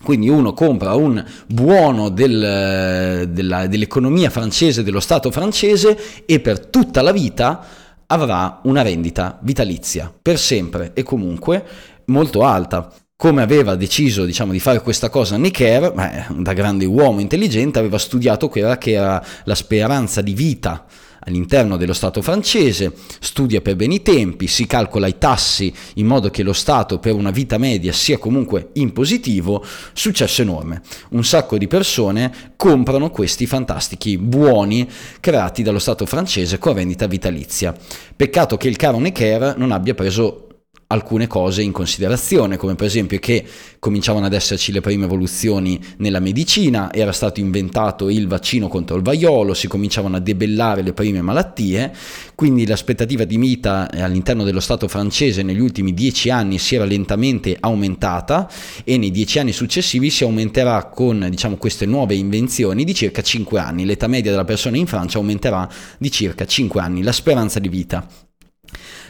Quindi 0.00 0.28
uno 0.28 0.52
compra 0.52 0.94
un 0.94 1.24
buono 1.48 2.08
del, 2.08 3.28
della, 3.32 3.66
dell'economia 3.66 4.30
francese, 4.30 4.84
dello 4.84 5.00
Stato 5.00 5.32
francese 5.32 6.24
e 6.26 6.38
per 6.38 6.66
tutta 6.66 7.02
la 7.02 7.10
vita 7.10 7.66
avrà 8.06 8.60
una 8.62 8.82
rendita 8.82 9.40
vitalizia, 9.42 10.12
per 10.22 10.38
sempre 10.38 10.92
e 10.94 11.02
comunque 11.02 11.64
molto 12.06 12.44
alta 12.44 12.92
come 13.20 13.42
aveva 13.42 13.74
deciso 13.74 14.24
diciamo, 14.24 14.50
di 14.50 14.60
fare 14.60 14.80
questa 14.80 15.10
cosa 15.10 15.36
Necker, 15.36 15.92
beh, 15.92 16.24
da 16.38 16.54
grande 16.54 16.86
uomo 16.86 17.20
intelligente, 17.20 17.78
aveva 17.78 17.98
studiato 17.98 18.48
quella 18.48 18.78
che 18.78 18.92
era 18.92 19.22
la 19.44 19.54
speranza 19.54 20.22
di 20.22 20.32
vita 20.32 20.86
all'interno 21.26 21.76
dello 21.76 21.92
Stato 21.92 22.22
francese, 22.22 22.94
studia 23.20 23.60
per 23.60 23.76
bene 23.76 23.96
i 23.96 24.02
tempi, 24.02 24.46
si 24.46 24.64
calcola 24.66 25.06
i 25.06 25.18
tassi 25.18 25.70
in 25.96 26.06
modo 26.06 26.30
che 26.30 26.42
lo 26.42 26.54
Stato 26.54 26.98
per 26.98 27.12
una 27.12 27.30
vita 27.30 27.58
media 27.58 27.92
sia 27.92 28.16
comunque 28.16 28.70
in 28.76 28.94
positivo, 28.94 29.62
successo 29.92 30.40
enorme. 30.40 30.80
Un 31.10 31.22
sacco 31.22 31.58
di 31.58 31.66
persone 31.66 32.32
comprano 32.56 33.10
questi 33.10 33.44
fantastici 33.44 34.16
buoni 34.16 34.88
creati 35.20 35.62
dallo 35.62 35.78
Stato 35.78 36.06
francese 36.06 36.56
con 36.56 36.72
rendita 36.72 37.06
vitalizia. 37.06 37.76
Peccato 38.16 38.56
che 38.56 38.68
il 38.68 38.76
caro 38.76 38.98
Necker 38.98 39.58
non 39.58 39.72
abbia 39.72 39.92
preso 39.92 40.46
alcune 40.92 41.26
cose 41.26 41.62
in 41.62 41.72
considerazione, 41.72 42.56
come 42.56 42.74
per 42.74 42.86
esempio 42.86 43.18
che 43.18 43.44
cominciavano 43.78 44.26
ad 44.26 44.32
esserci 44.32 44.72
le 44.72 44.80
prime 44.80 45.04
evoluzioni 45.04 45.80
nella 45.98 46.20
medicina, 46.20 46.92
era 46.92 47.12
stato 47.12 47.40
inventato 47.40 48.08
il 48.08 48.26
vaccino 48.26 48.68
contro 48.68 48.96
il 48.96 49.02
vaiolo, 49.02 49.54
si 49.54 49.68
cominciavano 49.68 50.16
a 50.16 50.20
debellare 50.20 50.82
le 50.82 50.92
prime 50.92 51.22
malattie, 51.22 51.92
quindi 52.34 52.66
l'aspettativa 52.66 53.24
di 53.24 53.36
vita 53.36 53.88
all'interno 53.90 54.42
dello 54.44 54.60
Stato 54.60 54.88
francese 54.88 55.42
negli 55.42 55.60
ultimi 55.60 55.94
dieci 55.94 56.28
anni 56.30 56.58
si 56.58 56.74
era 56.74 56.84
lentamente 56.84 57.56
aumentata 57.58 58.50
e 58.84 58.98
nei 58.98 59.10
dieci 59.10 59.38
anni 59.38 59.52
successivi 59.52 60.10
si 60.10 60.24
aumenterà 60.24 60.86
con 60.86 61.26
diciamo, 61.30 61.56
queste 61.56 61.86
nuove 61.86 62.14
invenzioni 62.14 62.84
di 62.84 62.94
circa 62.94 63.22
5 63.22 63.60
anni, 63.60 63.84
l'età 63.84 64.08
media 64.08 64.30
della 64.32 64.44
persona 64.44 64.76
in 64.76 64.86
Francia 64.86 65.18
aumenterà 65.18 65.68
di 65.98 66.10
circa 66.10 66.44
5 66.44 66.80
anni, 66.80 67.02
la 67.02 67.12
speranza 67.12 67.60
di 67.60 67.68
vita. 67.68 68.29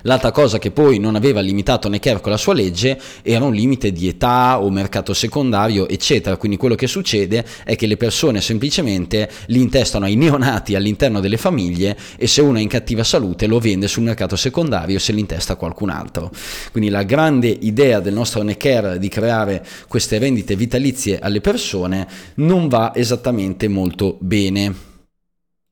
L'altra 0.02 0.30
cosa 0.30 0.58
che 0.58 0.70
poi 0.70 0.98
non 0.98 1.14
aveva 1.14 1.40
limitato 1.40 1.88
Necker 1.88 2.20
con 2.20 2.30
la 2.30 2.38
sua 2.38 2.54
legge 2.54 2.98
era 3.22 3.44
un 3.44 3.52
limite 3.52 3.92
di 3.92 4.08
età 4.08 4.60
o 4.60 4.70
mercato 4.70 5.12
secondario, 5.12 5.88
eccetera. 5.88 6.36
Quindi 6.36 6.56
quello 6.56 6.74
che 6.74 6.86
succede 6.86 7.44
è 7.64 7.76
che 7.76 7.86
le 7.86 7.96
persone 7.96 8.40
semplicemente 8.40 9.30
li 9.46 9.60
intestano 9.60 10.06
ai 10.06 10.16
neonati 10.16 10.74
all'interno 10.74 11.20
delle 11.20 11.36
famiglie 11.36 11.96
e 12.16 12.26
se 12.26 12.40
uno 12.40 12.58
è 12.58 12.60
in 12.60 12.68
cattiva 12.68 13.04
salute 13.04 13.46
lo 13.46 13.58
vende 13.58 13.88
sul 13.88 14.04
mercato 14.04 14.36
secondario 14.36 14.98
se 14.98 15.12
li 15.12 15.20
intesta 15.20 15.56
qualcun 15.56 15.90
altro. 15.90 16.30
Quindi 16.72 16.90
la 16.90 17.02
grande 17.02 17.48
idea 17.48 18.00
del 18.00 18.14
nostro 18.14 18.42
Necker 18.42 18.98
di 18.98 19.08
creare 19.08 19.64
queste 19.88 20.18
vendite 20.18 20.56
vitalizie 20.56 21.18
alle 21.18 21.40
persone 21.40 22.06
non 22.36 22.68
va 22.68 22.92
esattamente 22.94 23.68
molto 23.68 24.16
bene. 24.20 24.89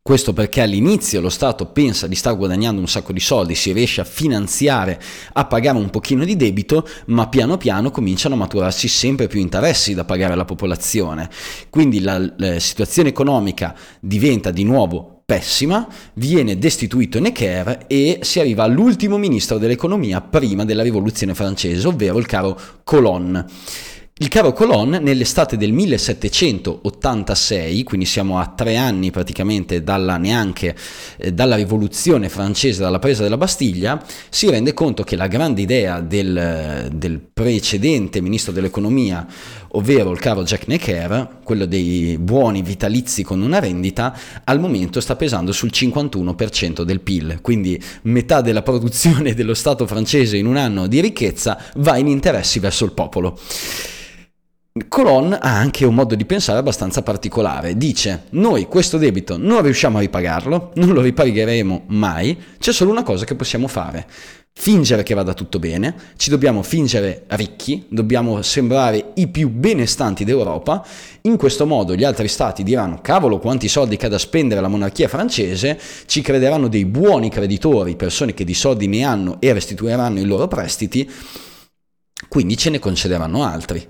Questo 0.08 0.32
perché 0.32 0.62
all'inizio 0.62 1.20
lo 1.20 1.28
Stato 1.28 1.66
pensa 1.66 2.06
di 2.06 2.14
star 2.14 2.34
guadagnando 2.34 2.80
un 2.80 2.88
sacco 2.88 3.12
di 3.12 3.20
soldi, 3.20 3.54
si 3.54 3.72
riesce 3.72 4.00
a 4.00 4.04
finanziare, 4.04 4.98
a 5.34 5.44
pagare 5.44 5.76
un 5.76 5.90
pochino 5.90 6.24
di 6.24 6.34
debito, 6.34 6.88
ma 7.08 7.28
piano 7.28 7.58
piano 7.58 7.90
cominciano 7.90 8.34
a 8.34 8.38
maturarsi 8.38 8.88
sempre 8.88 9.26
più 9.26 9.38
interessi 9.38 9.92
da 9.92 10.06
pagare 10.06 10.32
alla 10.32 10.46
popolazione. 10.46 11.28
Quindi 11.68 12.00
la, 12.00 12.18
la 12.38 12.58
situazione 12.58 13.10
economica 13.10 13.76
diventa 14.00 14.50
di 14.50 14.64
nuovo 14.64 15.20
pessima, 15.26 15.86
viene 16.14 16.56
destituito 16.56 17.20
Necker 17.20 17.84
e 17.86 18.20
si 18.22 18.40
arriva 18.40 18.62
all'ultimo 18.62 19.18
ministro 19.18 19.58
dell'economia 19.58 20.22
prima 20.22 20.64
della 20.64 20.82
rivoluzione 20.82 21.34
francese, 21.34 21.86
ovvero 21.86 22.16
il 22.16 22.24
caro 22.24 22.58
Colonne. 22.82 23.44
Il 24.20 24.26
caro 24.26 24.52
Colon 24.52 24.98
nell'estate 25.00 25.56
del 25.56 25.70
1786, 25.70 27.84
quindi 27.84 28.04
siamo 28.04 28.40
a 28.40 28.48
tre 28.48 28.76
anni 28.76 29.12
praticamente 29.12 29.84
dalla 29.84 30.16
neanche 30.16 30.74
eh, 31.18 31.32
dalla 31.32 31.54
rivoluzione 31.54 32.28
francese, 32.28 32.80
dalla 32.80 32.98
presa 32.98 33.22
della 33.22 33.36
Bastiglia, 33.36 34.04
si 34.28 34.50
rende 34.50 34.74
conto 34.74 35.04
che 35.04 35.14
la 35.14 35.28
grande 35.28 35.60
idea 35.60 36.00
del, 36.00 36.88
del 36.92 37.20
precedente 37.32 38.20
ministro 38.20 38.50
dell'economia, 38.50 39.24
ovvero 39.68 40.10
il 40.10 40.18
caro 40.18 40.42
Jack 40.42 40.66
Necker, 40.66 41.38
quello 41.44 41.64
dei 41.64 42.18
buoni 42.18 42.62
vitalizi 42.62 43.22
con 43.22 43.40
una 43.40 43.60
rendita, 43.60 44.18
al 44.42 44.58
momento 44.58 45.00
sta 45.00 45.14
pesando 45.14 45.52
sul 45.52 45.70
51% 45.72 46.82
del 46.82 47.02
PIL, 47.02 47.38
quindi 47.40 47.80
metà 48.02 48.40
della 48.40 48.62
produzione 48.62 49.34
dello 49.38 49.54
Stato 49.54 49.86
francese 49.86 50.36
in 50.36 50.46
un 50.46 50.56
anno 50.56 50.88
di 50.88 51.00
ricchezza 51.00 51.56
va 51.76 51.96
in 51.98 52.08
interessi 52.08 52.58
verso 52.58 52.84
il 52.84 52.90
popolo. 52.90 53.38
Colon 54.86 55.32
ha 55.32 55.56
anche 55.56 55.84
un 55.84 55.94
modo 55.94 56.14
di 56.14 56.24
pensare 56.24 56.58
abbastanza 56.58 57.02
particolare. 57.02 57.76
Dice: 57.76 58.24
Noi 58.30 58.66
questo 58.66 58.98
debito 58.98 59.36
non 59.36 59.62
riusciamo 59.62 59.96
a 59.96 60.00
ripagarlo, 60.00 60.72
non 60.74 60.90
lo 60.90 61.00
ripagheremo 61.00 61.84
mai, 61.88 62.38
c'è 62.58 62.72
solo 62.72 62.90
una 62.90 63.02
cosa 63.02 63.24
che 63.24 63.34
possiamo 63.34 63.66
fare. 63.66 64.06
Fingere 64.52 65.04
che 65.04 65.14
vada 65.14 65.34
tutto 65.34 65.60
bene, 65.60 65.94
ci 66.16 66.30
dobbiamo 66.30 66.62
fingere 66.62 67.24
ricchi, 67.28 67.86
dobbiamo 67.88 68.42
sembrare 68.42 69.12
i 69.14 69.28
più 69.28 69.50
benestanti 69.50 70.24
d'Europa. 70.24 70.84
In 71.22 71.36
questo 71.36 71.64
modo 71.64 71.94
gli 71.94 72.04
altri 72.04 72.28
stati 72.28 72.62
diranno: 72.62 73.00
cavolo, 73.00 73.38
quanti 73.38 73.68
soldi 73.68 73.98
ha 74.02 74.08
da 74.08 74.18
spendere 74.18 74.60
la 74.60 74.68
monarchia 74.68 75.08
francese, 75.08 75.78
ci 76.06 76.20
crederanno 76.20 76.68
dei 76.68 76.84
buoni 76.84 77.30
creditori, 77.30 77.96
persone 77.96 78.34
che 78.34 78.44
di 78.44 78.54
soldi 78.54 78.86
ne 78.86 79.04
hanno 79.04 79.36
e 79.40 79.52
restituiranno 79.52 80.18
i 80.18 80.24
loro 80.24 80.48
prestiti, 80.48 81.08
quindi 82.28 82.56
ce 82.56 82.70
ne 82.70 82.78
concederanno 82.78 83.44
altri. 83.44 83.86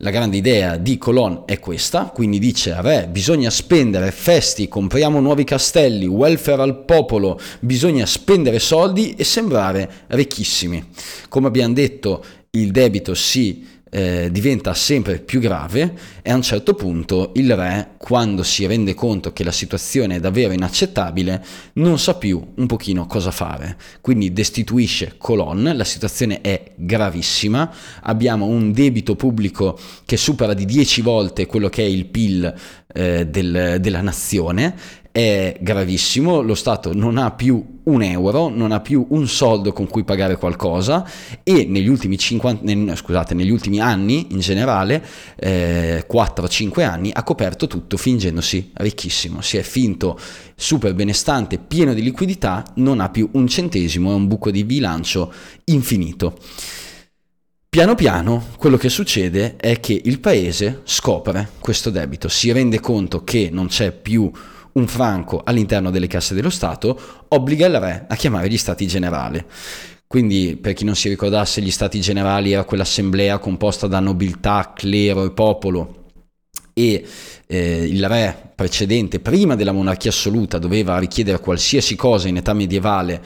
La 0.00 0.10
grande 0.10 0.36
idea 0.36 0.76
di 0.76 0.98
Colon 0.98 1.44
è 1.46 1.58
questa, 1.58 2.10
quindi 2.12 2.38
dice 2.38 2.74
a 2.74 2.82
re 2.82 3.08
bisogna 3.08 3.48
spendere 3.48 4.10
festi, 4.10 4.68
compriamo 4.68 5.20
nuovi 5.20 5.42
castelli, 5.44 6.04
welfare 6.04 6.60
al 6.60 6.84
popolo, 6.84 7.40
bisogna 7.60 8.04
spendere 8.04 8.58
soldi 8.58 9.14
e 9.14 9.24
sembrare 9.24 9.90
ricchissimi. 10.08 10.84
Come 11.30 11.46
abbiamo 11.46 11.72
detto, 11.72 12.22
il 12.50 12.72
debito 12.72 13.14
si 13.14 13.66
eh, 13.96 14.28
diventa 14.30 14.74
sempre 14.74 15.20
più 15.20 15.40
grave 15.40 15.94
e 16.20 16.30
a 16.30 16.34
un 16.34 16.42
certo 16.42 16.74
punto 16.74 17.32
il 17.36 17.56
re, 17.56 17.92
quando 17.96 18.42
si 18.42 18.66
rende 18.66 18.92
conto 18.92 19.32
che 19.32 19.42
la 19.42 19.50
situazione 19.50 20.16
è 20.16 20.20
davvero 20.20 20.52
inaccettabile, 20.52 21.42
non 21.74 21.98
sa 21.98 22.16
più 22.16 22.46
un 22.56 22.66
pochino 22.66 23.06
cosa 23.06 23.30
fare. 23.30 23.78
Quindi 24.02 24.34
destituisce 24.34 25.14
Colon, 25.16 25.72
la 25.74 25.84
situazione 25.84 26.42
è 26.42 26.72
gravissima, 26.74 27.72
abbiamo 28.02 28.44
un 28.44 28.70
debito 28.70 29.16
pubblico 29.16 29.78
che 30.04 30.18
supera 30.18 30.52
di 30.52 30.66
10 30.66 31.00
volte 31.00 31.46
quello 31.46 31.70
che 31.70 31.82
è 31.82 31.86
il 31.86 32.04
PIL 32.04 32.54
eh, 32.92 33.26
del, 33.26 33.78
della 33.80 34.02
nazione 34.02 34.74
è 35.16 35.56
gravissimo, 35.58 36.42
lo 36.42 36.54
Stato 36.54 36.92
non 36.92 37.16
ha 37.16 37.30
più 37.30 37.78
un 37.84 38.02
euro, 38.02 38.50
non 38.50 38.70
ha 38.70 38.80
più 38.80 39.06
un 39.08 39.26
soldo 39.26 39.72
con 39.72 39.88
cui 39.88 40.04
pagare 40.04 40.36
qualcosa 40.36 41.08
e 41.42 41.64
negli 41.66 41.88
ultimi, 41.88 42.18
50, 42.18 42.94
scusate, 42.94 43.32
negli 43.32 43.48
ultimi 43.48 43.80
anni 43.80 44.26
in 44.32 44.40
generale, 44.40 45.02
eh, 45.36 46.04
4-5 46.06 46.82
anni, 46.84 47.12
ha 47.14 47.22
coperto 47.22 47.66
tutto 47.66 47.96
fingendosi 47.96 48.72
ricchissimo, 48.74 49.40
si 49.40 49.56
è 49.56 49.62
finto 49.62 50.20
super 50.54 50.92
benestante, 50.92 51.56
pieno 51.56 51.94
di 51.94 52.02
liquidità, 52.02 52.62
non 52.74 53.00
ha 53.00 53.08
più 53.08 53.26
un 53.32 53.48
centesimo, 53.48 54.10
è 54.10 54.14
un 54.14 54.26
buco 54.26 54.50
di 54.50 54.64
bilancio 54.64 55.32
infinito. 55.64 56.36
Piano 57.70 57.94
piano 57.94 58.48
quello 58.58 58.76
che 58.76 58.90
succede 58.90 59.56
è 59.56 59.80
che 59.80 59.98
il 60.04 60.20
paese 60.20 60.82
scopre 60.84 61.52
questo 61.58 61.88
debito, 61.88 62.28
si 62.28 62.52
rende 62.52 62.80
conto 62.80 63.24
che 63.24 63.48
non 63.50 63.68
c'è 63.68 63.92
più 63.92 64.30
un 64.76 64.86
franco 64.86 65.42
all'interno 65.44 65.90
delle 65.90 66.06
casse 66.06 66.34
dello 66.34 66.50
Stato, 66.50 66.98
obbliga 67.28 67.66
il 67.66 67.78
re 67.78 68.06
a 68.08 68.14
chiamare 68.14 68.48
gli 68.48 68.58
stati 68.58 68.86
generali. 68.86 69.44
Quindi, 70.06 70.56
per 70.56 70.72
chi 70.74 70.84
non 70.84 70.94
si 70.94 71.08
ricordasse, 71.08 71.60
gli 71.60 71.70
stati 71.70 72.00
generali 72.00 72.52
era 72.52 72.64
quell'assemblea 72.64 73.38
composta 73.38 73.86
da 73.88 73.98
nobiltà, 73.98 74.72
clero 74.74 75.24
e 75.24 75.32
popolo. 75.32 76.04
E 76.72 77.04
eh, 77.46 77.82
il 77.84 78.06
re 78.06 78.52
precedente, 78.54 79.18
prima 79.18 79.56
della 79.56 79.72
monarchia 79.72 80.10
assoluta, 80.10 80.58
doveva 80.58 80.98
richiedere 80.98 81.40
qualsiasi 81.40 81.96
cosa 81.96 82.28
in 82.28 82.36
età 82.36 82.52
medievale 82.52 83.22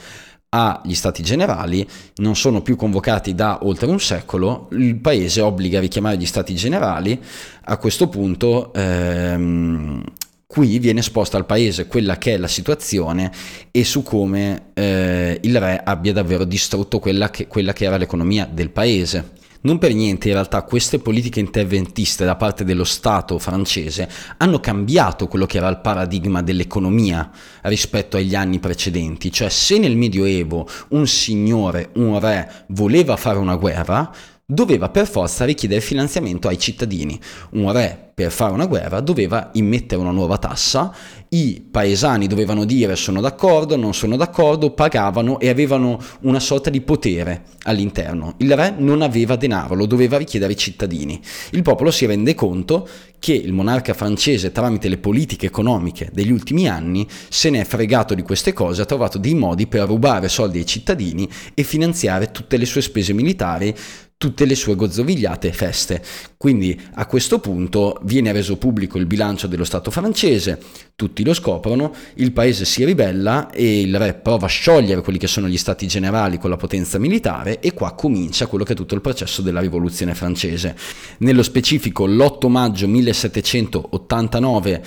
agli 0.53 0.95
stati 0.95 1.21
generali, 1.21 1.87
non 2.15 2.35
sono 2.35 2.61
più 2.61 2.75
convocati 2.75 3.33
da 3.33 3.59
oltre 3.61 3.87
un 3.87 3.99
secolo, 3.99 4.67
il 4.71 4.97
paese 4.97 5.39
obbliga 5.39 5.77
a 5.77 5.81
richiamare 5.81 6.17
gli 6.17 6.25
stati 6.25 6.55
generali, 6.55 7.21
a 7.65 7.77
questo 7.77 8.09
punto 8.09 8.73
ehm, 8.73 10.03
qui 10.51 10.79
viene 10.79 10.99
esposta 10.99 11.37
al 11.37 11.45
paese 11.45 11.87
quella 11.87 12.17
che 12.17 12.33
è 12.33 12.37
la 12.37 12.49
situazione 12.49 13.31
e 13.71 13.85
su 13.85 14.03
come 14.03 14.71
eh, 14.73 15.39
il 15.41 15.57
re 15.57 15.81
abbia 15.81 16.11
davvero 16.11 16.43
distrutto 16.43 16.99
quella 16.99 17.29
che, 17.29 17.47
quella 17.47 17.71
che 17.71 17.85
era 17.85 17.95
l'economia 17.95 18.45
del 18.51 18.69
paese. 18.69 19.39
Non 19.61 19.77
per 19.77 19.93
niente 19.93 20.27
in 20.27 20.33
realtà 20.33 20.63
queste 20.63 20.99
politiche 20.99 21.39
interventiste 21.39 22.25
da 22.25 22.35
parte 22.35 22.65
dello 22.65 22.83
Stato 22.83 23.39
francese 23.39 24.09
hanno 24.37 24.59
cambiato 24.59 25.29
quello 25.29 25.45
che 25.45 25.57
era 25.57 25.69
il 25.69 25.79
paradigma 25.79 26.41
dell'economia 26.41 27.29
rispetto 27.61 28.17
agli 28.17 28.35
anni 28.35 28.59
precedenti, 28.59 29.31
cioè 29.31 29.47
se 29.47 29.77
nel 29.77 29.95
Medioevo 29.95 30.67
un 30.89 31.07
signore, 31.07 31.91
un 31.93 32.19
re 32.19 32.65
voleva 32.67 33.15
fare 33.15 33.37
una 33.37 33.55
guerra, 33.55 34.11
doveva 34.51 34.89
per 34.89 35.07
forza 35.07 35.45
richiedere 35.45 35.79
finanziamento 35.79 36.49
ai 36.49 36.59
cittadini. 36.59 37.17
Un 37.51 37.71
re 37.71 38.09
per 38.13 38.31
fare 38.31 38.51
una 38.51 38.65
guerra 38.65 38.99
doveva 38.99 39.49
immettere 39.53 40.01
una 40.01 40.11
nuova 40.11 40.37
tassa, 40.37 40.93
i 41.29 41.65
paesani 41.71 42.27
dovevano 42.27 42.65
dire 42.65 42.97
sono 42.97 43.21
d'accordo, 43.21 43.77
non 43.77 43.93
sono 43.93 44.17
d'accordo, 44.17 44.71
pagavano 44.71 45.39
e 45.39 45.47
avevano 45.47 45.97
una 46.21 46.41
sorta 46.41 46.69
di 46.69 46.81
potere 46.81 47.43
all'interno. 47.63 48.35
Il 48.37 48.53
re 48.53 48.75
non 48.77 49.01
aveva 49.01 49.37
denaro, 49.37 49.73
lo 49.73 49.85
doveva 49.85 50.17
richiedere 50.17 50.51
ai 50.51 50.57
cittadini. 50.57 51.19
Il 51.51 51.61
popolo 51.61 51.89
si 51.89 52.05
rende 52.05 52.35
conto 52.35 52.87
che 53.17 53.33
il 53.33 53.53
monarca 53.53 53.93
francese 53.93 54.51
tramite 54.51 54.89
le 54.89 54.97
politiche 54.97 55.45
economiche 55.45 56.09
degli 56.11 56.31
ultimi 56.31 56.67
anni 56.67 57.07
se 57.29 57.49
ne 57.49 57.61
è 57.61 57.63
fregato 57.63 58.13
di 58.13 58.21
queste 58.21 58.51
cose, 58.51 58.81
ha 58.81 58.85
trovato 58.85 59.17
dei 59.17 59.33
modi 59.33 59.67
per 59.67 59.87
rubare 59.87 60.27
soldi 60.27 60.57
ai 60.57 60.65
cittadini 60.65 61.27
e 61.53 61.63
finanziare 61.63 62.31
tutte 62.31 62.57
le 62.57 62.65
sue 62.65 62.81
spese 62.81 63.13
militari, 63.13 63.73
tutte 64.21 64.45
le 64.45 64.53
sue 64.53 64.75
gozzovigliate 64.75 65.51
feste. 65.51 65.99
Quindi 66.37 66.79
a 66.93 67.07
questo 67.07 67.39
punto 67.39 67.99
viene 68.03 68.31
reso 68.31 68.55
pubblico 68.55 68.99
il 68.99 69.07
bilancio 69.07 69.47
dello 69.47 69.63
Stato 69.63 69.89
francese, 69.89 70.59
tutti 70.95 71.23
lo 71.23 71.33
scoprono, 71.33 71.91
il 72.15 72.31
paese 72.31 72.63
si 72.63 72.85
ribella 72.85 73.49
e 73.49 73.81
il 73.81 73.97
re 73.97 74.13
prova 74.13 74.45
a 74.45 74.49
sciogliere 74.49 75.01
quelli 75.01 75.17
che 75.17 75.25
sono 75.25 75.47
gli 75.47 75.57
stati 75.57 75.87
generali 75.87 76.37
con 76.37 76.51
la 76.51 76.57
potenza 76.57 76.99
militare 76.99 77.59
e 77.61 77.73
qua 77.73 77.95
comincia 77.95 78.45
quello 78.45 78.63
che 78.63 78.73
è 78.73 78.75
tutto 78.75 78.93
il 78.93 79.01
processo 79.01 79.41
della 79.41 79.59
rivoluzione 79.59 80.13
francese. 80.13 80.75
Nello 81.17 81.41
specifico 81.41 82.05
l'8 82.05 82.47
maggio 82.47 82.87
1789 82.87 84.83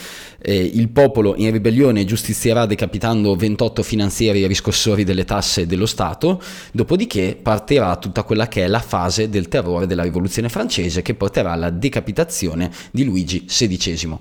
eh, 0.47 0.70
il 0.74 0.90
popolo 0.90 1.34
in 1.36 1.51
ribellione 1.51 2.05
giustizierà 2.05 2.66
decapitando 2.66 3.34
28 3.34 3.82
finanzieri 3.82 4.47
riscossori 4.47 5.03
delle 5.03 5.24
tasse 5.24 5.66
dello 5.66 5.86
Stato, 5.86 6.42
dopodiché 6.72 7.38
partirà 7.40 7.97
tutta 7.97 8.24
quella 8.24 8.47
che 8.47 8.64
è 8.64 8.66
la 8.66 8.80
fase 8.80 9.30
del 9.30 9.49
terrore 9.49 9.86
della 9.86 10.03
rivoluzione 10.03 10.51
francese 10.51 11.01
che 11.01 11.14
porterà 11.14 11.53
alla 11.53 11.70
decapitazione 11.70 12.70
di 12.90 13.05
Luigi 13.05 13.47
XVI. 13.47 14.18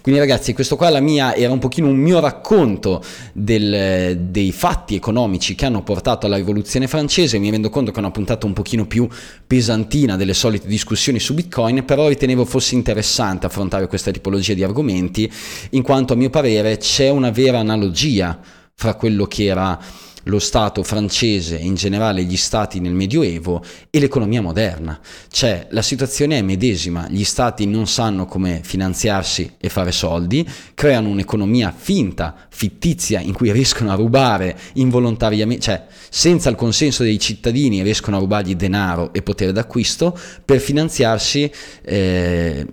Quindi 0.00 0.20
ragazzi 0.20 0.54
questo 0.54 0.76
qua 0.76 0.94
mia 1.00 1.34
era 1.34 1.52
un 1.52 1.58
pochino 1.58 1.88
un 1.88 1.96
mio 1.96 2.20
racconto 2.20 3.02
del, 3.34 4.16
dei 4.18 4.52
fatti 4.52 4.94
economici 4.94 5.54
che 5.54 5.66
hanno 5.66 5.82
portato 5.82 6.24
alla 6.24 6.36
rivoluzione 6.36 6.86
francese, 6.86 7.38
mi 7.38 7.50
rendo 7.50 7.68
conto 7.68 7.90
che 7.90 7.98
è 7.98 8.00
una 8.00 8.10
puntata 8.10 8.46
un 8.46 8.54
pochino 8.54 8.86
più 8.86 9.06
pesantina 9.46 10.16
delle 10.16 10.32
solite 10.32 10.66
discussioni 10.68 11.18
su 11.18 11.34
Bitcoin, 11.34 11.84
però 11.84 12.08
ritenevo 12.08 12.46
fosse 12.46 12.74
interessante 12.74 13.44
affrontare 13.44 13.88
questa 13.88 14.10
tipologia 14.10 14.54
di 14.54 14.62
argomenti 14.62 15.30
in 15.70 15.82
quanto 15.82 16.12
a 16.12 16.16
mio 16.16 16.30
parere 16.30 16.78
c'è 16.78 17.08
una 17.08 17.30
vera 17.30 17.58
analogia 17.58 18.38
fra 18.74 18.94
quello 18.94 19.26
che 19.26 19.44
era 19.44 19.78
lo 20.26 20.38
Stato 20.38 20.82
francese 20.82 21.58
e 21.58 21.64
in 21.64 21.74
generale 21.74 22.24
gli 22.24 22.36
Stati 22.36 22.80
nel 22.80 22.94
Medioevo 22.94 23.62
e 23.90 23.98
l'economia 23.98 24.42
moderna. 24.42 24.98
Cioè 25.28 25.68
la 25.70 25.82
situazione 25.82 26.38
è 26.38 26.42
medesima, 26.42 27.06
gli 27.08 27.24
Stati 27.24 27.66
non 27.66 27.86
sanno 27.86 28.26
come 28.26 28.60
finanziarsi 28.62 29.54
e 29.58 29.68
fare 29.68 29.92
soldi, 29.92 30.46
creano 30.74 31.08
un'economia 31.08 31.72
finta, 31.76 32.34
fittizia, 32.48 33.20
in 33.20 33.32
cui 33.32 33.52
riescono 33.52 33.90
a 33.90 33.94
rubare 33.94 34.58
involontariamente, 34.74 35.62
cioè 35.62 35.86
senza 36.08 36.50
il 36.50 36.56
consenso 36.56 37.02
dei 37.02 37.18
cittadini 37.18 37.82
riescono 37.82 38.16
a 38.16 38.20
rubargli 38.20 38.56
denaro 38.56 39.12
e 39.12 39.22
potere 39.22 39.52
d'acquisto 39.52 40.18
per 40.44 40.60
finanziarsi. 40.60 41.50
Eh, 41.82 42.66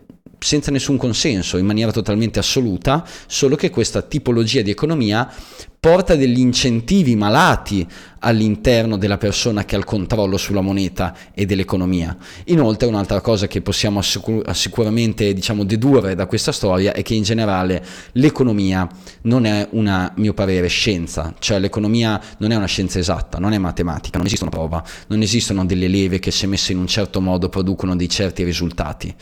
senza 0.44 0.72
nessun 0.72 0.98
consenso, 0.98 1.58
in 1.58 1.66
maniera 1.66 1.92
totalmente 1.92 2.40
assoluta, 2.40 3.06
solo 3.28 3.56
che 3.56 3.70
questa 3.70 4.02
tipologia 4.02 4.62
di 4.62 4.72
economia 4.72 5.32
porta 5.80 6.16
degli 6.16 6.40
incentivi 6.40 7.16
malati 7.16 7.86
all'interno 8.24 8.98
della 8.98 9.18
persona 9.18 9.66
che 9.66 9.76
ha 9.76 9.78
il 9.78 9.84
controllo 9.84 10.38
sulla 10.38 10.62
moneta 10.62 11.14
e 11.34 11.46
dell'economia. 11.46 12.16
Inoltre 12.46 12.88
un'altra 12.88 13.20
cosa 13.20 13.48
che 13.48 13.62
possiamo 13.62 14.00
assicur- 14.00 14.50
sicuramente 14.52 15.34
diciamo, 15.34 15.66
dedurre 15.66 16.16
da 16.16 16.26
questa 16.26 16.54
storia 16.54 16.94
è 16.94 17.04
che 17.04 17.14
in 17.14 17.24
generale 17.24 17.86
l'economia 18.14 18.88
non 19.24 19.46
è 19.46 19.68
una, 19.72 20.12
mio 20.16 20.34
parere, 20.34 20.68
scienza, 20.68 21.34
cioè 21.40 21.60
l'economia 21.60 22.20
non 22.38 22.52
è 22.52 22.56
una 22.56 22.66
scienza 22.66 22.98
esatta, 22.98 23.40
non 23.40 23.52
è 23.52 23.58
matematica, 23.58 24.18
non 24.18 24.28
esiste 24.28 24.46
una 24.46 24.54
prova, 24.54 24.84
non 25.08 25.22
esistono 25.22 25.66
delle 25.66 25.90
leve 25.90 26.20
che 26.20 26.32
se 26.32 26.48
messe 26.48 26.72
in 26.72 26.78
un 26.78 26.88
certo 26.88 27.20
modo 27.20 27.50
producono 27.50 27.96
dei 27.96 28.10
certi 28.10 28.44
risultati. 28.44 29.14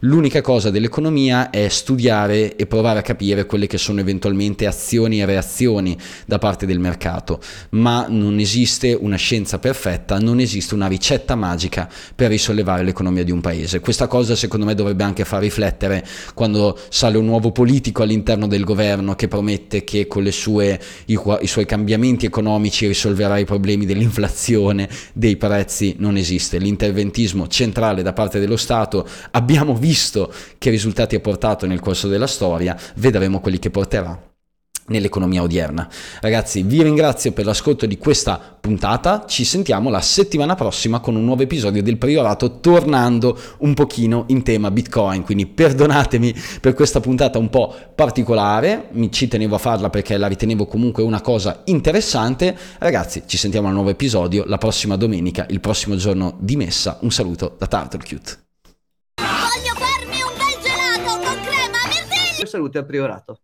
L'unica 0.00 0.40
cosa 0.40 0.70
dell'economia 0.70 1.50
è 1.50 1.68
studiare 1.68 2.56
e 2.56 2.66
provare 2.66 2.98
a 2.98 3.02
capire 3.02 3.46
quelle 3.46 3.68
che 3.68 3.78
sono 3.78 4.00
eventualmente 4.00 4.66
azioni 4.66 5.20
e 5.20 5.24
reazioni 5.24 5.96
da 6.26 6.38
parte 6.38 6.66
del 6.66 6.80
mercato, 6.80 7.40
ma 7.70 8.06
non 8.08 8.32
esiste 8.38 8.46
una 8.98 9.16
scienza 9.16 9.58
perfetta, 9.58 10.18
non 10.18 10.40
esiste 10.40 10.74
una 10.74 10.86
ricetta 10.86 11.34
magica 11.34 11.88
per 12.14 12.30
risollevare 12.30 12.82
l'economia 12.82 13.24
di 13.24 13.30
un 13.30 13.40
paese. 13.40 13.80
Questa 13.80 14.06
cosa 14.06 14.34
secondo 14.36 14.64
me 14.64 14.74
dovrebbe 14.74 15.04
anche 15.04 15.24
far 15.24 15.40
riflettere 15.40 16.06
quando 16.34 16.78
sale 16.88 17.18
un 17.18 17.26
nuovo 17.26 17.52
politico 17.52 18.02
all'interno 18.02 18.46
del 18.46 18.64
governo 18.64 19.14
che 19.14 19.28
promette 19.28 19.84
che 19.84 20.06
con 20.06 20.26
sue, 20.30 20.80
i, 21.06 21.18
i 21.40 21.46
suoi 21.46 21.66
cambiamenti 21.66 22.26
economici 22.26 22.86
risolverà 22.86 23.38
i 23.38 23.44
problemi 23.44 23.86
dell'inflazione, 23.86 24.88
dei 25.12 25.36
prezzi, 25.36 25.96
non 25.98 26.16
esiste. 26.16 26.58
L'interventismo 26.58 27.48
centrale 27.48 28.02
da 28.02 28.12
parte 28.12 28.38
dello 28.38 28.56
Stato 28.56 29.06
abbiamo 29.32 29.74
visto 29.74 30.32
che 30.58 30.70
risultati 30.70 31.16
ha 31.16 31.20
portato 31.20 31.66
nel 31.66 31.80
corso 31.80 32.08
della 32.08 32.26
storia, 32.26 32.76
vedremo 32.96 33.40
quelli 33.40 33.58
che 33.58 33.70
porterà 33.70 34.27
nell'economia 34.88 35.42
odierna. 35.42 35.88
Ragazzi, 36.20 36.62
vi 36.62 36.82
ringrazio 36.82 37.32
per 37.32 37.44
l'ascolto 37.44 37.86
di 37.86 37.98
questa 37.98 38.56
puntata, 38.60 39.24
ci 39.26 39.44
sentiamo 39.44 39.88
la 39.88 40.00
settimana 40.00 40.54
prossima 40.54 41.00
con 41.00 41.16
un 41.16 41.24
nuovo 41.24 41.42
episodio 41.42 41.82
del 41.82 41.96
Priorato 41.96 42.60
tornando 42.60 43.38
un 43.58 43.72
pochino 43.74 44.24
in 44.28 44.42
tema 44.42 44.70
Bitcoin, 44.70 45.22
quindi 45.22 45.46
perdonatemi 45.46 46.34
per 46.60 46.74
questa 46.74 47.00
puntata 47.00 47.38
un 47.38 47.48
po' 47.48 47.74
particolare, 47.94 48.88
mi 48.92 49.10
ci 49.10 49.28
tenevo 49.28 49.54
a 49.54 49.58
farla 49.58 49.90
perché 49.90 50.16
la 50.16 50.26
ritenevo 50.26 50.66
comunque 50.66 51.02
una 51.02 51.20
cosa 51.20 51.62
interessante. 51.64 52.56
Ragazzi, 52.78 53.22
ci 53.26 53.36
sentiamo 53.36 53.68
al 53.68 53.74
nuovo 53.74 53.90
episodio 53.90 54.44
la 54.46 54.58
prossima 54.58 54.96
domenica, 54.96 55.46
il 55.48 55.60
prossimo 55.60 55.96
giorno 55.96 56.36
di 56.38 56.56
messa. 56.56 56.98
Un 57.00 57.10
saluto 57.10 57.56
da 57.58 57.66
Turtlecute. 57.66 58.46
Voglio 59.16 59.74
farmi 59.74 60.22
un 60.22 60.32
bel 60.36 60.62
gelato 60.62 61.18
con 61.24 61.40
crema, 61.42 61.78
mirtilli! 61.86 62.46
Salute 62.46 62.78
al 62.78 62.86
Priorato. 62.86 63.40